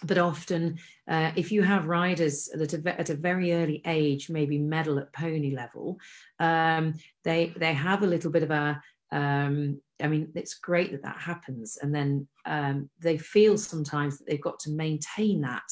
But 0.04 0.18
often, 0.18 0.80
uh, 1.08 1.32
if 1.36 1.52
you 1.52 1.62
have 1.62 1.86
riders 1.86 2.50
that 2.56 2.74
are 2.74 2.90
at 2.90 3.12
a 3.12 3.16
very 3.16 3.54
early 3.54 3.84
age, 3.86 4.32
maybe 4.32 4.58
medal 4.58 4.98
at 4.98 5.14
pony 5.14 5.56
level, 5.56 6.00
um, 6.40 6.96
they 7.24 7.54
they 7.56 7.74
have 7.74 8.02
a 8.02 8.08
little 8.08 8.32
bit 8.32 8.42
of 8.44 8.50
a. 8.50 8.82
Um, 9.12 9.82
I 10.02 10.08
mean, 10.08 10.32
it's 10.36 10.56
great 10.56 10.92
that 10.92 11.04
that 11.04 11.20
happens, 11.20 11.78
and 11.82 11.94
then 11.94 12.28
um, 12.46 12.90
they 13.00 13.18
feel 13.18 13.58
sometimes 13.58 14.18
that 14.18 14.28
they've 14.28 14.42
got 14.42 14.60
to 14.62 14.72
maintain 14.72 15.42
that, 15.42 15.64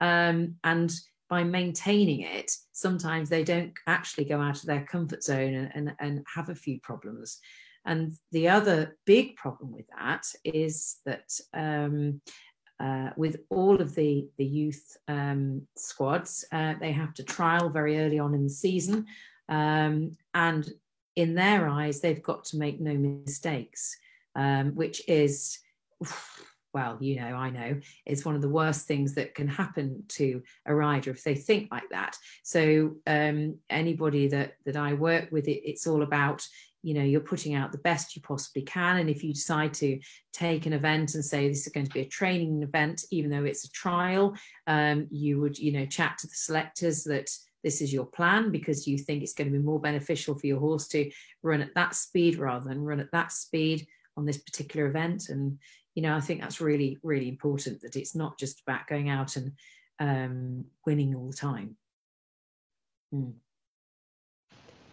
um, 0.00 0.56
and 0.64 0.92
by 1.30 1.44
maintaining 1.44 2.22
it, 2.22 2.50
sometimes 2.72 3.28
they 3.28 3.44
don't 3.44 3.72
actually 3.86 4.24
go 4.24 4.40
out 4.40 4.56
of 4.56 4.66
their 4.66 4.84
comfort 4.84 5.22
zone 5.22 5.54
and, 5.54 5.70
and, 5.74 5.94
and 6.00 6.26
have 6.34 6.48
a 6.48 6.54
few 6.54 6.80
problems. 6.80 7.38
And 7.86 8.12
the 8.32 8.48
other 8.48 8.98
big 9.06 9.36
problem 9.36 9.72
with 9.72 9.86
that 9.96 10.24
is 10.44 10.96
that 11.06 11.30
um, 11.54 12.20
uh, 12.80 13.10
with 13.16 13.36
all 13.48 13.80
of 13.80 13.94
the, 13.94 14.28
the 14.38 14.44
youth 14.44 14.96
um, 15.06 15.62
squads, 15.76 16.44
uh, 16.52 16.74
they 16.80 16.92
have 16.92 17.14
to 17.14 17.24
trial 17.24 17.70
very 17.70 18.00
early 18.00 18.18
on 18.18 18.34
in 18.34 18.44
the 18.44 18.50
season. 18.50 19.06
Um, 19.48 20.16
and 20.34 20.68
in 21.20 21.34
their 21.34 21.68
eyes, 21.68 22.00
they've 22.00 22.22
got 22.22 22.44
to 22.46 22.56
make 22.56 22.80
no 22.80 22.94
mistakes, 22.94 23.96
um, 24.34 24.74
which 24.74 25.02
is 25.08 25.58
well, 26.72 26.96
you 27.00 27.16
know, 27.16 27.34
I 27.34 27.50
know 27.50 27.80
it's 28.06 28.24
one 28.24 28.36
of 28.36 28.42
the 28.42 28.48
worst 28.48 28.86
things 28.86 29.14
that 29.14 29.34
can 29.34 29.48
happen 29.48 30.04
to 30.08 30.42
a 30.66 30.74
rider 30.74 31.10
if 31.10 31.24
they 31.24 31.34
think 31.34 31.68
like 31.70 31.88
that. 31.90 32.16
So 32.44 32.96
um, 33.06 33.56
anybody 33.68 34.28
that 34.28 34.54
that 34.66 34.76
I 34.76 34.94
work 34.94 35.30
with, 35.32 35.48
it, 35.48 35.68
it's 35.68 35.86
all 35.86 36.02
about 36.02 36.46
you 36.82 36.94
know 36.94 37.02
you're 37.02 37.20
putting 37.20 37.54
out 37.54 37.72
the 37.72 37.78
best 37.78 38.16
you 38.16 38.22
possibly 38.22 38.62
can 38.62 38.96
and 38.96 39.10
if 39.10 39.22
you 39.22 39.34
decide 39.34 39.74
to 39.74 40.00
take 40.32 40.64
an 40.64 40.72
event 40.72 41.14
and 41.14 41.22
say 41.22 41.46
this 41.46 41.66
is 41.66 41.72
going 41.74 41.84
to 41.84 41.92
be 41.92 42.00
a 42.00 42.08
training 42.08 42.62
event 42.62 43.04
even 43.10 43.30
though 43.30 43.44
it's 43.44 43.66
a 43.66 43.70
trial 43.70 44.34
um, 44.66 45.06
you 45.10 45.38
would 45.38 45.58
you 45.58 45.72
know 45.72 45.84
chat 45.84 46.16
to 46.16 46.26
the 46.26 46.34
selectors 46.34 47.04
that 47.04 47.28
this 47.62 47.80
is 47.80 47.92
your 47.92 48.06
plan 48.06 48.50
because 48.50 48.86
you 48.86 48.98
think 48.98 49.22
it's 49.22 49.34
going 49.34 49.50
to 49.50 49.56
be 49.56 49.62
more 49.62 49.80
beneficial 49.80 50.34
for 50.34 50.46
your 50.46 50.60
horse 50.60 50.88
to 50.88 51.10
run 51.42 51.60
at 51.60 51.74
that 51.74 51.94
speed 51.94 52.36
rather 52.36 52.68
than 52.68 52.82
run 52.82 53.00
at 53.00 53.12
that 53.12 53.32
speed 53.32 53.86
on 54.16 54.26
this 54.26 54.38
particular 54.38 54.86
event 54.86 55.28
and 55.28 55.58
you 55.94 56.02
know 56.02 56.14
i 56.14 56.20
think 56.20 56.40
that's 56.40 56.60
really 56.60 56.98
really 57.02 57.28
important 57.28 57.80
that 57.80 57.96
it's 57.96 58.14
not 58.14 58.38
just 58.38 58.60
about 58.60 58.86
going 58.86 59.08
out 59.08 59.36
and 59.36 59.52
um, 59.98 60.64
winning 60.86 61.14
all 61.14 61.26
the 61.26 61.36
time 61.36 61.76
mm. 63.14 63.32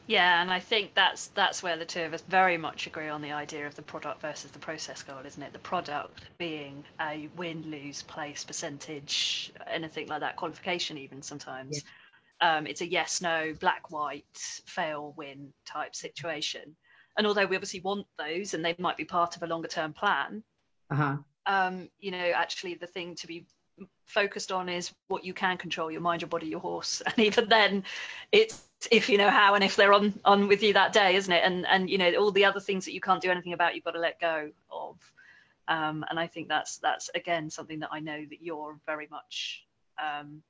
Yeah, 0.07 0.41
and 0.41 0.49
I 0.49 0.61
think 0.61 0.93
that's 0.95 1.28
that's 1.28 1.61
where 1.61 1.76
the 1.76 1.84
two 1.84 2.01
of 2.03 2.13
us 2.13 2.22
very 2.30 2.57
much 2.57 2.88
agree 2.88 3.09
on 3.09 3.22
the 3.22 3.34
idea 3.34 3.68
of 3.68 3.76
the 3.76 3.82
product 3.82 4.22
versus 4.22 4.51
the 4.51 4.59
process 4.59 5.03
goal, 5.03 5.20
isn't 5.26 5.43
it? 5.43 5.51
The 5.51 5.59
product 5.59 6.22
being 6.38 6.86
a 7.01 7.28
win, 7.36 7.70
lose, 7.70 8.03
place, 8.03 8.45
percentage, 8.45 9.51
anything 9.70 10.07
like 10.07 10.22
that, 10.22 10.38
qualification 10.38 10.97
even 10.97 11.22
sometimes. 11.22 11.76
Yeah. 11.76 11.89
Um, 12.42 12.68
it's 12.68 12.82
a 12.82 12.88
yes, 12.88 13.22
no, 13.22 13.54
black, 13.60 13.90
white, 13.90 14.26
fail, 14.66 15.14
win 15.18 15.54
type 15.66 15.96
situation. 15.96 16.76
And 17.18 17.26
although 17.26 17.46
we 17.46 17.56
obviously 17.56 17.80
want 17.80 18.06
those, 18.20 18.54
and 18.54 18.64
they 18.64 18.76
might 18.78 18.98
be 18.98 19.06
part 19.06 19.36
of 19.36 19.44
a 19.44 19.48
longer 19.48 19.68
term 19.68 19.94
plan, 19.94 20.44
uh-huh. 20.92 21.18
um, 21.48 21.90
you 22.00 22.12
know, 22.12 22.32
actually 22.36 22.76
the 22.76 22.88
thing 22.88 23.16
to 23.16 23.28
be 23.28 23.46
focused 24.06 24.52
on 24.52 24.70
is 24.70 24.94
what 25.08 25.26
you 25.26 25.34
can 25.34 25.58
control 25.58 25.92
your 25.92 26.02
mind 26.02 26.22
your 26.22 26.30
body 26.30 26.48
your 26.48 26.60
horse 26.60 27.02
and 27.06 27.20
even 27.20 27.48
then 27.50 27.84
it's 28.32 28.64
if 28.90 29.10
you 29.10 29.18
know 29.18 29.30
how 29.30 29.54
and 29.54 29.64
if 29.64 29.76
they're 29.76 29.94
on 29.94 30.14
on 30.24 30.48
with 30.48 30.64
you 30.64 30.74
that 30.74 30.94
day 30.94 31.16
isn't 31.16 31.34
it 31.34 31.44
and 31.44 31.68
and 31.68 31.90
you 31.90 31.98
know 31.98 32.12
all 32.16 32.32
the 32.32 32.46
other 32.46 32.60
things 32.60 32.86
that 32.86 32.94
you 32.94 33.02
can't 33.02 33.22
do 33.22 33.30
anything 33.30 33.54
about 33.54 33.76
you've 33.76 33.84
got 33.84 33.92
to 33.92 34.00
let 34.00 34.20
go 34.20 34.50
of 34.72 34.96
um, 35.68 36.06
and 36.10 36.20
i 36.20 36.26
think 36.26 36.48
that's 36.48 36.78
that's 36.78 37.10
again 37.16 37.50
something 37.50 37.80
that 37.80 37.90
i 37.92 38.00
know 38.00 38.24
that 38.30 38.42
you're 38.42 38.80
very 38.86 39.08
much 39.12 39.66
um, 40.02 40.42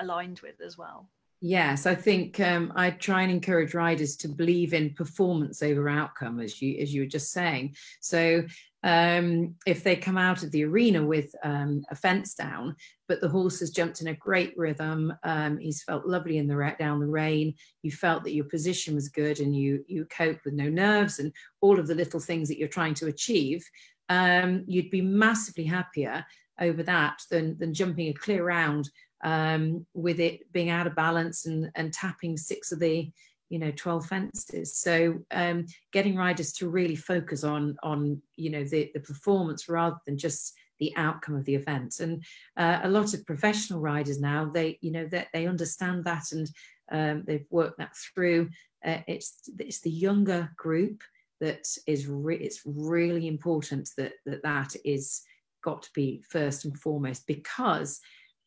aligned 0.00 0.40
with 0.40 0.60
as 0.60 0.76
well 0.76 1.08
Yes, 1.42 1.86
I 1.86 1.94
think 1.94 2.38
um, 2.38 2.70
I 2.76 2.90
try 2.90 3.22
and 3.22 3.32
encourage 3.32 3.72
riders 3.72 4.14
to 4.16 4.28
believe 4.28 4.74
in 4.74 4.92
performance 4.92 5.62
over 5.62 5.88
outcome, 5.88 6.38
as 6.38 6.60
you 6.60 6.76
as 6.78 6.92
you 6.92 7.00
were 7.02 7.06
just 7.06 7.32
saying. 7.32 7.76
So 8.00 8.44
um, 8.82 9.54
if 9.64 9.82
they 9.82 9.96
come 9.96 10.18
out 10.18 10.42
of 10.42 10.50
the 10.50 10.64
arena 10.64 11.02
with 11.02 11.34
um, 11.42 11.82
a 11.90 11.94
fence 11.94 12.34
down, 12.34 12.76
but 13.08 13.22
the 13.22 13.28
horse 13.28 13.58
has 13.60 13.70
jumped 13.70 14.02
in 14.02 14.08
a 14.08 14.14
great 14.14 14.52
rhythm, 14.58 15.14
um, 15.22 15.56
he's 15.56 15.82
felt 15.82 16.06
lovely 16.06 16.36
in 16.36 16.46
the 16.46 16.74
down 16.78 17.00
the 17.00 17.06
rein. 17.06 17.54
You 17.82 17.90
felt 17.90 18.22
that 18.24 18.34
your 18.34 18.44
position 18.44 18.94
was 18.94 19.08
good, 19.08 19.40
and 19.40 19.56
you 19.56 19.82
you 19.88 20.04
coped 20.14 20.44
with 20.44 20.52
no 20.52 20.68
nerves 20.68 21.20
and 21.20 21.32
all 21.62 21.80
of 21.80 21.86
the 21.86 21.94
little 21.94 22.20
things 22.20 22.48
that 22.48 22.58
you're 22.58 22.68
trying 22.68 22.94
to 22.94 23.06
achieve. 23.06 23.66
Um, 24.10 24.64
you'd 24.66 24.90
be 24.90 25.00
massively 25.00 25.64
happier 25.64 26.22
over 26.60 26.82
that 26.82 27.22
than 27.30 27.56
than 27.56 27.72
jumping 27.72 28.08
a 28.08 28.12
clear 28.12 28.44
round 28.44 28.90
um, 29.22 29.86
with 29.94 30.20
it 30.20 30.50
being 30.52 30.70
out 30.70 30.86
of 30.86 30.94
balance 30.94 31.46
and, 31.46 31.70
and 31.74 31.92
tapping 31.92 32.36
six 32.36 32.72
of 32.72 32.80
the 32.80 33.10
you 33.50 33.58
know 33.58 33.72
12 33.72 34.06
fences. 34.06 34.76
So 34.76 35.18
um, 35.32 35.66
getting 35.92 36.16
riders 36.16 36.52
to 36.54 36.68
really 36.68 36.96
focus 36.96 37.44
on 37.44 37.76
on 37.82 38.22
you 38.36 38.50
know 38.50 38.64
the, 38.64 38.90
the 38.94 39.00
performance 39.00 39.68
rather 39.68 39.98
than 40.06 40.16
just 40.16 40.54
the 40.78 40.96
outcome 40.96 41.36
of 41.36 41.44
the 41.44 41.54
event. 41.54 42.00
And 42.00 42.24
uh, 42.56 42.80
a 42.82 42.88
lot 42.88 43.12
of 43.12 43.26
professional 43.26 43.80
riders 43.80 44.20
now 44.20 44.46
they 44.46 44.78
you 44.80 44.92
know 44.92 45.06
that 45.08 45.28
they, 45.32 45.40
they 45.40 45.46
understand 45.46 46.04
that 46.04 46.32
and 46.32 46.50
um, 46.92 47.24
they've 47.26 47.46
worked 47.50 47.78
that 47.78 47.94
through. 47.96 48.48
Uh, 48.84 48.98
it's 49.06 49.50
it's 49.58 49.80
the 49.80 49.90
younger 49.90 50.50
group 50.56 51.02
that 51.40 51.66
is 51.86 52.06
re- 52.06 52.36
it's 52.36 52.62
really 52.64 53.26
important 53.26 53.90
that 53.96 54.12
that 54.26 54.42
that 54.42 54.76
is 54.84 55.22
got 55.62 55.82
to 55.82 55.90
be 55.94 56.22
first 56.28 56.64
and 56.64 56.78
foremost 56.78 57.26
because 57.26 58.00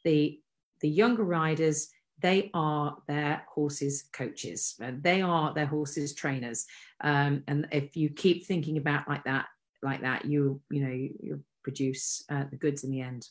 the 0.03 0.39
the 0.83 0.89
younger 0.89 1.23
riders 1.23 1.89
they 2.19 2.51
are 2.53 2.95
their 3.07 3.43
horses 3.53 4.05
coaches. 4.13 4.79
They 4.79 5.21
are 5.21 5.53
their 5.53 5.65
horses 5.65 6.13
trainers. 6.13 6.65
Um, 7.01 7.43
and 7.47 7.67
if 7.71 7.97
you 7.97 8.09
keep 8.09 8.45
thinking 8.45 8.77
about 8.77 9.09
like 9.09 9.25
that 9.25 9.47
like 9.81 10.01
that 10.01 10.23
you 10.23 10.61
you 10.69 10.85
know 10.85 10.91
you, 10.91 11.09
you 11.19 11.43
produce 11.63 12.23
uh, 12.29 12.45
the 12.49 12.55
goods 12.55 12.83
in 12.83 12.91
the 12.91 13.01
end. 13.01 13.27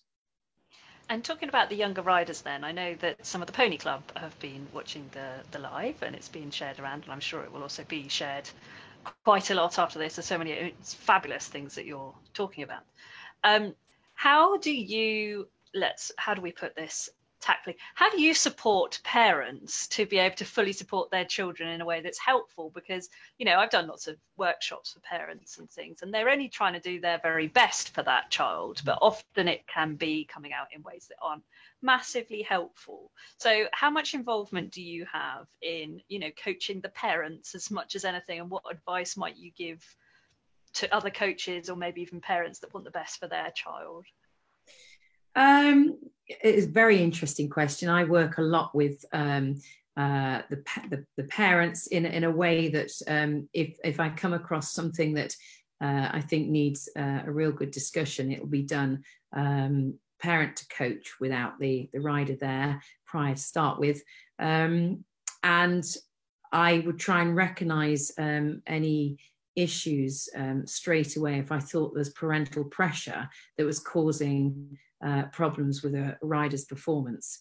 And 1.09 1.25
talking 1.25 1.49
about 1.49 1.71
the 1.71 1.77
younger 1.77 2.03
riders 2.03 2.41
then 2.43 2.65
i 2.65 2.73
know 2.73 2.95
that 3.01 3.25
some 3.25 3.43
of 3.43 3.47
the 3.47 3.53
pony 3.53 3.77
club 3.77 4.03
have 4.17 4.39
been 4.39 4.67
watching 4.73 5.05
the 5.13 5.29
the 5.51 5.59
live 5.59 6.03
and 6.03 6.15
it's 6.15 6.29
been 6.29 6.51
shared 6.51 6.79
around 6.81 7.03
and 7.05 7.13
i'm 7.13 7.21
sure 7.21 7.43
it 7.43 7.53
will 7.53 7.63
also 7.63 7.85
be 7.85 8.09
shared 8.09 8.49
quite 9.25 9.51
a 9.51 9.55
lot 9.55 9.79
after 9.79 9.99
this. 9.99 10.17
There's 10.17 10.27
so 10.27 10.39
many 10.39 10.75
fabulous 10.83 11.47
things 11.47 11.75
that 11.75 11.87
you're 11.87 12.15
talking 12.35 12.65
about. 12.65 12.83
Um, 13.45 13.75
how 14.15 14.59
do 14.59 14.73
you 14.73 15.49
let's 15.75 16.13
how 16.17 16.35
do 16.35 16.43
we 16.43 16.53
put 16.53 16.77
this 16.77 17.09
tactfully 17.43 17.77
how 17.95 18.09
do 18.11 18.21
you 18.21 18.33
support 18.33 19.01
parents 19.05 19.89
to 19.89 20.07
be 20.07 20.19
able 20.19 20.37
to 20.37 20.45
fully 20.45 20.73
support 20.73 21.11
their 21.11 21.25
children 21.25 21.69
in 21.69 21.81
a 21.81 21.85
way 21.85 22.01
that's 22.01 22.19
helpful? 22.19 22.71
Because 22.75 23.09
you 23.39 23.45
know 23.45 23.59
i've 23.59 23.71
done 23.71 23.89
lots 23.89 24.07
of 24.07 24.17
workshops 24.37 24.93
for 24.93 25.01
parents 25.01 25.59
and 25.59 25.71
things 25.71 26.03
and 26.03 26.13
they're 26.13 26.31
only 26.31 26.49
trying 26.49 26.73
to 26.73 26.81
do 26.81 27.01
their 27.01 27.19
very 27.23 27.49
best 27.49 27.95
for 27.95 28.03
that 28.03 28.31
child 28.31 28.81
but 28.85 28.99
often 29.03 29.49
it 29.49 29.67
can 29.67 29.95
be 29.97 30.25
coming 30.25 30.53
out 30.53 30.69
in 30.75 30.83
ways 30.83 31.07
that 31.09 31.17
aren't 31.21 31.43
massively 31.83 32.43
helpful. 32.43 33.11
So 33.39 33.67
how 33.73 33.91
much 33.91 34.15
involvement 34.15 34.71
do 34.71 34.83
you 34.83 35.07
have 35.13 35.47
in 35.61 36.01
you 36.09 36.19
know 36.19 36.31
coaching 36.43 36.81
the 36.81 36.89
parents 36.91 37.55
as 37.55 37.71
much 37.71 37.97
as 37.97 38.05
anything? 38.05 38.41
And 38.41 38.51
what 38.51 38.63
advice 38.71 39.17
might 39.17 39.37
you 39.37 39.51
give 39.57 39.85
to 40.75 40.95
other 40.95 41.11
coaches 41.11 41.69
or 41.69 41.77
maybe 41.77 42.01
even 42.01 42.21
parents 42.21 42.61
that 42.61 42.73
want 42.73 42.85
the 42.85 42.91
best 42.91 43.19
for 43.19 43.27
their 43.27 43.51
child? 43.55 44.07
Um, 45.35 45.99
it's 46.43 46.67
a 46.67 46.71
very 46.71 47.03
interesting 47.03 47.49
question. 47.49 47.89
I 47.89 48.05
work 48.05 48.39
a 48.39 48.43
lot 48.43 48.75
with 48.75 49.05
um, 49.13 49.61
uh, 49.97 50.43
the, 50.49 50.63
the, 50.91 51.05
the 51.17 51.25
parents 51.25 51.87
in 51.89 52.07
in 52.07 52.25
a 52.25 52.31
way 52.31 52.69
that 52.69 52.91
um, 53.09 53.49
if 53.53 53.77
if 53.85 54.01
I 54.01 54.09
come 54.11 54.33
across 54.33 54.73
something 54.73 55.15
that 55.15 55.35
uh, 55.81 56.09
I 56.13 56.21
think 56.21 56.49
needs 56.49 56.89
uh, 56.97 57.21
a 57.27 57.31
real 57.31 57.53
good 57.53 57.71
discussion, 57.71 58.31
it 58.31 58.41
will 58.41 58.49
be 58.49 58.63
done 58.63 59.03
um, 59.35 59.95
parent 60.21 60.57
to 60.57 60.69
coach 60.69 61.13
without 61.21 61.59
the 61.59 61.91
the 61.93 62.01
rider 62.01 62.37
there 62.37 62.81
prior 63.07 63.35
to 63.35 63.41
start 63.41 63.79
with, 63.79 64.03
um, 64.39 65.05
and 65.43 65.85
I 66.53 66.79
would 66.87 66.99
try 66.99 67.23
and 67.23 67.37
recognise 67.37 68.13
um, 68.19 68.63
any 68.67 69.19
issues 69.57 70.29
um, 70.35 70.67
straight 70.67 71.17
away 71.17 71.39
if 71.39 71.53
I 71.53 71.59
thought 71.59 71.95
there's 71.95 72.11
parental 72.11 72.65
pressure 72.65 73.29
that 73.57 73.67
was 73.67 73.79
causing 73.79 74.79
uh, 75.03 75.25
problems 75.33 75.83
with 75.83 75.95
a 75.95 76.17
rider's 76.23 76.65
performance. 76.65 77.39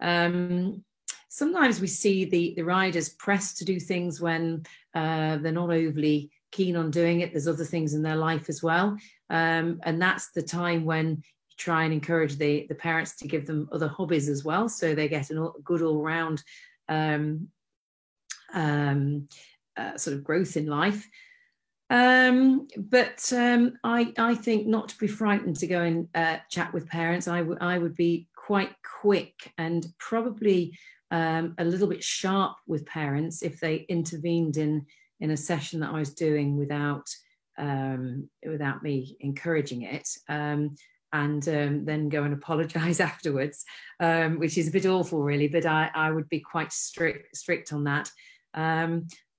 Um, 0.00 0.84
sometimes 1.28 1.80
we 1.80 1.86
see 1.86 2.24
the, 2.24 2.54
the 2.56 2.64
riders 2.64 3.08
pressed 3.08 3.58
to 3.58 3.64
do 3.64 3.80
things 3.80 4.20
when 4.20 4.64
uh, 4.94 5.36
they're 5.38 5.52
not 5.52 5.70
overly 5.70 6.30
keen 6.52 6.76
on 6.76 6.90
doing 6.90 7.20
it. 7.20 7.32
There's 7.32 7.48
other 7.48 7.64
things 7.64 7.94
in 7.94 8.02
their 8.02 8.16
life 8.16 8.48
as 8.48 8.62
well. 8.62 8.96
Um, 9.30 9.80
and 9.82 10.00
that's 10.00 10.30
the 10.30 10.42
time 10.42 10.84
when 10.84 11.08
you 11.08 11.56
try 11.56 11.84
and 11.84 11.92
encourage 11.92 12.36
the, 12.36 12.66
the 12.68 12.74
parents 12.74 13.16
to 13.16 13.28
give 13.28 13.46
them 13.46 13.68
other 13.72 13.88
hobbies 13.88 14.28
as 14.28 14.44
well. 14.44 14.68
So 14.68 14.94
they 14.94 15.08
get 15.08 15.30
a 15.30 15.50
good 15.64 15.82
all 15.82 16.02
round 16.02 16.42
um, 16.88 17.48
um, 18.52 19.28
uh, 19.76 19.96
sort 19.96 20.16
of 20.16 20.24
growth 20.24 20.56
in 20.56 20.66
life. 20.66 21.08
Um, 21.90 22.66
but 22.76 23.30
um, 23.32 23.78
I, 23.84 24.12
I 24.18 24.34
think 24.34 24.66
not 24.66 24.88
to 24.90 24.98
be 24.98 25.06
frightened 25.06 25.56
to 25.56 25.66
go 25.66 25.82
and 25.82 26.08
uh, 26.14 26.38
chat 26.50 26.72
with 26.72 26.88
parents. 26.88 27.28
I, 27.28 27.38
w- 27.38 27.58
I 27.60 27.78
would 27.78 27.94
be 27.94 28.28
quite 28.34 28.74
quick 29.00 29.52
and 29.58 29.86
probably 29.98 30.78
um, 31.10 31.54
a 31.58 31.64
little 31.64 31.86
bit 31.86 32.02
sharp 32.02 32.56
with 32.66 32.86
parents 32.86 33.42
if 33.42 33.60
they 33.60 33.86
intervened 33.88 34.56
in 34.56 34.86
in 35.20 35.30
a 35.30 35.36
session 35.36 35.80
that 35.80 35.90
I 35.90 35.98
was 35.98 36.12
doing 36.12 36.56
without 36.56 37.06
um, 37.56 38.28
without 38.44 38.82
me 38.82 39.16
encouraging 39.20 39.82
it. 39.82 40.08
Um, 40.28 40.76
and 41.12 41.46
um, 41.48 41.84
then 41.84 42.08
go 42.08 42.24
and 42.24 42.34
apologize 42.34 42.98
afterwards, 43.12 43.64
which 44.00 44.58
is 44.58 44.66
a 44.66 44.72
bit 44.72 44.86
awful, 44.86 45.22
really. 45.22 45.46
But 45.46 45.64
I, 45.64 45.88
I 45.94 46.10
would 46.10 46.28
be 46.28 46.40
quite 46.40 46.72
strict 46.72 47.36
strict 47.36 47.72
on 47.72 47.84
that. 47.84 48.10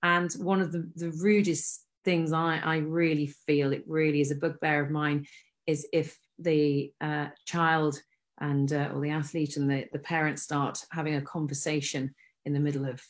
And 0.06 0.32
one 0.34 0.62
of 0.62 0.72
the, 0.72 0.90
the 0.96 1.10
rudest 1.12 1.85
things 2.06 2.32
I, 2.32 2.60
I 2.64 2.78
really 2.78 3.28
feel 3.28 3.74
it 3.74 3.84
really 3.88 4.22
is 4.22 4.32
a 4.32 4.36
bugbear 4.36 4.84
of 4.84 4.92
mine 4.92 5.26
is 5.68 5.88
if 5.92 6.18
the 6.40 6.94
uh, 7.02 7.28
child 7.46 8.00
and 8.40 8.72
uh, 8.72 8.92
or 8.94 9.02
the 9.02 9.10
athlete 9.10 9.58
and 9.58 9.70
the, 9.70 9.86
the 9.92 10.00
parent 10.00 10.40
start 10.40 10.86
having 10.92 11.16
a 11.16 11.22
conversation 11.22 12.14
in 12.46 12.54
the 12.54 12.60
middle 12.60 12.86
of 12.86 13.02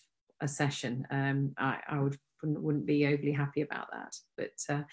a 0.42 0.48
session 0.48 1.06
um, 1.12 1.54
I, 1.58 1.80
I 1.88 2.00
would 2.00 2.18
wouldn't, 2.42 2.62
wouldn't, 2.62 2.86
be 2.86 3.08
overly 3.08 3.32
happy 3.32 3.62
about 3.62 3.88
that. 3.92 4.16
But 4.38 4.76
uh, 4.76 4.84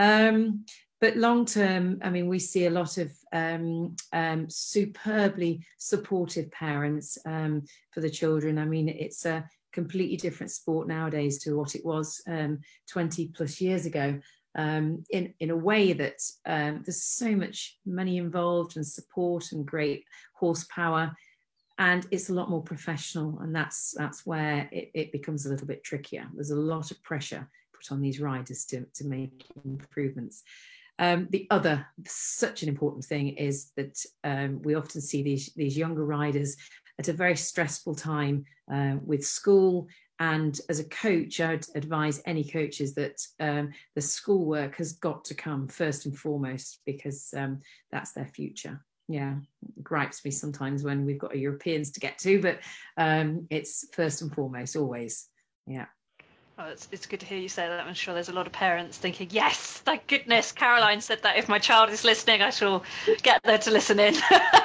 um, 0.00 0.64
but 1.00 1.16
long 1.16 1.44
term 1.44 1.98
i 2.02 2.08
mean 2.08 2.28
we 2.28 2.38
see 2.38 2.66
a 2.66 2.70
lot 2.70 2.96
of 2.98 3.12
um, 3.32 3.94
um, 4.12 4.48
superbly 4.48 5.64
supportive 5.76 6.50
parents 6.50 7.18
um, 7.26 7.62
for 7.90 8.00
the 8.00 8.10
children. 8.10 8.58
I 8.58 8.64
mean 8.64 8.88
it's 8.88 9.24
a 9.26 9.48
completely 9.74 10.16
different 10.16 10.50
sport 10.50 10.88
nowadays 10.88 11.42
to 11.42 11.56
what 11.56 11.74
it 11.74 11.84
was 11.84 12.22
um, 12.26 12.60
20 12.88 13.28
plus 13.36 13.60
years 13.60 13.84
ago. 13.84 14.18
Um, 14.56 15.02
in, 15.10 15.34
in 15.40 15.50
a 15.50 15.56
way 15.56 15.92
that 15.94 16.20
um, 16.46 16.82
there's 16.86 17.02
so 17.02 17.32
much 17.32 17.76
money 17.84 18.18
involved 18.18 18.76
and 18.76 18.86
support 18.86 19.50
and 19.50 19.66
great 19.66 20.04
horsepower 20.34 21.12
and 21.78 22.06
it's 22.12 22.28
a 22.28 22.32
lot 22.32 22.50
more 22.50 22.62
professional 22.62 23.38
and 23.40 23.54
that's 23.54 23.94
that's 23.98 24.24
where 24.24 24.68
it, 24.70 24.90
it, 24.94 25.12
becomes 25.12 25.44
a 25.44 25.48
little 25.48 25.66
bit 25.66 25.82
trickier. 25.82 26.28
There's 26.32 26.52
a 26.52 26.56
lot 26.56 26.90
of 26.90 27.02
pressure 27.02 27.48
put 27.72 27.92
on 27.92 28.00
these 28.00 28.20
riders 28.20 28.64
to, 28.66 28.86
to 28.94 29.04
make 29.06 29.44
improvements. 29.64 30.44
Um, 31.00 31.26
the 31.30 31.48
other 31.50 31.84
such 32.06 32.62
an 32.62 32.68
important 32.68 33.04
thing 33.04 33.30
is 33.30 33.72
that 33.76 33.98
um, 34.22 34.62
we 34.62 34.76
often 34.76 35.00
see 35.00 35.24
these 35.24 35.52
these 35.56 35.76
younger 35.76 36.04
riders 36.04 36.56
at 36.98 37.08
a 37.08 37.12
very 37.12 37.36
stressful 37.36 37.94
time 37.94 38.44
uh, 38.72 38.94
with 39.04 39.24
school 39.24 39.86
and 40.20 40.60
as 40.68 40.78
a 40.78 40.88
coach 40.88 41.40
i'd 41.40 41.66
advise 41.74 42.22
any 42.24 42.44
coaches 42.44 42.94
that 42.94 43.20
um, 43.40 43.70
the 43.94 44.00
schoolwork 44.00 44.76
has 44.76 44.92
got 44.92 45.24
to 45.24 45.34
come 45.34 45.66
first 45.66 46.06
and 46.06 46.16
foremost 46.16 46.80
because 46.86 47.34
um, 47.36 47.60
that's 47.90 48.12
their 48.12 48.26
future 48.26 48.80
yeah 49.08 49.34
gripes 49.82 50.24
me 50.24 50.30
sometimes 50.30 50.82
when 50.82 51.04
we've 51.04 51.18
got 51.18 51.36
Europeans 51.36 51.90
to 51.92 52.00
get 52.00 52.18
to, 52.18 52.40
but 52.40 52.60
um, 52.96 53.46
it's 53.50 53.86
first 53.92 54.22
and 54.22 54.34
foremost 54.34 54.76
always. 54.76 55.28
Yeah. 55.66 55.86
Oh, 56.58 56.66
it's, 56.66 56.88
it's 56.92 57.06
good 57.06 57.20
to 57.20 57.26
hear 57.26 57.38
you 57.38 57.48
say 57.48 57.66
that. 57.66 57.80
I'm 57.80 57.94
sure 57.94 58.14
there's 58.14 58.28
a 58.28 58.32
lot 58.32 58.46
of 58.46 58.52
parents 58.52 58.96
thinking, 58.96 59.28
yes, 59.30 59.82
thank 59.84 60.06
goodness 60.06 60.52
Caroline 60.52 61.00
said 61.00 61.22
that. 61.22 61.36
If 61.36 61.48
my 61.48 61.58
child 61.58 61.90
is 61.90 62.04
listening, 62.04 62.42
I 62.42 62.50
shall 62.50 62.84
get 63.22 63.40
there 63.42 63.58
to 63.58 63.70
listen 63.70 63.98
in. 63.98 64.14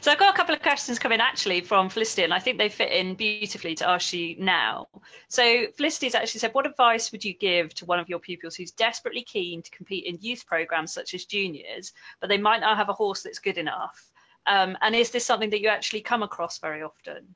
so 0.00 0.10
I've 0.10 0.18
got 0.18 0.34
a 0.34 0.36
couple 0.36 0.54
of 0.54 0.62
questions 0.62 0.98
coming 0.98 1.20
actually 1.20 1.60
from 1.60 1.88
Felicity, 1.88 2.22
and 2.22 2.32
I 2.32 2.38
think 2.38 2.58
they 2.58 2.68
fit 2.68 2.92
in 2.92 3.14
beautifully 3.14 3.74
to 3.76 3.88
ask 3.88 4.12
you 4.12 4.36
now. 4.38 4.88
So 5.28 5.66
Felicity's 5.76 6.14
actually 6.14 6.40
said, 6.40 6.54
what 6.54 6.66
advice 6.66 7.12
would 7.12 7.24
you 7.24 7.34
give 7.34 7.74
to 7.74 7.84
one 7.84 7.98
of 7.98 8.08
your 8.08 8.18
pupils 8.18 8.54
who's 8.54 8.70
desperately 8.70 9.22
keen 9.22 9.62
to 9.62 9.70
compete 9.70 10.04
in 10.04 10.18
youth 10.20 10.46
programs 10.46 10.92
such 10.92 11.14
as 11.14 11.24
juniors, 11.24 11.92
but 12.20 12.28
they 12.28 12.38
might 12.38 12.60
not 12.60 12.76
have 12.76 12.88
a 12.88 12.92
horse 12.92 13.22
that's 13.22 13.38
good 13.38 13.58
enough? 13.58 14.10
Um, 14.46 14.76
and 14.80 14.94
is 14.94 15.10
this 15.10 15.26
something 15.26 15.50
that 15.50 15.60
you 15.60 15.68
actually 15.68 16.00
come 16.00 16.22
across 16.22 16.58
very 16.58 16.82
often? 16.82 17.34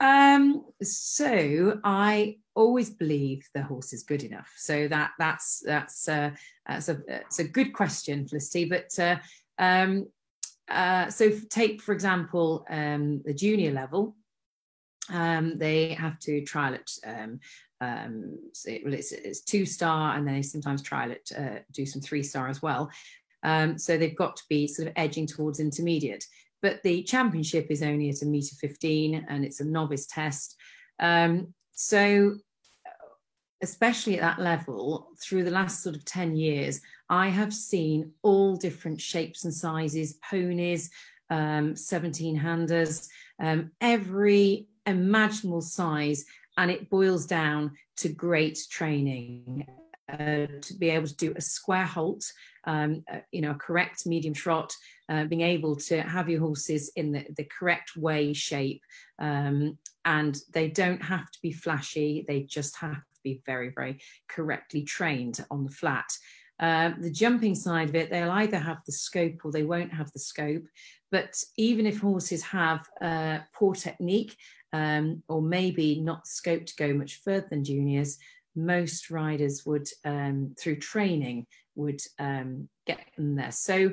Um, 0.00 0.64
so 0.82 1.80
I 1.84 2.38
always 2.54 2.90
believe 2.90 3.48
the 3.54 3.62
horse 3.62 3.92
is 3.92 4.02
good 4.02 4.22
enough. 4.22 4.52
So 4.56 4.88
that 4.88 5.12
that's 5.18 5.62
that's 5.64 6.08
uh, 6.08 6.30
that's 6.66 6.88
a 6.88 7.00
it's 7.08 7.38
a 7.38 7.44
good 7.44 7.72
question, 7.72 8.26
Felicity. 8.26 8.64
But 8.66 8.98
uh, 8.98 9.16
um, 9.58 10.08
uh, 10.68 11.08
so 11.10 11.30
take 11.50 11.80
for 11.82 11.92
example 11.92 12.66
um, 12.70 13.22
the 13.24 13.34
junior 13.34 13.72
level 13.72 14.16
um, 15.10 15.58
they 15.58 15.88
have 15.94 16.18
to 16.18 16.42
trial 16.44 16.74
it 16.74 16.90
um, 17.06 17.38
um, 17.80 18.38
so 18.52 18.70
it, 18.70 18.82
well, 18.84 18.94
it's, 18.94 19.12
it's, 19.12 19.42
two 19.42 19.66
star 19.66 20.16
and 20.16 20.26
they 20.26 20.40
sometimes 20.40 20.80
trial 20.80 21.10
it 21.10 21.30
uh, 21.36 21.58
do 21.72 21.84
some 21.84 22.00
three 22.00 22.22
star 22.22 22.48
as 22.48 22.62
well. 22.62 22.90
Um, 23.42 23.76
so 23.76 23.98
they've 23.98 24.16
got 24.16 24.36
to 24.36 24.42
be 24.48 24.66
sort 24.66 24.88
of 24.88 24.94
edging 24.96 25.26
towards 25.26 25.60
intermediate 25.60 26.24
but 26.64 26.82
the 26.82 27.02
championship 27.02 27.66
is 27.68 27.82
only 27.82 28.08
at 28.08 28.22
a 28.22 28.24
meter 28.24 28.56
15 28.58 29.26
and 29.28 29.44
it's 29.44 29.60
a 29.60 29.64
novice 29.66 30.06
test. 30.06 30.56
Um, 30.98 31.52
so 31.72 32.36
especially 33.62 34.18
at 34.18 34.22
that 34.22 34.42
level, 34.42 35.10
through 35.22 35.44
the 35.44 35.50
last 35.50 35.82
sort 35.82 35.94
of 35.94 36.06
10 36.06 36.36
years, 36.36 36.80
I 37.08 37.28
have 37.28 37.52
seen 37.52 38.12
all 38.22 38.56
different 38.56 39.00
shapes 39.00 39.44
and 39.44 39.52
sizes, 39.52 40.14
ponies, 40.28 40.90
um, 41.30 41.76
17 41.76 42.36
handers, 42.36 43.08
um, 43.40 43.70
every 43.80 44.66
imaginable 44.86 45.60
size. 45.60 46.24
And 46.56 46.70
it 46.70 46.88
boils 46.88 47.26
down 47.26 47.72
to 47.96 48.08
great 48.08 48.58
training 48.70 49.66
uh, 50.12 50.46
to 50.60 50.74
be 50.78 50.90
able 50.90 51.06
to 51.06 51.16
do 51.16 51.32
a 51.34 51.40
square 51.40 51.84
halt, 51.84 52.24
um, 52.64 53.04
uh, 53.12 53.18
you 53.32 53.40
know, 53.40 53.52
a 53.52 53.56
correct 53.56 54.06
medium 54.06 54.34
trot, 54.34 54.72
uh, 55.08 55.24
being 55.24 55.40
able 55.40 55.76
to 55.76 56.02
have 56.02 56.28
your 56.28 56.40
horses 56.40 56.90
in 56.96 57.12
the, 57.12 57.26
the 57.36 57.44
correct 57.44 57.96
way, 57.96 58.32
shape, 58.32 58.82
um, 59.18 59.78
and 60.04 60.38
they 60.52 60.68
don't 60.68 61.02
have 61.02 61.30
to 61.30 61.38
be 61.42 61.52
flashy. 61.52 62.24
They 62.26 62.42
just 62.42 62.76
have 62.76 62.96
to 62.96 63.20
be 63.22 63.40
very, 63.46 63.70
very 63.70 64.00
correctly 64.28 64.82
trained 64.82 65.44
on 65.50 65.64
the 65.64 65.70
flat. 65.70 66.06
Uh, 66.64 66.94
the 66.98 67.10
jumping 67.10 67.54
side 67.54 67.90
of 67.90 67.94
it, 67.94 68.08
they'll 68.08 68.30
either 68.30 68.58
have 68.58 68.80
the 68.86 68.92
scope 68.92 69.44
or 69.44 69.52
they 69.52 69.64
won't 69.64 69.92
have 69.92 70.10
the 70.12 70.18
scope. 70.18 70.64
But 71.10 71.32
even 71.58 71.84
if 71.84 72.00
horses 72.00 72.42
have 72.42 72.88
uh, 73.02 73.40
poor 73.52 73.74
technique 73.74 74.34
um, 74.72 75.22
or 75.28 75.42
maybe 75.42 76.00
not 76.00 76.26
scope 76.26 76.64
to 76.64 76.76
go 76.76 76.94
much 76.94 77.20
further 77.22 77.46
than 77.50 77.64
juniors, 77.64 78.18
most 78.56 79.10
riders 79.10 79.66
would, 79.66 79.88
um, 80.06 80.54
through 80.58 80.78
training, 80.78 81.46
would 81.74 82.00
um, 82.18 82.70
get 82.86 83.00
them 83.16 83.36
there. 83.36 83.52
So 83.52 83.92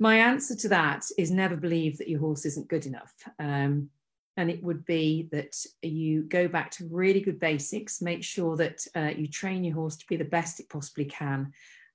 my 0.00 0.16
answer 0.16 0.56
to 0.56 0.68
that 0.70 1.04
is 1.16 1.30
never 1.30 1.56
believe 1.56 1.98
that 1.98 2.08
your 2.08 2.18
horse 2.18 2.44
isn't 2.46 2.72
good 2.74 2.86
enough. 2.86 3.14
Um, 3.38 3.90
and 4.36 4.50
it 4.50 4.60
would 4.64 4.84
be 4.86 5.28
that 5.30 5.54
you 5.82 6.22
go 6.22 6.48
back 6.48 6.72
to 6.72 6.88
really 6.90 7.20
good 7.20 7.38
basics, 7.38 8.02
make 8.02 8.24
sure 8.24 8.56
that 8.56 8.78
uh, 8.96 9.12
you 9.16 9.28
train 9.28 9.62
your 9.62 9.74
horse 9.74 9.96
to 9.98 10.06
be 10.08 10.16
the 10.16 10.24
best 10.24 10.58
it 10.58 10.68
possibly 10.68 11.04
can. 11.04 11.52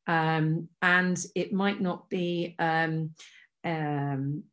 Um, 0.07 0.69
and 0.81 1.23
it 1.35 1.53
might 1.53 1.81
not 1.81 2.09
be 2.09 2.55
um, 2.59 3.11
um, 3.63 4.43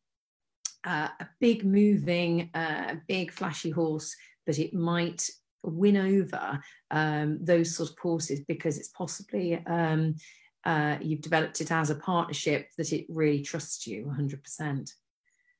uh, 0.84 1.08
a 1.20 1.28
big 1.40 1.64
moving, 1.64 2.50
uh, 2.54 2.96
big 3.06 3.32
flashy 3.32 3.70
horse, 3.70 4.14
but 4.46 4.58
it 4.58 4.74
might 4.74 5.28
win 5.62 5.96
over 5.96 6.60
um, 6.90 7.38
those 7.40 7.74
sort 7.74 7.90
of 7.90 7.98
horses 7.98 8.40
because 8.46 8.78
it's 8.78 8.88
possibly 8.88 9.64
um, 9.66 10.14
uh, 10.64 10.96
you've 11.00 11.20
developed 11.20 11.60
it 11.60 11.70
as 11.70 11.90
a 11.90 11.94
partnership 11.94 12.68
that 12.78 12.92
it 12.92 13.06
really 13.08 13.42
trusts 13.42 13.86
you 13.86 14.12
100%. 14.18 14.90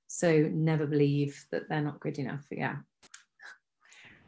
So 0.06 0.48
never 0.52 0.86
believe 0.86 1.44
that 1.50 1.68
they're 1.68 1.80
not 1.80 2.00
good 2.00 2.18
enough. 2.18 2.44
Yeah. 2.50 2.76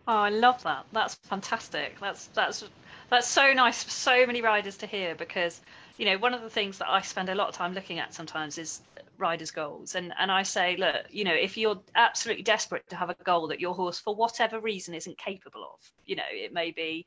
Oh, 0.08 0.18
I 0.18 0.30
love 0.30 0.62
that. 0.62 0.86
That's 0.92 1.14
fantastic. 1.16 1.98
That's 2.00 2.26
that's 2.28 2.68
that's 3.10 3.28
so 3.28 3.52
nice 3.52 3.84
for 3.84 3.90
so 3.90 4.26
many 4.26 4.42
riders 4.42 4.76
to 4.78 4.86
hear 4.86 5.14
because 5.14 5.60
you 5.96 6.06
know 6.06 6.18
one 6.18 6.34
of 6.34 6.42
the 6.42 6.50
things 6.50 6.78
that 6.78 6.88
I 6.88 7.00
spend 7.00 7.28
a 7.28 7.34
lot 7.34 7.48
of 7.48 7.54
time 7.54 7.74
looking 7.74 7.98
at 7.98 8.14
sometimes 8.14 8.58
is 8.58 8.82
riders' 9.18 9.50
goals, 9.50 9.94
and 9.94 10.12
and 10.18 10.30
I 10.30 10.42
say, 10.42 10.76
look, 10.76 10.96
you 11.10 11.24
know, 11.24 11.34
if 11.34 11.56
you're 11.56 11.80
absolutely 11.94 12.42
desperate 12.42 12.88
to 12.90 12.96
have 12.96 13.10
a 13.10 13.16
goal 13.24 13.48
that 13.48 13.60
your 13.60 13.74
horse, 13.74 13.98
for 13.98 14.14
whatever 14.14 14.60
reason, 14.60 14.94
isn't 14.94 15.18
capable 15.18 15.62
of, 15.62 15.80
you 16.04 16.16
know, 16.16 16.22
it 16.30 16.52
may 16.52 16.70
be 16.70 17.06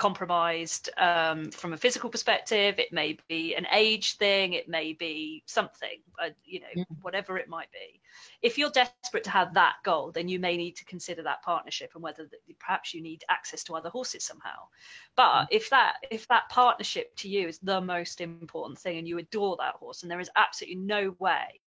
compromised 0.00 0.88
um, 0.96 1.50
from 1.50 1.74
a 1.74 1.76
physical 1.76 2.08
perspective. 2.08 2.78
It 2.78 2.90
may 2.90 3.18
be 3.28 3.54
an 3.54 3.66
age 3.70 4.16
thing. 4.16 4.54
It 4.54 4.66
may 4.66 4.94
be 4.94 5.42
something, 5.44 6.00
uh, 6.18 6.30
you 6.42 6.60
know, 6.60 6.66
yeah. 6.74 6.84
whatever 7.02 7.36
it 7.36 7.50
might 7.50 7.70
be. 7.70 8.00
If 8.40 8.56
you're 8.56 8.70
desperate 8.70 9.24
to 9.24 9.30
have 9.30 9.52
that 9.52 9.74
goal, 9.84 10.10
then 10.10 10.26
you 10.26 10.38
may 10.38 10.56
need 10.56 10.74
to 10.76 10.86
consider 10.86 11.22
that 11.24 11.42
partnership 11.42 11.90
and 11.94 12.02
whether 12.02 12.24
that, 12.24 12.58
perhaps 12.58 12.94
you 12.94 13.02
need 13.02 13.24
access 13.28 13.62
to 13.64 13.76
other 13.76 13.90
horses 13.90 14.24
somehow. 14.24 14.68
But 15.16 15.48
if 15.50 15.68
that 15.68 15.96
if 16.10 16.26
that 16.28 16.48
partnership 16.48 17.14
to 17.16 17.28
you 17.28 17.48
is 17.48 17.58
the 17.58 17.82
most 17.82 18.22
important 18.22 18.78
thing 18.78 18.96
and 18.96 19.06
you 19.06 19.18
adore 19.18 19.58
that 19.58 19.74
horse 19.74 20.00
and 20.02 20.10
there 20.10 20.18
is 20.18 20.30
absolutely 20.34 20.76
no 20.80 21.14
way 21.18 21.60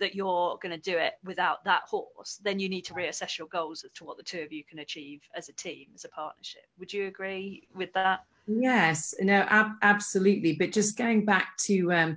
that 0.00 0.14
you're 0.14 0.58
going 0.62 0.72
to 0.72 0.90
do 0.90 0.96
it 0.96 1.14
without 1.24 1.64
that 1.64 1.82
horse, 1.82 2.40
then 2.42 2.58
you 2.58 2.68
need 2.68 2.84
to 2.86 2.94
reassess 2.94 3.38
your 3.38 3.48
goals 3.48 3.84
as 3.84 3.90
to 3.92 4.04
what 4.04 4.16
the 4.16 4.22
two 4.22 4.40
of 4.40 4.52
you 4.52 4.64
can 4.64 4.78
achieve 4.80 5.20
as 5.34 5.48
a 5.48 5.52
team, 5.52 5.86
as 5.94 6.04
a 6.04 6.08
partnership. 6.08 6.62
Would 6.78 6.92
you 6.92 7.06
agree 7.06 7.68
with 7.74 7.92
that? 7.94 8.24
Yes, 8.46 9.14
no, 9.20 9.44
ab- 9.48 9.76
absolutely. 9.82 10.54
But 10.54 10.72
just 10.72 10.96
going 10.96 11.24
back 11.24 11.56
to 11.58 11.92
um, 11.92 12.16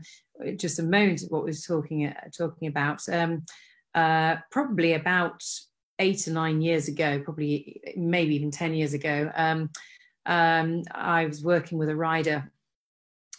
just 0.55 0.79
a 0.79 0.83
moment, 0.83 1.23
what 1.29 1.43
we 1.43 1.49
was 1.49 1.65
talking 1.65 2.07
uh, 2.07 2.29
talking 2.35 2.69
about, 2.69 3.01
um, 3.09 3.45
uh, 3.93 4.37
probably 4.49 4.93
about 4.93 5.43
eight 5.99 6.27
or 6.27 6.31
nine 6.31 6.61
years 6.61 6.87
ago, 6.87 7.19
probably 7.19 7.81
maybe 7.97 8.35
even 8.35 8.49
ten 8.49 8.73
years 8.73 8.93
ago, 8.93 9.29
um, 9.35 9.69
um 10.25 10.83
I 10.93 11.25
was 11.25 11.43
working 11.43 11.77
with 11.77 11.89
a 11.89 11.95
rider, 11.95 12.49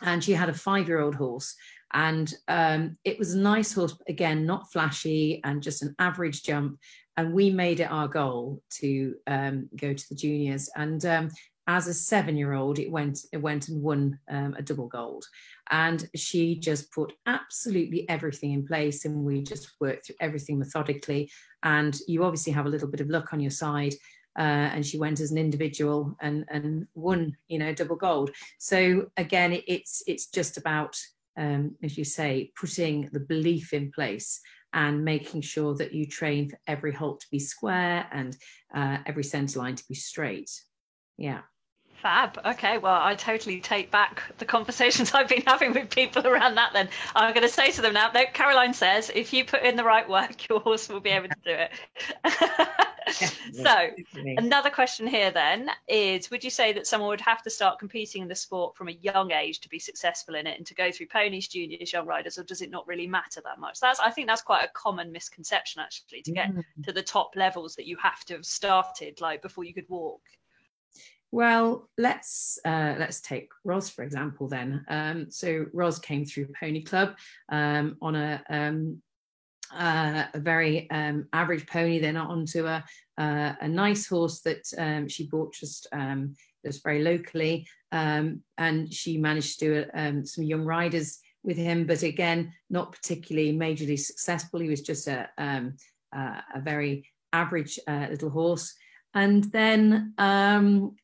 and 0.02 0.22
she 0.22 0.32
had 0.32 0.50
a 0.50 0.54
five-year-old 0.54 1.14
horse, 1.14 1.54
and 1.94 2.32
um, 2.48 2.96
it 3.04 3.18
was 3.18 3.34
a 3.34 3.38
nice 3.38 3.72
horse, 3.72 3.96
again, 4.08 4.46
not 4.46 4.72
flashy 4.72 5.40
and 5.44 5.62
just 5.62 5.82
an 5.82 5.94
average 5.98 6.42
jump. 6.42 6.78
And 7.16 7.34
we 7.34 7.50
made 7.50 7.80
it 7.80 7.90
our 7.90 8.08
goal 8.08 8.62
to 8.78 9.14
um, 9.26 9.68
go 9.76 9.92
to 9.92 10.08
the 10.08 10.14
juniors. 10.14 10.70
And 10.74 11.04
um, 11.04 11.30
as 11.66 11.86
a 11.86 11.94
seven-year-old, 11.94 12.78
it 12.78 12.90
went 12.90 13.20
it 13.32 13.36
went 13.36 13.68
and 13.68 13.82
won 13.82 14.18
um, 14.30 14.54
a 14.58 14.62
double 14.62 14.88
gold. 14.88 15.24
And 15.70 16.08
she 16.16 16.58
just 16.58 16.90
put 16.92 17.12
absolutely 17.26 18.08
everything 18.08 18.52
in 18.52 18.66
place, 18.66 19.04
and 19.04 19.24
we 19.24 19.42
just 19.42 19.72
worked 19.78 20.06
through 20.06 20.16
everything 20.20 20.58
methodically. 20.58 21.30
And 21.62 21.96
you 22.08 22.24
obviously 22.24 22.52
have 22.54 22.66
a 22.66 22.70
little 22.70 22.88
bit 22.88 23.00
of 23.00 23.10
luck 23.10 23.32
on 23.32 23.40
your 23.40 23.50
side. 23.50 23.94
Uh, 24.38 24.72
and 24.72 24.86
she 24.86 24.98
went 24.98 25.20
as 25.20 25.30
an 25.30 25.36
individual 25.36 26.16
and 26.22 26.46
and 26.48 26.86
won 26.94 27.36
you 27.48 27.58
know 27.58 27.74
double 27.74 27.96
gold 27.96 28.30
so 28.56 29.04
again 29.18 29.52
it, 29.52 29.62
it's 29.68 30.02
it's 30.06 30.28
just 30.28 30.56
about 30.56 30.96
um, 31.36 31.76
as 31.82 31.96
you 31.96 32.04
say, 32.04 32.52
putting 32.58 33.08
the 33.12 33.20
belief 33.20 33.72
in 33.72 33.90
place 33.92 34.40
and 34.72 35.04
making 35.04 35.42
sure 35.42 35.74
that 35.76 35.92
you 35.92 36.06
train 36.06 36.50
for 36.50 36.58
every 36.66 36.92
halt 36.92 37.20
to 37.20 37.26
be 37.30 37.38
square 37.38 38.06
and 38.12 38.36
uh, 38.74 38.98
every 39.06 39.24
centre 39.24 39.58
line 39.58 39.76
to 39.76 39.84
be 39.88 39.94
straight. 39.94 40.50
Yeah. 41.18 41.40
Fab. 42.02 42.36
Okay, 42.44 42.78
well, 42.78 43.00
I 43.00 43.14
totally 43.14 43.60
take 43.60 43.92
back 43.92 44.24
the 44.38 44.44
conversations 44.44 45.12
I've 45.14 45.28
been 45.28 45.44
having 45.46 45.72
with 45.72 45.88
people 45.88 46.26
around 46.26 46.56
that. 46.56 46.72
Then 46.72 46.88
I'm 47.14 47.32
going 47.32 47.46
to 47.46 47.52
say 47.52 47.70
to 47.70 47.80
them 47.80 47.92
now. 47.92 48.10
No, 48.12 48.24
Caroline 48.32 48.74
says 48.74 49.10
if 49.14 49.32
you 49.32 49.44
put 49.44 49.62
in 49.62 49.76
the 49.76 49.84
right 49.84 50.08
work, 50.08 50.48
your 50.48 50.58
horse 50.58 50.88
will 50.88 50.98
be 50.98 51.10
able 51.10 51.28
to 51.28 51.36
do 51.44 51.52
it. 51.52 51.70
so, 53.54 53.90
another 54.36 54.68
question 54.68 55.06
here 55.06 55.30
then 55.30 55.70
is: 55.86 56.28
Would 56.32 56.42
you 56.42 56.50
say 56.50 56.72
that 56.72 56.88
someone 56.88 57.08
would 57.08 57.20
have 57.20 57.40
to 57.42 57.50
start 57.50 57.78
competing 57.78 58.22
in 58.22 58.28
the 58.28 58.34
sport 58.34 58.76
from 58.76 58.88
a 58.88 58.98
young 59.00 59.30
age 59.30 59.60
to 59.60 59.68
be 59.68 59.78
successful 59.78 60.34
in 60.34 60.48
it, 60.48 60.58
and 60.58 60.66
to 60.66 60.74
go 60.74 60.90
through 60.90 61.06
ponies, 61.06 61.46
juniors, 61.46 61.92
young 61.92 62.06
riders, 62.06 62.36
or 62.36 62.42
does 62.42 62.62
it 62.62 62.70
not 62.70 62.84
really 62.88 63.06
matter 63.06 63.40
that 63.44 63.60
much? 63.60 63.78
That's 63.78 64.00
I 64.00 64.10
think 64.10 64.26
that's 64.26 64.42
quite 64.42 64.64
a 64.64 64.70
common 64.74 65.12
misconception 65.12 65.80
actually. 65.80 66.22
To 66.22 66.32
get 66.32 66.52
mm. 66.52 66.64
to 66.82 66.92
the 66.92 67.02
top 67.02 67.36
levels, 67.36 67.76
that 67.76 67.86
you 67.86 67.96
have 67.98 68.24
to 68.24 68.34
have 68.34 68.44
started 68.44 69.20
like 69.20 69.40
before 69.40 69.62
you 69.62 69.72
could 69.72 69.88
walk. 69.88 70.20
Well, 71.32 71.88
let's 71.96 72.58
uh, 72.62 72.94
let's 72.98 73.22
take 73.22 73.48
Ros 73.64 73.88
for 73.88 74.04
example. 74.04 74.48
Then, 74.48 74.84
um, 74.88 75.30
so 75.30 75.64
Ros 75.72 75.98
came 75.98 76.26
through 76.26 76.48
Pony 76.60 76.82
Club 76.82 77.16
um, 77.48 77.96
on 78.02 78.14
a 78.14 78.42
um, 78.50 79.02
uh, 79.74 80.24
a 80.34 80.38
very 80.38 80.90
um, 80.90 81.26
average 81.32 81.66
pony, 81.66 81.98
then 81.98 82.18
onto 82.18 82.66
a 82.66 82.84
uh, 83.16 83.54
a 83.62 83.66
nice 83.66 84.06
horse 84.06 84.40
that 84.40 84.70
um, 84.76 85.08
she 85.08 85.26
bought 85.26 85.54
just 85.54 85.86
um, 85.92 86.34
just 86.66 86.84
very 86.84 87.02
locally, 87.02 87.66
and 87.90 88.92
she 88.92 89.16
managed 89.16 89.58
to 89.60 89.86
do 89.86 90.24
some 90.26 90.44
young 90.44 90.64
riders 90.64 91.18
with 91.42 91.56
him, 91.56 91.86
but 91.86 92.02
again, 92.02 92.52
not 92.68 92.92
particularly 92.92 93.52
majorly 93.56 93.98
successful. 93.98 94.60
He 94.60 94.68
was 94.68 94.82
just 94.82 95.08
a 95.08 95.28
a 96.14 96.60
very 96.60 97.08
average 97.32 97.78
uh, 97.88 98.08
little 98.10 98.28
horse. 98.28 98.74
And 99.14 99.44
then 99.44 100.14
um, 100.18 100.96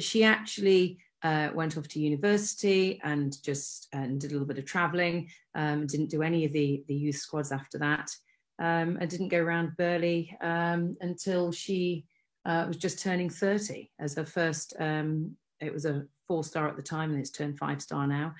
she 0.00 0.24
actually 0.24 0.98
uh, 1.22 1.50
went 1.54 1.76
off 1.76 1.88
to 1.88 2.00
university 2.00 3.00
and 3.02 3.42
just 3.42 3.88
and 3.92 4.20
did 4.20 4.30
a 4.30 4.34
little 4.34 4.46
bit 4.46 4.58
of 4.58 4.64
traveling. 4.64 5.28
Um, 5.54 5.86
didn't 5.86 6.10
do 6.10 6.22
any 6.22 6.44
of 6.44 6.52
the 6.52 6.84
the 6.88 6.94
youth 6.94 7.16
squads 7.16 7.52
after 7.52 7.78
that. 7.78 8.10
Um, 8.58 8.96
and 8.98 9.10
didn't 9.10 9.28
go 9.28 9.38
around 9.42 9.76
Burghley 9.76 10.34
um, 10.40 10.96
until 11.02 11.52
she 11.52 12.06
uh, 12.46 12.64
was 12.66 12.78
just 12.78 13.00
turning 13.00 13.28
30 13.28 13.90
as 13.98 14.14
her 14.14 14.24
first. 14.24 14.72
Um, 14.80 15.36
it 15.60 15.74
was 15.74 15.84
a 15.84 16.06
four 16.26 16.42
star 16.42 16.66
at 16.66 16.76
the 16.76 16.82
time, 16.82 17.10
and 17.10 17.20
it's 17.20 17.30
turned 17.30 17.58
five 17.58 17.82
star 17.82 18.06
now. 18.06 18.34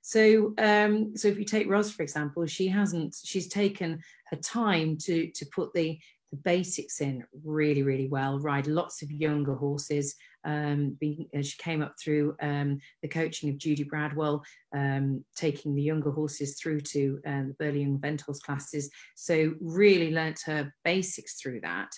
So, 0.00 0.54
um, 0.58 1.16
so 1.16 1.28
if 1.28 1.38
you 1.38 1.44
take 1.44 1.68
Ros 1.68 1.90
for 1.90 2.02
example, 2.02 2.46
she 2.46 2.68
hasn't. 2.68 3.16
She's 3.22 3.48
taken 3.48 4.00
her 4.30 4.36
time 4.36 4.96
to 4.98 5.30
to 5.30 5.46
put 5.46 5.72
the 5.74 5.98
the 6.30 6.36
basics 6.36 7.00
in 7.00 7.24
really, 7.44 7.82
really 7.82 8.08
well. 8.08 8.38
Ride 8.38 8.66
lots 8.66 9.02
of 9.02 9.10
younger 9.10 9.54
horses. 9.54 10.14
Um, 10.44 10.96
being, 11.00 11.26
she 11.42 11.56
came 11.58 11.82
up 11.82 11.94
through 12.02 12.36
um, 12.40 12.78
the 13.02 13.08
coaching 13.08 13.50
of 13.50 13.58
Judy 13.58 13.84
Bradwell, 13.84 14.42
um, 14.74 15.24
taking 15.36 15.74
the 15.74 15.82
younger 15.82 16.10
horses 16.10 16.58
through 16.60 16.80
to 16.80 17.20
um, 17.26 17.48
the 17.48 17.54
Burghley 17.54 17.82
Young 17.82 17.96
Event 17.96 18.22
Horse 18.22 18.40
classes. 18.40 18.90
So 19.14 19.54
really 19.60 20.12
learnt 20.12 20.40
her 20.46 20.72
basics 20.84 21.40
through 21.40 21.60
that. 21.62 21.90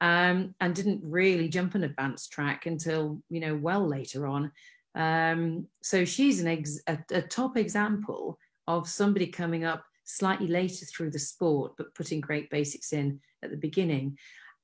Um, 0.00 0.54
and 0.60 0.74
didn't 0.74 1.00
really 1.02 1.48
jump 1.48 1.76
an 1.76 1.84
advanced 1.84 2.30
track 2.32 2.66
until 2.66 3.22
you 3.30 3.40
know 3.40 3.54
well 3.54 3.86
later 3.86 4.26
on. 4.26 4.50
Um, 4.94 5.66
so 5.82 6.04
she's 6.04 6.40
an 6.40 6.48
ex- 6.48 6.80
a, 6.88 6.98
a 7.10 7.22
top 7.22 7.56
example 7.56 8.38
of 8.66 8.88
somebody 8.88 9.26
coming 9.28 9.64
up 9.64 9.84
slightly 10.04 10.46
later 10.46 10.84
through 10.86 11.10
the 11.10 11.18
sport, 11.18 11.72
but 11.76 11.94
putting 11.94 12.20
great 12.20 12.50
basics 12.50 12.92
in 12.92 13.20
at 13.44 13.50
the 13.50 13.56
beginning. 13.56 14.18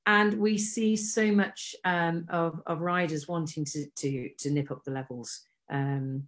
And 0.07 0.35
we 0.35 0.59
see 0.59 0.97
so 0.97 1.31
much 1.31 1.75
um, 1.85 2.27
of, 2.31 2.61
of, 2.67 2.81
riders 2.81 3.29
wanting 3.29 3.65
to, 3.67 3.87
to, 3.97 4.31
to, 4.39 4.51
nip 4.51 4.71
up 4.71 4.83
the 4.83 4.91
levels 4.91 5.43
um, 5.71 6.25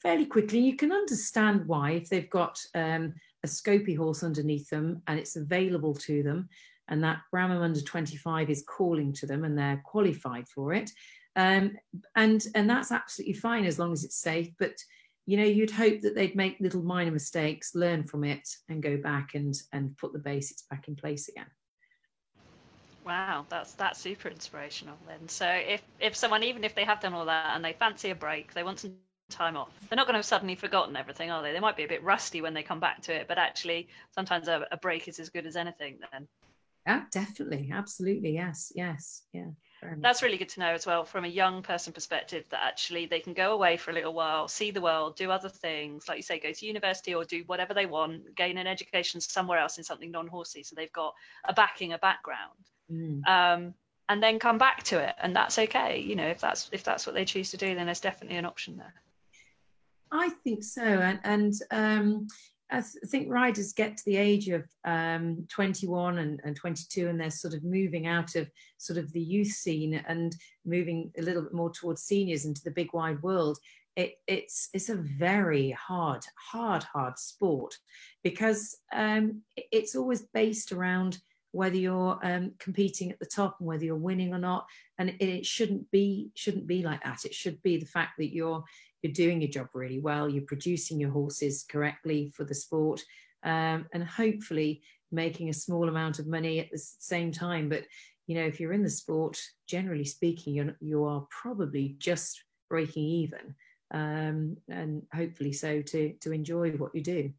fairly 0.00 0.26
quickly. 0.26 0.60
You 0.60 0.76
can 0.76 0.92
understand 0.92 1.66
why 1.66 1.92
if 1.92 2.08
they've 2.08 2.30
got 2.30 2.58
um, 2.74 3.14
a 3.44 3.48
scopy 3.48 3.96
horse 3.96 4.22
underneath 4.22 4.70
them 4.70 5.02
and 5.08 5.18
it's 5.18 5.36
available 5.36 5.94
to 5.94 6.22
them, 6.22 6.48
and 6.88 7.02
that 7.02 7.18
Bramham 7.34 7.62
under 7.62 7.80
25 7.80 8.48
is 8.48 8.64
calling 8.66 9.12
to 9.14 9.26
them 9.26 9.44
and 9.44 9.58
they're 9.58 9.82
qualified 9.84 10.46
for 10.48 10.72
it. 10.72 10.90
Um, 11.34 11.76
and 12.14 12.42
and 12.54 12.70
that's 12.70 12.92
absolutely 12.92 13.34
fine 13.34 13.66
as 13.66 13.78
long 13.78 13.92
as 13.92 14.04
it's 14.04 14.20
safe. 14.20 14.50
But 14.58 14.76
you 15.26 15.36
know, 15.36 15.44
you'd 15.44 15.70
hope 15.70 16.00
that 16.02 16.14
they'd 16.14 16.36
make 16.36 16.60
little 16.60 16.82
minor 16.82 17.10
mistakes, 17.10 17.74
learn 17.74 18.04
from 18.04 18.24
it, 18.24 18.48
and 18.68 18.82
go 18.82 18.96
back 18.96 19.34
and 19.34 19.54
and 19.72 19.96
put 19.98 20.12
the 20.12 20.18
basics 20.18 20.62
back 20.70 20.88
in 20.88 20.96
place 20.96 21.28
again. 21.28 21.46
Wow, 23.06 23.46
that's 23.48 23.72
that's 23.74 24.00
super 24.00 24.28
inspirational 24.28 24.96
then. 25.06 25.28
So 25.28 25.48
if 25.48 25.80
if 26.00 26.16
someone 26.16 26.42
even 26.42 26.64
if 26.64 26.74
they 26.74 26.84
have 26.84 27.00
done 27.00 27.14
all 27.14 27.24
that 27.26 27.54
and 27.54 27.64
they 27.64 27.72
fancy 27.72 28.10
a 28.10 28.16
break, 28.16 28.52
they 28.52 28.64
want 28.64 28.80
some 28.80 28.96
time 29.30 29.56
off, 29.56 29.70
they're 29.88 29.96
not 29.96 30.06
going 30.06 30.14
to 30.14 30.18
have 30.18 30.24
suddenly 30.26 30.56
forgotten 30.56 30.96
everything, 30.96 31.30
are 31.30 31.40
they? 31.40 31.52
They 31.52 31.60
might 31.60 31.76
be 31.76 31.84
a 31.84 31.88
bit 31.88 32.02
rusty 32.02 32.40
when 32.40 32.52
they 32.52 32.64
come 32.64 32.80
back 32.80 33.02
to 33.02 33.14
it, 33.14 33.28
but 33.28 33.38
actually 33.38 33.88
sometimes 34.10 34.48
a, 34.48 34.66
a 34.72 34.76
break 34.76 35.06
is 35.06 35.20
as 35.20 35.30
good 35.30 35.46
as 35.46 35.56
anything 35.56 36.00
then. 36.12 36.26
Yeah, 36.84 37.04
definitely, 37.12 37.70
absolutely, 37.72 38.32
yes, 38.34 38.72
yes, 38.74 39.22
yeah. 39.32 39.50
That's 40.02 40.22
really 40.22 40.36
good 40.36 40.48
to 40.50 40.60
know 40.60 40.72
as 40.72 40.86
well 40.86 41.04
from 41.04 41.24
a 41.24 41.28
young 41.28 41.62
person 41.62 41.92
perspective 41.92 42.44
that 42.50 42.62
actually 42.64 43.06
they 43.06 43.20
can 43.20 43.34
go 43.34 43.52
away 43.52 43.76
for 43.76 43.92
a 43.92 43.94
little 43.94 44.14
while, 44.14 44.48
see 44.48 44.72
the 44.72 44.80
world, 44.80 45.16
do 45.16 45.30
other 45.30 45.48
things, 45.48 46.08
like 46.08 46.16
you 46.16 46.22
say, 46.22 46.40
go 46.40 46.52
to 46.52 46.66
university 46.66 47.14
or 47.14 47.24
do 47.24 47.44
whatever 47.46 47.72
they 47.74 47.86
want, 47.86 48.34
gain 48.34 48.58
an 48.58 48.66
education 48.66 49.20
somewhere 49.20 49.58
else 49.58 49.78
in 49.78 49.84
something 49.84 50.10
non-horsey. 50.10 50.64
So 50.64 50.74
they've 50.74 50.92
got 50.92 51.14
a 51.44 51.52
backing, 51.54 51.92
a 51.92 51.98
background. 51.98 52.66
Mm. 52.90 53.26
Um, 53.26 53.74
and 54.08 54.22
then 54.22 54.38
come 54.38 54.58
back 54.58 54.84
to 54.84 54.98
it 55.00 55.14
and 55.20 55.34
that's 55.34 55.58
okay 55.58 55.98
you 55.98 56.14
know 56.14 56.26
if 56.26 56.40
that's 56.40 56.68
if 56.70 56.84
that's 56.84 57.06
what 57.06 57.14
they 57.16 57.24
choose 57.24 57.50
to 57.50 57.56
do 57.56 57.74
then 57.74 57.86
there's 57.86 57.98
definitely 57.98 58.36
an 58.36 58.44
option 58.44 58.76
there 58.76 58.94
i 60.12 60.28
think 60.44 60.62
so 60.62 60.82
and 60.82 61.18
and 61.24 61.54
um, 61.72 62.28
I 62.70 62.80
think 62.80 63.30
riders 63.30 63.72
get 63.72 63.96
to 63.96 64.04
the 64.04 64.16
age 64.16 64.48
of 64.48 64.64
um, 64.84 65.46
21 65.48 66.18
and, 66.18 66.40
and 66.42 66.56
22 66.56 67.08
and 67.08 67.20
they're 67.20 67.30
sort 67.30 67.54
of 67.54 67.62
moving 67.62 68.06
out 68.08 68.34
of 68.34 68.50
sort 68.76 68.98
of 68.98 69.12
the 69.12 69.20
youth 69.20 69.52
scene 69.52 70.02
and 70.08 70.34
moving 70.64 71.12
a 71.16 71.22
little 71.22 71.42
bit 71.42 71.54
more 71.54 71.70
towards 71.70 72.02
seniors 72.02 72.44
into 72.44 72.62
the 72.64 72.72
big 72.72 72.92
wide 72.92 73.22
world. 73.22 73.58
It, 73.94 74.14
it's 74.26 74.68
it's 74.74 74.88
a 74.88 74.96
very 74.96 75.70
hard, 75.70 76.24
hard, 76.50 76.82
hard 76.82 77.18
sport 77.18 77.78
because 78.24 78.76
um, 78.92 79.42
it's 79.56 79.94
always 79.94 80.22
based 80.34 80.72
around 80.72 81.18
whether 81.56 81.76
you're 81.76 82.18
um, 82.22 82.52
competing 82.58 83.10
at 83.10 83.18
the 83.18 83.26
top 83.26 83.56
and 83.58 83.66
whether 83.66 83.84
you're 83.84 83.96
winning 83.96 84.34
or 84.34 84.38
not. 84.38 84.66
And 84.98 85.08
it, 85.08 85.22
it 85.22 85.46
shouldn't 85.46 85.90
be 85.90 86.30
shouldn't 86.34 86.66
be 86.66 86.82
like 86.82 87.02
that. 87.02 87.24
It 87.24 87.34
should 87.34 87.62
be 87.62 87.78
the 87.78 87.86
fact 87.86 88.12
that 88.18 88.34
you're 88.34 88.62
you're 89.02 89.12
doing 89.12 89.40
your 89.40 89.50
job 89.50 89.68
really 89.72 89.98
well, 89.98 90.28
you're 90.28 90.44
producing 90.44 91.00
your 91.00 91.10
horses 91.10 91.64
correctly 91.68 92.32
for 92.34 92.44
the 92.44 92.54
sport, 92.54 93.02
um, 93.42 93.86
and 93.92 94.04
hopefully 94.04 94.82
making 95.10 95.48
a 95.48 95.54
small 95.54 95.88
amount 95.88 96.18
of 96.18 96.26
money 96.26 96.58
at 96.60 96.70
the 96.70 96.78
same 96.78 97.32
time. 97.32 97.68
But 97.68 97.84
you 98.26 98.34
know, 98.34 98.44
if 98.44 98.60
you're 98.60 98.72
in 98.72 98.82
the 98.82 98.90
sport, 98.90 99.40
generally 99.66 100.04
speaking, 100.04 100.54
you're 100.54 100.76
you 100.80 101.04
are 101.04 101.26
probably 101.30 101.96
just 101.98 102.42
breaking 102.68 103.04
even, 103.04 103.54
um, 103.92 104.56
and 104.68 105.02
hopefully 105.14 105.52
so 105.52 105.80
to 105.80 106.12
to 106.20 106.32
enjoy 106.32 106.72
what 106.72 106.94
you 106.94 107.02
do. 107.02 107.32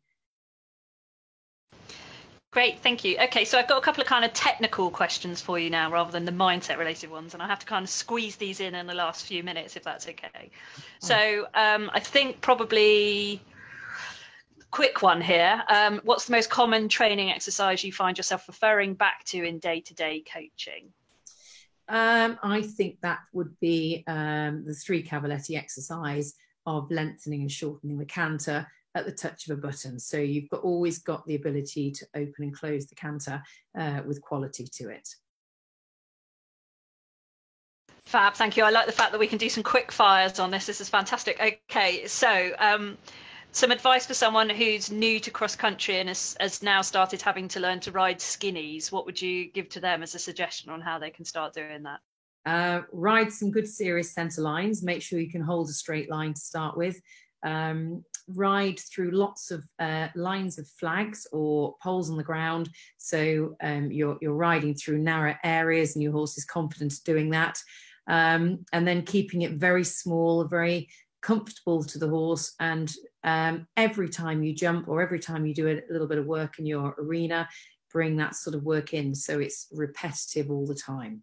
Great, 2.58 2.80
thank 2.80 3.04
you. 3.04 3.20
Okay, 3.20 3.46
so 3.46 3.60
I've 3.60 3.68
got 3.68 3.78
a 3.78 3.82
couple 3.82 4.02
of 4.02 4.08
kind 4.08 4.26
of 4.26 4.34
technical 4.34 4.90
questions 4.90 5.40
for 5.40 5.60
you 5.60 5.70
now 5.70 5.92
rather 5.92 6.12
than 6.12 6.26
the 6.26 6.32
mindset 6.32 6.80
related 6.80 7.12
ones, 7.12 7.36
and 7.36 7.44
I 7.44 7.46
have 7.46 7.60
to 7.60 7.68
kind 7.68 7.84
of 7.84 7.90
squeeze 7.92 8.36
these 8.38 8.62
in 8.62 8.74
in 8.74 8.88
the 8.88 8.96
last 8.96 9.28
few 9.28 9.44
minutes 9.44 9.76
if 9.76 9.84
that's 9.84 10.08
okay. 10.08 10.50
So 10.98 11.46
um, 11.54 11.92
I 11.94 12.00
think 12.00 12.42
probably 12.42 13.44
quick 14.72 15.04
one 15.04 15.22
here. 15.22 15.62
Um, 15.70 16.02
what's 16.04 16.26
the 16.26 16.32
most 16.32 16.50
common 16.50 16.90
training 16.90 17.30
exercise 17.30 17.84
you 17.84 17.94
find 17.94 18.18
yourself 18.18 18.48
referring 18.48 18.96
back 18.96 19.24
to 19.26 19.44
in 19.44 19.60
day 19.60 19.82
to 19.82 19.94
day 19.94 20.24
coaching? 20.34 20.92
Um, 21.88 22.40
I 22.42 22.64
think 22.64 23.02
that 23.02 23.20
would 23.34 23.56
be 23.60 24.04
um, 24.08 24.66
the 24.66 24.74
three 24.74 25.04
cavaletti 25.04 25.56
exercise 25.56 26.34
of 26.66 26.90
lengthening 26.90 27.42
and 27.42 27.52
shortening 27.52 28.00
the 28.00 28.06
canter 28.06 28.66
at 28.98 29.06
the 29.06 29.12
touch 29.12 29.48
of 29.48 29.58
a 29.58 29.62
button. 29.62 30.00
So 30.00 30.18
you've 30.18 30.50
got 30.50 30.62
always 30.62 31.00
got 31.00 31.26
the 31.26 31.36
ability 31.36 31.92
to 31.92 32.08
open 32.16 32.44
and 32.44 32.54
close 32.54 32.88
the 32.88 32.96
canter 32.96 33.42
uh, 33.78 34.02
with 34.06 34.22
quality 34.22 34.68
to 34.74 34.90
it. 34.90 35.08
Fab, 38.06 38.36
thank 38.36 38.56
you. 38.56 38.64
I 38.64 38.70
like 38.70 38.86
the 38.86 38.94
fact 38.94 39.12
that 39.12 39.20
we 39.20 39.28
can 39.28 39.38
do 39.38 39.50
some 39.50 39.64
quick 39.64 39.92
fires 39.92 40.40
on 40.40 40.50
this. 40.50 40.66
This 40.66 40.80
is 40.80 40.88
fantastic. 40.88 41.40
Okay, 41.70 42.08
so 42.08 42.54
um, 42.58 42.98
some 43.52 43.70
advice 43.70 44.06
for 44.06 44.14
someone 44.14 44.50
who's 44.50 44.90
new 44.90 45.20
to 45.20 45.30
cross 45.30 45.58
country 45.58 46.00
and 46.00 46.08
has, 46.08 46.38
has, 46.40 46.64
now 46.64 46.82
started 46.82 47.22
having 47.22 47.50
to 47.50 47.60
learn 47.60 47.82
to 47.82 47.92
ride 47.92 48.20
skinnies. 48.20 48.92
What 48.94 49.06
would 49.06 49.22
you 49.22 49.52
give 49.52 49.68
to 49.70 49.82
them 49.82 50.04
as 50.04 50.16
a 50.16 50.20
suggestion 50.20 50.72
on 50.72 50.80
how 50.80 51.00
they 51.00 51.10
can 51.10 51.26
start 51.26 51.54
doing 51.54 51.84
that? 51.84 52.00
Uh, 52.46 52.84
ride 52.94 53.30
some 53.34 53.52
good 53.52 53.68
serious 53.68 54.14
centre 54.14 54.42
lines. 54.42 54.84
Make 54.84 55.02
sure 55.02 55.20
you 55.20 55.30
can 55.30 55.42
hold 55.42 55.68
a 55.68 55.74
straight 55.74 56.10
line 56.10 56.34
to 56.34 56.40
start 56.40 56.78
with 56.78 57.02
um, 57.44 58.06
ride 58.36 58.80
through 58.80 59.12
lots 59.12 59.52
of 59.52 59.64
uh, 59.80 60.08
lines 60.16 60.58
of 60.58 60.68
flags 60.68 61.26
or 61.32 61.76
poles 61.82 62.10
on 62.10 62.18
the 62.18 62.24
ground. 62.24 62.70
So 62.98 63.56
um, 63.62 63.92
you're, 63.92 64.18
you're 64.22 64.34
riding 64.34 64.76
through 64.76 65.00
narrow 65.00 65.36
areas 65.44 65.96
and 65.96 66.04
your 66.04 66.12
horse 66.12 66.38
is 66.38 66.46
confident 66.46 66.94
doing 67.06 67.30
that. 67.32 67.62
um, 68.08 68.66
and 68.74 68.88
then 68.88 69.04
keeping 69.04 69.42
it 69.42 69.54
very 69.54 69.84
small, 69.84 70.46
very 70.46 70.90
comfortable 71.22 71.84
to 71.84 72.00
the 72.00 72.08
horse. 72.08 72.54
And 72.60 72.94
um, 73.24 73.68
every 73.76 74.10
time 74.10 74.44
you 74.44 74.54
jump 74.54 74.88
or 74.88 75.02
every 75.02 75.20
time 75.20 75.46
you 75.46 75.54
do 75.54 75.68
a 75.68 75.82
little 75.92 76.08
bit 76.08 76.18
of 76.18 76.26
work 76.26 76.60
in 76.60 76.66
your 76.66 76.96
arena, 76.98 77.48
bring 77.92 78.16
that 78.18 78.36
sort 78.36 78.56
of 78.56 78.64
work 78.64 78.94
in 78.94 79.14
so 79.14 79.40
it's 79.40 79.68
repetitive 79.72 80.50
all 80.50 80.66
the 80.66 80.76
time. 80.76 81.22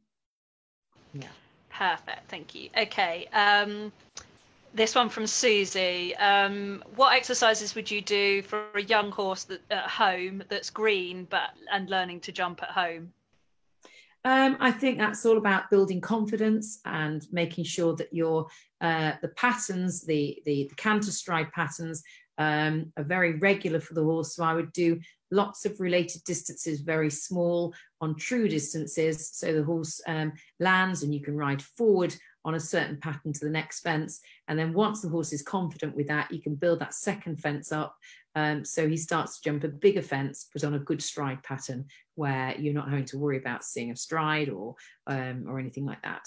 Yeah. 1.12 1.28
Perfect. 1.70 2.28
Thank 2.28 2.54
you. 2.54 2.70
Okay. 2.76 3.26
Um, 3.32 3.92
this 4.74 4.94
one 4.94 5.08
from 5.08 5.26
Susie. 5.26 6.14
Um, 6.16 6.82
what 6.96 7.14
exercises 7.14 7.74
would 7.74 7.90
you 7.90 8.00
do 8.00 8.42
for 8.42 8.66
a 8.74 8.82
young 8.82 9.10
horse 9.10 9.44
that, 9.44 9.62
at 9.70 9.88
home 9.88 10.42
that's 10.48 10.68
green 10.68 11.26
but 11.30 11.50
and 11.72 11.88
learning 11.88 12.20
to 12.20 12.32
jump 12.32 12.62
at 12.62 12.70
home? 12.70 13.12
Um, 14.26 14.56
I 14.58 14.70
think 14.70 14.98
that's 14.98 15.24
all 15.26 15.36
about 15.36 15.70
building 15.70 16.00
confidence 16.00 16.80
and 16.86 17.26
making 17.30 17.64
sure 17.64 17.94
that 17.96 18.12
your 18.12 18.46
uh, 18.80 19.12
the 19.22 19.28
patterns, 19.28 20.02
the, 20.04 20.42
the 20.46 20.66
the 20.68 20.74
canter 20.76 21.10
stride 21.10 21.52
patterns, 21.52 22.02
um, 22.38 22.92
are 22.96 23.04
very 23.04 23.38
regular 23.38 23.80
for 23.80 23.94
the 23.94 24.02
horse. 24.02 24.34
So 24.34 24.44
I 24.44 24.54
would 24.54 24.72
do 24.72 24.98
lots 25.30 25.66
of 25.66 25.78
related 25.78 26.24
distances, 26.24 26.80
very 26.80 27.10
small 27.10 27.74
on 28.00 28.16
true 28.16 28.48
distances. 28.48 29.30
So 29.34 29.52
the 29.52 29.62
horse 29.62 30.00
um, 30.06 30.32
lands 30.58 31.02
and 31.02 31.14
you 31.14 31.20
can 31.20 31.36
ride 31.36 31.62
forward 31.62 32.16
on 32.44 32.54
a 32.54 32.60
certain 32.60 32.96
pattern 32.98 33.32
to 33.32 33.44
the 33.44 33.50
next 33.50 33.80
fence. 33.80 34.20
And 34.48 34.58
then 34.58 34.72
once 34.72 35.00
the 35.00 35.08
horse 35.08 35.32
is 35.32 35.42
confident 35.42 35.96
with 35.96 36.08
that, 36.08 36.30
you 36.30 36.40
can 36.40 36.54
build 36.54 36.80
that 36.80 36.94
second 36.94 37.40
fence 37.40 37.72
up. 37.72 37.96
Um, 38.34 38.64
so 38.64 38.88
he 38.88 38.96
starts 38.96 39.38
to 39.38 39.50
jump 39.50 39.64
a 39.64 39.68
bigger 39.68 40.02
fence, 40.02 40.48
but 40.52 40.64
on 40.64 40.74
a 40.74 40.78
good 40.78 41.02
stride 41.02 41.42
pattern 41.42 41.86
where 42.16 42.54
you're 42.58 42.74
not 42.74 42.88
having 42.88 43.04
to 43.06 43.18
worry 43.18 43.38
about 43.38 43.64
seeing 43.64 43.90
a 43.90 43.96
stride 43.96 44.48
or 44.48 44.74
um, 45.06 45.44
or 45.48 45.58
anything 45.58 45.86
like 45.86 46.02
that. 46.02 46.26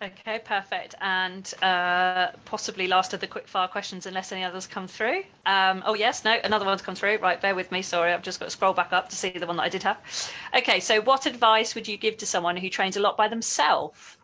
Okay, 0.00 0.38
perfect. 0.44 0.94
And 1.00 1.52
uh, 1.60 2.28
possibly 2.44 2.86
last 2.86 3.14
of 3.14 3.20
the 3.20 3.26
quickfire 3.26 3.68
questions, 3.68 4.06
unless 4.06 4.30
any 4.30 4.44
others 4.44 4.68
come 4.68 4.86
through. 4.86 5.24
Um, 5.44 5.82
oh, 5.84 5.94
yes, 5.94 6.24
no, 6.24 6.38
another 6.44 6.64
one's 6.64 6.82
come 6.82 6.94
through. 6.94 7.18
Right, 7.18 7.40
bear 7.40 7.56
with 7.56 7.72
me. 7.72 7.82
Sorry, 7.82 8.12
I've 8.12 8.22
just 8.22 8.38
got 8.38 8.46
to 8.46 8.52
scroll 8.52 8.72
back 8.72 8.92
up 8.92 9.08
to 9.08 9.16
see 9.16 9.30
the 9.30 9.46
one 9.46 9.56
that 9.56 9.64
I 9.64 9.68
did 9.68 9.82
have. 9.82 9.98
Okay, 10.56 10.78
so 10.78 11.00
what 11.00 11.26
advice 11.26 11.74
would 11.74 11.88
you 11.88 11.96
give 11.96 12.18
to 12.18 12.26
someone 12.26 12.56
who 12.56 12.70
trains 12.70 12.96
a 12.96 13.00
lot 13.00 13.16
by 13.16 13.26
themselves? 13.26 14.17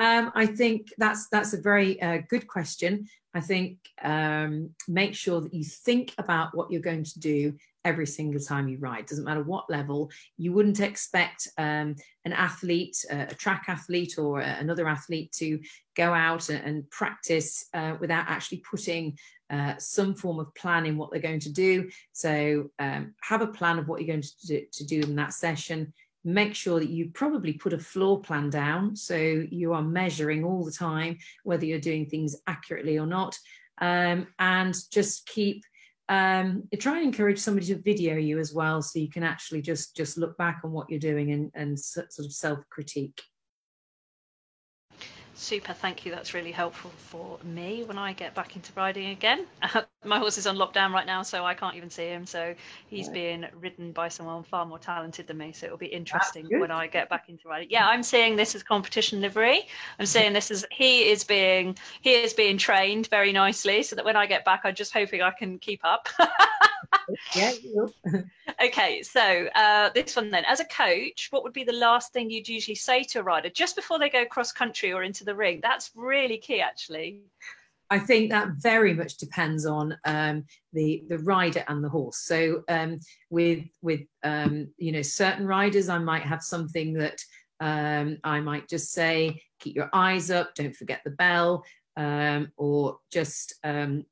Um, 0.00 0.32
I 0.34 0.46
think 0.46 0.88
that's 0.96 1.28
that's 1.28 1.52
a 1.52 1.60
very 1.60 2.00
uh, 2.00 2.22
good 2.30 2.46
question. 2.46 3.06
I 3.34 3.40
think 3.40 3.76
um, 4.02 4.70
make 4.88 5.14
sure 5.14 5.42
that 5.42 5.52
you 5.52 5.62
think 5.62 6.14
about 6.16 6.56
what 6.56 6.70
you're 6.70 6.80
going 6.80 7.04
to 7.04 7.18
do 7.20 7.54
every 7.84 8.06
single 8.06 8.40
time 8.40 8.66
you 8.66 8.78
ride. 8.78 9.04
Doesn't 9.06 9.26
matter 9.26 9.42
what 9.42 9.68
level. 9.68 10.10
You 10.38 10.52
wouldn't 10.52 10.80
expect 10.80 11.48
um, 11.58 11.96
an 12.24 12.32
athlete, 12.32 12.96
uh, 13.12 13.26
a 13.28 13.34
track 13.34 13.64
athlete, 13.68 14.16
or 14.16 14.42
uh, 14.42 14.56
another 14.58 14.88
athlete 14.88 15.32
to 15.32 15.60
go 15.94 16.14
out 16.14 16.48
and, 16.48 16.64
and 16.64 16.90
practice 16.90 17.66
uh, 17.74 17.96
without 18.00 18.24
actually 18.26 18.62
putting 18.70 19.18
uh, 19.50 19.74
some 19.78 20.14
form 20.14 20.38
of 20.38 20.54
plan 20.54 20.86
in 20.86 20.96
what 20.96 21.10
they're 21.10 21.20
going 21.20 21.40
to 21.40 21.52
do. 21.52 21.90
So 22.12 22.70
um, 22.78 23.14
have 23.22 23.42
a 23.42 23.48
plan 23.48 23.78
of 23.78 23.86
what 23.86 24.00
you're 24.00 24.14
going 24.14 24.22
to 24.22 24.46
do, 24.46 24.62
to 24.72 24.84
do 24.86 25.00
in 25.00 25.16
that 25.16 25.34
session 25.34 25.92
make 26.24 26.54
sure 26.54 26.78
that 26.78 26.90
you 26.90 27.10
probably 27.10 27.52
put 27.54 27.72
a 27.72 27.78
floor 27.78 28.20
plan 28.20 28.50
down 28.50 28.94
so 28.94 29.16
you 29.16 29.72
are 29.72 29.82
measuring 29.82 30.44
all 30.44 30.64
the 30.64 30.72
time 30.72 31.16
whether 31.44 31.64
you're 31.64 31.78
doing 31.78 32.06
things 32.06 32.36
accurately 32.46 32.98
or 32.98 33.06
not 33.06 33.36
um, 33.80 34.26
and 34.38 34.76
just 34.92 35.26
keep 35.26 35.64
um, 36.10 36.64
try 36.78 36.96
and 36.98 37.06
encourage 37.06 37.38
somebody 37.38 37.66
to 37.66 37.80
video 37.80 38.16
you 38.16 38.38
as 38.38 38.52
well 38.52 38.82
so 38.82 38.98
you 38.98 39.08
can 39.08 39.22
actually 39.22 39.62
just 39.62 39.96
just 39.96 40.18
look 40.18 40.36
back 40.36 40.60
on 40.64 40.72
what 40.72 40.90
you're 40.90 40.98
doing 40.98 41.32
and, 41.32 41.50
and 41.54 41.78
sort 41.78 42.06
of 42.18 42.32
self 42.32 42.58
critique 42.68 43.22
Super, 45.40 45.72
thank 45.72 46.04
you. 46.04 46.12
That's 46.12 46.34
really 46.34 46.52
helpful 46.52 46.90
for 46.98 47.38
me 47.42 47.82
when 47.84 47.96
I 47.96 48.12
get 48.12 48.34
back 48.34 48.56
into 48.56 48.72
riding 48.76 49.08
again. 49.08 49.46
my 50.04 50.18
horse 50.18 50.36
is 50.36 50.46
on 50.46 50.56
lockdown 50.56 50.92
right 50.92 51.06
now, 51.06 51.22
so 51.22 51.46
I 51.46 51.54
can't 51.54 51.74
even 51.76 51.88
see 51.88 52.08
him. 52.08 52.26
So 52.26 52.54
he's 52.88 53.06
yeah. 53.06 53.12
being 53.14 53.46
ridden 53.58 53.92
by 53.92 54.08
someone 54.08 54.42
far 54.42 54.66
more 54.66 54.78
talented 54.78 55.26
than 55.26 55.38
me. 55.38 55.52
So 55.52 55.64
it'll 55.64 55.78
be 55.78 55.86
interesting 55.86 56.46
when 56.60 56.70
I 56.70 56.88
get 56.88 57.08
back 57.08 57.30
into 57.30 57.48
riding. 57.48 57.68
Yeah, 57.70 57.88
I'm 57.88 58.02
seeing 58.02 58.36
this 58.36 58.54
as 58.54 58.62
competition 58.62 59.22
livery. 59.22 59.60
I'm 59.98 60.04
mm-hmm. 60.04 60.04
seeing 60.04 60.32
this 60.34 60.50
as 60.50 60.66
he 60.70 61.08
is 61.08 61.24
being 61.24 61.74
he 62.02 62.12
is 62.12 62.34
being 62.34 62.58
trained 62.58 63.06
very 63.06 63.32
nicely, 63.32 63.82
so 63.82 63.96
that 63.96 64.04
when 64.04 64.16
I 64.16 64.26
get 64.26 64.44
back, 64.44 64.60
I'm 64.64 64.74
just 64.74 64.92
hoping 64.92 65.22
I 65.22 65.30
can 65.30 65.58
keep 65.58 65.80
up. 65.84 66.06
yeah. 67.34 67.52
okay, 68.64 69.02
so 69.02 69.46
uh, 69.54 69.90
this 69.94 70.16
one 70.16 70.30
then. 70.30 70.44
As 70.44 70.60
a 70.60 70.64
coach, 70.64 71.28
what 71.30 71.42
would 71.42 71.52
be 71.52 71.64
the 71.64 71.72
last 71.72 72.12
thing 72.12 72.30
you'd 72.30 72.48
usually 72.48 72.74
say 72.74 73.02
to 73.04 73.20
a 73.20 73.22
rider 73.22 73.50
just 73.50 73.76
before 73.76 73.98
they 73.98 74.08
go 74.08 74.24
cross 74.24 74.52
country 74.52 74.92
or 74.92 75.02
into 75.02 75.24
the 75.24 75.34
ring? 75.34 75.60
That's 75.62 75.90
really 75.94 76.38
key, 76.38 76.60
actually. 76.60 77.22
I 77.92 77.98
think 77.98 78.30
that 78.30 78.50
very 78.58 78.94
much 78.94 79.16
depends 79.16 79.66
on 79.66 79.98
um, 80.04 80.44
the 80.72 81.02
the 81.08 81.18
rider 81.18 81.64
and 81.66 81.82
the 81.82 81.88
horse. 81.88 82.18
So 82.18 82.62
um, 82.68 83.00
with 83.30 83.64
with 83.82 84.02
um, 84.22 84.68
you 84.78 84.92
know 84.92 85.02
certain 85.02 85.46
riders, 85.46 85.88
I 85.88 85.98
might 85.98 86.22
have 86.22 86.42
something 86.42 86.92
that 86.94 87.20
um, 87.60 88.18
I 88.24 88.40
might 88.40 88.68
just 88.68 88.92
say, 88.92 89.42
keep 89.58 89.76
your 89.76 89.90
eyes 89.92 90.30
up, 90.30 90.54
don't 90.54 90.74
forget 90.74 91.02
the 91.04 91.10
bell, 91.10 91.64
um, 91.96 92.52
or 92.56 92.98
just 93.12 93.54
um, 93.64 94.06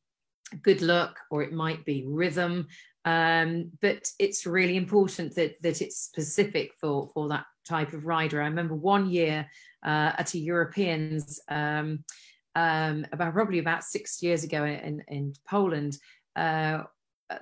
good 0.63 0.83
luck, 0.83 1.19
or 1.31 1.43
it 1.43 1.53
might 1.53 1.85
be 1.85 2.05
rhythm. 2.07 2.67
Um, 3.05 3.71
but 3.81 4.11
it's 4.19 4.47
really 4.47 4.77
important 4.77 5.35
that 5.37 5.61
that 5.63 5.81
it's 5.81 5.99
specific 5.99 6.73
for 6.81 7.09
for 7.15 7.29
that 7.29 7.47
type 7.67 7.93
of 7.93 8.07
rider. 8.07 8.43
I 8.43 8.47
remember 8.47 8.75
one 8.75 9.09
year 9.11 9.47
uh, 9.85 10.13
at 10.19 10.35
a 10.35 10.39
Europeans 10.39 11.41
um, 11.49 12.05
um, 12.55 13.07
about 13.13 13.35
probably 13.35 13.59
about 13.59 13.85
six 13.85 14.23
years 14.23 14.45
ago 14.45 14.65
in 14.65 15.03
in 15.09 15.35
Poland. 15.49 15.99
Uh, 16.37 16.85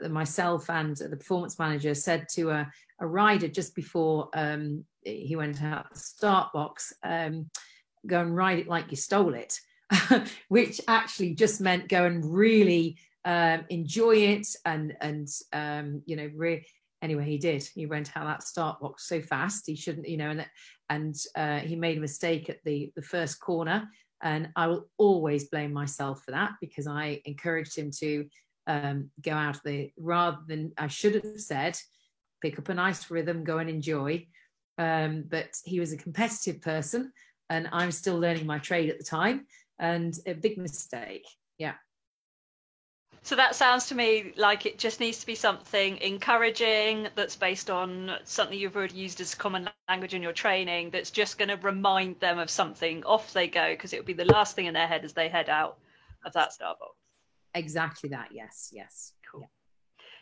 myself 0.09 0.69
and 0.69 0.97
the 0.97 1.17
performance 1.17 1.61
manager 1.61 1.95
said 1.95 2.27
to 2.29 2.51
a, 2.51 2.69
a 3.01 3.07
rider 3.07 3.47
just 3.47 3.73
before 3.75 4.29
um, 4.35 4.85
he 5.05 5.37
went 5.37 5.63
out 5.63 5.93
the 5.93 5.99
start 5.99 6.53
box, 6.53 6.93
um, 7.05 7.49
"Go 8.07 8.21
and 8.21 8.37
ride 8.37 8.59
it 8.59 8.69
like 8.69 8.91
you 8.91 8.97
stole 8.97 9.35
it." 9.35 9.59
which 10.49 10.81
actually 10.89 11.33
just 11.33 11.61
meant 11.61 11.89
go 11.89 12.05
and 12.05 12.25
really 12.25 12.97
um, 13.27 13.65
enjoy 13.69 14.17
it 14.17 14.47
and 14.65 14.97
and 15.01 15.29
um, 15.53 16.01
you 16.07 16.17
know 16.17 16.31
re- 16.35 16.65
anyway 17.03 17.25
he 17.25 17.37
did 17.37 17.63
he 17.75 17.85
went 17.85 18.17
out 18.17 18.25
that 18.25 18.43
start 18.43 18.81
box 18.81 19.07
so 19.09 19.21
fast 19.21 19.65
he 19.67 19.77
shouldn't 19.77 20.09
you 20.09 20.17
know 20.17 20.31
and 20.31 20.47
and 20.89 21.17
uh, 21.37 21.59
he 21.59 21.77
made 21.77 21.99
a 21.99 22.01
mistake 22.01 22.49
at 22.49 22.63
the 22.65 22.93
the 22.97 23.03
first 23.03 23.41
corner 23.41 23.89
and 24.23 24.49
I 24.57 24.69
will 24.69 24.89
always 24.97 25.49
blame 25.49 25.73
myself 25.73 26.23
for 26.25 26.31
that 26.31 26.53
because 26.61 26.87
I 26.87 27.21
encouraged 27.27 27.77
him 27.77 27.91
to 27.99 28.27
um, 28.67 29.11
go 29.21 29.33
out 29.33 29.63
the 29.63 29.91
rather 29.99 30.39
than 30.47 30.73
I 30.79 30.87
should 30.87 31.15
have 31.15 31.41
said 31.41 31.77
pick 32.41 32.59
up 32.59 32.69
a 32.69 32.75
nice 32.75 33.11
rhythm 33.11 33.45
go 33.45 33.59
and 33.59 33.69
enjoy 33.69 34.27
um, 34.79 35.25
but 35.29 35.51
he 35.65 35.81
was 35.81 35.93
a 35.93 35.97
competitive 35.97 36.61
person 36.61 37.13
and 37.51 37.69
I'm 37.73 37.91
still 37.91 38.19
learning 38.19 38.47
my 38.47 38.59
trade 38.59 38.91
at 38.91 38.99
the 38.99 39.05
time 39.05 39.47
and 39.79 40.17
a 40.27 40.35
big 40.35 40.59
mistake. 40.59 41.27
Yeah. 41.59 41.75
So 43.27 43.35
that 43.35 43.57
sounds 43.57 43.89
to 43.89 43.97
me 43.97 44.33
like 44.37 44.67
it 44.67 44.79
just 44.79 45.01
needs 45.01 45.19
to 45.19 45.27
be 45.27 45.35
something 45.35 45.99
encouraging 45.99 47.09
that's 47.17 47.35
based 47.35 47.71
on 47.71 48.13
something 48.23 48.57
you've 48.57 48.77
already 48.77 48.95
used 48.95 49.21
as 49.21 49.35
common 49.35 49.69
language 49.89 50.15
in 50.15 50.23
your 50.23 50.33
training 50.33 50.91
that's 50.91 51.11
just 51.11 51.37
going 51.37 51.49
to 51.49 51.57
remind 51.57 52.21
them 52.21 52.39
of 52.39 52.49
something. 52.49 53.03
Off 53.03 53.33
they 53.33 53.49
go 53.49 53.73
because 53.73 53.93
it 53.93 53.99
will 53.99 54.07
be 54.07 54.13
the 54.13 54.27
last 54.27 54.55
thing 54.55 54.67
in 54.67 54.75
their 54.75 54.87
head 54.87 55.05
as 55.05 55.13
they 55.13 55.29
head 55.29 55.49
out 55.49 55.79
of 56.25 56.35
that 56.35 56.53
start 56.53 56.79
box. 56.79 56.93
Exactly 57.57 58.11
that. 58.11 58.29
Yes. 58.31 58.71
Yes. 58.73 59.13
Cool. 59.29 59.41
Yeah. 59.41 59.47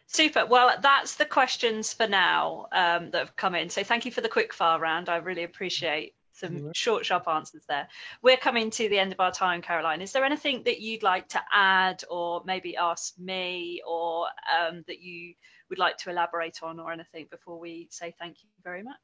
Super. 0.07 0.47
Well, 0.47 0.75
that's 0.81 1.17
the 1.17 1.27
questions 1.27 1.93
for 1.93 2.07
now 2.07 2.69
um, 2.73 3.11
that 3.11 3.19
have 3.19 3.37
come 3.37 3.55
in. 3.55 3.69
So 3.69 3.85
thank 3.85 4.07
you 4.07 4.13
for 4.13 4.23
the 4.23 4.31
quick 4.31 4.55
fire 4.55 4.81
round. 4.81 5.11
I 5.11 5.17
really 5.17 5.45
appreciate 5.45 6.15
some 6.35 6.73
short, 6.75 7.07
sharp 7.07 7.29
answers 7.29 7.65
there. 7.69 7.89
We're 8.23 8.37
coming 8.37 8.71
to 8.71 8.89
the 8.89 8.99
end 8.99 9.13
of 9.13 9.21
our 9.21 9.33
time, 9.33 9.63
Caroline. 9.63 10.03
Is 10.03 10.13
there 10.13 10.25
anything 10.25 10.63
that 10.65 10.81
you'd 10.81 11.03
like 11.03 11.29
to 11.29 11.41
add, 11.53 12.03
or 12.11 12.43
maybe 12.45 12.77
ask 12.77 13.19
me, 13.19 13.81
or 13.87 14.27
um, 14.27 14.85
that 14.87 15.01
you 15.01 15.35
would 15.71 15.79
like 15.79 15.97
to 15.99 16.11
elaborate 16.11 16.63
on, 16.63 16.81
or 16.81 16.93
anything 16.93 17.27
before 17.31 17.59
we 17.59 17.89
say 17.91 18.15
thank 18.19 18.43
you 18.43 18.49
very 18.63 18.83
much? 18.83 18.97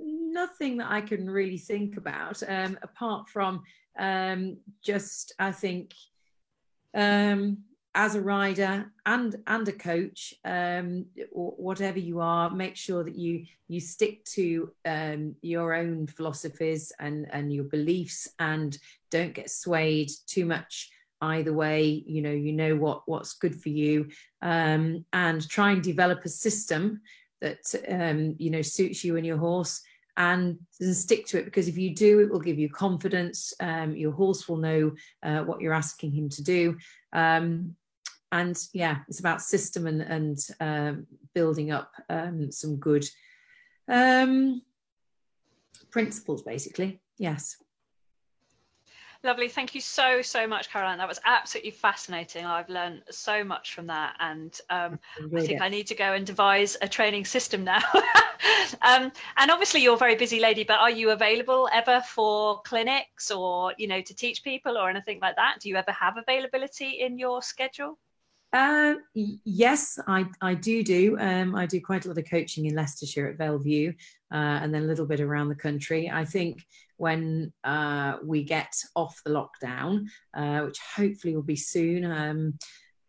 Nothing 0.00 0.78
that 0.78 0.90
I 0.90 1.00
can 1.00 1.28
really 1.28 1.58
think 1.58 1.96
about, 1.96 2.42
um, 2.48 2.78
apart 2.82 3.28
from 3.28 3.62
um, 3.98 4.58
just 4.82 5.34
I 5.38 5.50
think 5.50 5.92
um, 6.94 7.58
as 7.98 8.14
a 8.14 8.20
rider 8.20 8.92
and 9.06 9.34
and 9.48 9.66
a 9.66 9.72
coach 9.72 10.32
um, 10.44 11.04
whatever 11.32 11.98
you 11.98 12.20
are 12.20 12.48
make 12.48 12.76
sure 12.76 13.02
that 13.02 13.16
you 13.16 13.44
you 13.66 13.80
stick 13.80 14.24
to 14.24 14.70
um, 14.84 15.34
your 15.42 15.74
own 15.74 16.06
philosophies 16.06 16.92
and 17.00 17.26
and 17.32 17.52
your 17.52 17.64
beliefs 17.64 18.28
and 18.38 18.78
don't 19.10 19.34
get 19.34 19.50
swayed 19.50 20.08
too 20.28 20.46
much 20.46 20.90
either 21.22 21.52
way 21.52 22.04
you 22.06 22.22
know 22.22 22.30
you 22.30 22.52
know 22.52 22.76
what 22.76 23.02
what's 23.06 23.34
good 23.34 23.60
for 23.60 23.70
you 23.70 24.08
um, 24.42 25.04
and 25.12 25.48
try 25.48 25.72
and 25.72 25.82
develop 25.82 26.24
a 26.24 26.28
system 26.28 27.00
that 27.40 27.74
um, 27.88 28.36
you 28.38 28.50
know 28.50 28.62
suits 28.62 29.02
you 29.02 29.16
and 29.16 29.26
your 29.26 29.38
horse 29.38 29.82
and 30.18 30.58
stick 30.80 31.26
to 31.26 31.38
it 31.38 31.44
because 31.44 31.68
if 31.68 31.78
you 31.78 31.94
do, 31.94 32.18
it 32.18 32.28
will 32.28 32.40
give 32.40 32.58
you 32.58 32.68
confidence. 32.68 33.54
Um, 33.60 33.94
your 33.94 34.10
horse 34.10 34.48
will 34.48 34.56
know 34.56 34.90
uh, 35.22 35.44
what 35.44 35.60
you're 35.60 35.72
asking 35.72 36.10
him 36.10 36.28
to 36.30 36.42
do. 36.42 36.76
Um, 37.12 37.76
and 38.30 38.58
yeah, 38.72 38.98
it's 39.08 39.20
about 39.20 39.42
system 39.42 39.86
and, 39.86 40.02
and 40.02 40.38
um, 40.60 41.06
building 41.34 41.70
up 41.70 41.92
um, 42.08 42.52
some 42.52 42.76
good 42.76 43.08
um, 43.88 44.62
principles, 45.90 46.42
basically. 46.42 47.00
Yes. 47.16 47.56
Lovely. 49.24 49.48
Thank 49.48 49.74
you 49.74 49.80
so, 49.80 50.22
so 50.22 50.46
much, 50.46 50.70
Caroline. 50.70 50.98
That 50.98 51.08
was 51.08 51.18
absolutely 51.24 51.72
fascinating. 51.72 52.44
I've 52.44 52.68
learned 52.68 53.02
so 53.10 53.42
much 53.42 53.74
from 53.74 53.88
that. 53.88 54.14
And 54.20 54.56
um, 54.70 55.00
I 55.36 55.40
think 55.40 55.60
I 55.60 55.68
need 55.68 55.88
to 55.88 55.96
go 55.96 56.12
and 56.12 56.24
devise 56.24 56.76
a 56.80 56.88
training 56.88 57.24
system 57.24 57.64
now. 57.64 57.82
um, 58.82 59.10
and 59.36 59.50
obviously, 59.50 59.82
you're 59.82 59.94
a 59.94 59.98
very 59.98 60.14
busy 60.14 60.38
lady, 60.38 60.62
but 60.62 60.78
are 60.78 60.90
you 60.90 61.10
available 61.10 61.68
ever 61.72 62.00
for 62.02 62.60
clinics 62.62 63.32
or, 63.32 63.74
you 63.76 63.88
know, 63.88 64.00
to 64.00 64.14
teach 64.14 64.44
people 64.44 64.78
or 64.78 64.88
anything 64.88 65.18
like 65.20 65.34
that? 65.34 65.56
Do 65.60 65.68
you 65.68 65.74
ever 65.76 65.90
have 65.90 66.16
availability 66.16 67.00
in 67.00 67.18
your 67.18 67.42
schedule? 67.42 67.98
Uh, 68.52 68.94
yes, 69.14 69.98
I, 70.06 70.24
I 70.40 70.54
do 70.54 70.82
do. 70.82 71.18
Um, 71.20 71.54
I 71.54 71.66
do 71.66 71.80
quite 71.80 72.06
a 72.06 72.08
lot 72.08 72.16
of 72.16 72.30
coaching 72.30 72.64
in 72.64 72.74
Leicestershire 72.74 73.36
at 73.38 73.60
View 73.60 73.94
uh, 74.32 74.36
and 74.62 74.74
then 74.74 74.84
a 74.84 74.86
little 74.86 75.04
bit 75.04 75.20
around 75.20 75.48
the 75.48 75.54
country. 75.54 76.10
I 76.10 76.24
think 76.24 76.64
when 76.96 77.52
uh, 77.62 78.16
we 78.24 78.42
get 78.44 78.72
off 78.96 79.20
the 79.24 79.30
lockdown, 79.30 80.06
uh, 80.34 80.60
which 80.64 80.78
hopefully 80.78 81.34
will 81.34 81.42
be 81.42 81.56
soon, 81.56 82.10
um, 82.10 82.54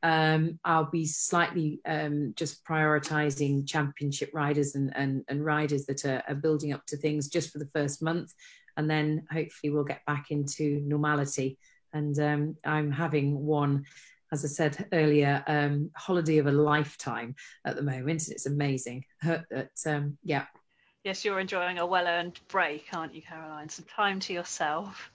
um, 0.04 0.60
I'll 0.66 0.90
be 0.90 1.06
slightly 1.06 1.80
um, 1.86 2.34
just 2.36 2.64
prioritizing 2.66 3.68
championship 3.68 4.32
riders 4.34 4.76
and, 4.76 4.96
and, 4.96 5.24
and 5.28 5.44
riders 5.44 5.86
that 5.86 6.06
are, 6.06 6.24
are, 6.28 6.36
building 6.36 6.72
up 6.72 6.86
to 6.88 6.98
things 6.98 7.28
just 7.28 7.52
for 7.52 7.60
the 7.60 7.70
first 7.74 8.02
month. 8.02 8.34
And 8.78 8.90
then 8.90 9.26
hopefully 9.30 9.72
we'll 9.72 9.84
get 9.84 10.06
back 10.06 10.32
into 10.32 10.82
normality. 10.86 11.58
And 11.92 12.18
um, 12.20 12.56
I'm 12.64 12.92
having 12.92 13.46
one 13.46 13.86
as 14.32 14.46
I 14.46 14.48
said 14.48 14.88
earlier, 14.92 15.44
um, 15.48 15.92
holiday 15.96 16.38
of 16.38 16.48
a 16.48 16.52
lifetime 16.52 17.36
at 17.66 17.76
the 17.76 17.82
moment. 17.82 18.28
It's 18.30 18.46
amazing. 18.46 19.06
But, 19.24 19.70
um, 19.86 20.18
yeah. 20.24 20.46
Yes, 21.04 21.24
you're 21.24 21.40
enjoying 21.40 21.80
a 21.80 21.86
well 21.86 22.08
earned 22.08 22.40
break, 22.48 22.88
aren't 22.94 23.16
you, 23.16 23.22
Caroline? 23.22 23.70
Some 23.70 23.86
time 23.86 24.20
to 24.22 24.34
yourself. 24.34 25.12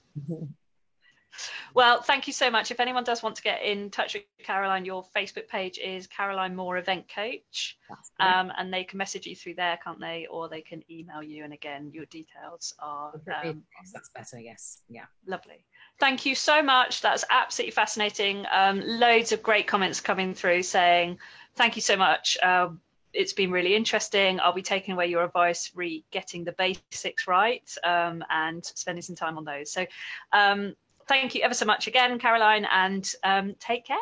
Well, 1.75 2.03
thank 2.03 2.27
you 2.27 2.33
so 2.33 2.51
much. 2.51 2.71
If 2.71 2.81
anyone 2.81 3.05
does 3.05 3.23
want 3.23 3.37
to 3.37 3.43
get 3.43 3.63
in 3.63 3.91
touch 3.91 4.15
with 4.15 4.23
Caroline, 4.45 4.85
your 4.85 5.05
Facebook 5.17 5.49
page 5.49 5.79
is 5.79 6.07
Caroline 6.07 6.55
Moore 6.55 6.79
Event 6.79 7.07
Coach, 7.13 7.77
um, 8.21 8.53
and 8.57 8.73
they 8.73 8.85
can 8.85 8.99
message 8.99 9.27
you 9.27 9.35
through 9.35 9.55
there, 9.55 9.79
can't 9.83 10.01
they? 10.01 10.27
Or 10.31 10.49
they 10.49 10.61
can 10.61 10.83
email 10.91 11.23
you. 11.23 11.45
And 11.45 11.53
again, 11.53 11.91
your 11.93 12.07
details 12.07 12.75
are. 12.79 13.13
Um, 13.45 13.63
that's 13.93 14.11
better. 14.11 14.39
Yes. 14.39 14.83
Yeah. 14.89 15.07
Lovely. 15.27 15.65
Thank 16.01 16.27
you 16.27 16.35
so 16.35 16.63
much. 16.63 17.01
That's 17.01 17.25
absolutely 17.31 17.73
fascinating. 17.73 18.45
Um, 18.53 18.83
loads 18.85 19.33
of 19.33 19.43
great 19.43 19.67
comments 19.67 20.01
coming 20.01 20.35
through 20.35 20.63
saying, 20.65 21.19
thank 21.55 21.77
you 21.77 21.83
so 21.83 21.97
much. 21.97 22.37
Uh, 22.43 22.71
it's 23.13 23.33
been 23.33 23.51
really 23.51 23.77
interesting. 23.77 24.41
I'll 24.41 24.53
be 24.53 24.63
taking 24.63 24.95
away 24.95 25.07
your 25.07 25.25
advice, 25.25 25.71
re 25.75 26.05
getting 26.11 26.45
the 26.45 26.53
basics 26.53 27.29
right 27.29 27.69
um, 27.85 28.25
and 28.29 28.65
spending 28.65 29.03
some 29.03 29.17
time 29.17 29.39
on 29.39 29.45
those. 29.45 29.71
So, 29.71 29.87
um, 30.33 30.75
thank 31.07 31.35
you 31.35 31.43
ever 31.43 31.55
so 31.55 31.65
much 31.65 31.87
again, 31.87 32.19
Caroline, 32.19 32.67
and 32.71 33.09
um, 33.23 33.55
take 33.61 33.87
care. 33.87 33.97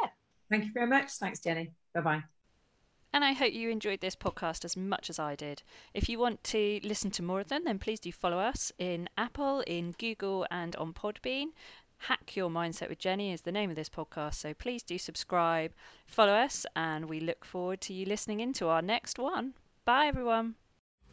Thank 0.50 0.64
you 0.64 0.72
very 0.72 0.86
much. 0.86 1.12
Thanks, 1.12 1.40
Jenny. 1.40 1.72
Bye 1.94 2.00
bye. 2.00 2.22
And 3.14 3.22
I 3.22 3.34
hope 3.34 3.52
you 3.52 3.68
enjoyed 3.68 4.00
this 4.00 4.16
podcast 4.16 4.64
as 4.64 4.74
much 4.74 5.10
as 5.10 5.18
I 5.18 5.34
did. 5.34 5.62
If 5.92 6.08
you 6.08 6.18
want 6.18 6.42
to 6.44 6.80
listen 6.82 7.10
to 7.12 7.22
more 7.22 7.40
of 7.40 7.48
them, 7.48 7.64
then 7.64 7.78
please 7.78 8.00
do 8.00 8.10
follow 8.10 8.38
us 8.38 8.72
in 8.78 9.06
Apple, 9.18 9.60
in 9.66 9.94
Google, 9.98 10.46
and 10.50 10.74
on 10.76 10.94
Podbean. 10.94 11.48
Hack 12.02 12.34
Your 12.34 12.50
Mindset 12.50 12.88
with 12.88 12.98
Jenny 12.98 13.32
is 13.32 13.42
the 13.42 13.52
name 13.52 13.70
of 13.70 13.76
this 13.76 13.88
podcast. 13.88 14.34
So 14.34 14.54
please 14.54 14.82
do 14.82 14.98
subscribe, 14.98 15.72
follow 16.06 16.32
us, 16.32 16.66
and 16.74 17.08
we 17.08 17.20
look 17.20 17.44
forward 17.44 17.80
to 17.82 17.94
you 17.94 18.06
listening 18.06 18.40
into 18.40 18.66
our 18.66 18.82
next 18.82 19.20
one. 19.20 19.54
Bye, 19.84 20.06
everyone. 20.06 20.56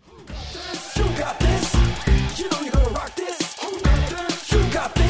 You 0.08 1.04
got 1.16 1.40
this. 1.40 1.76
You 2.40 2.50
rock 2.50 3.16
this. 3.16 4.52
You 4.52 4.74
got 4.74 4.96
this. 4.96 5.09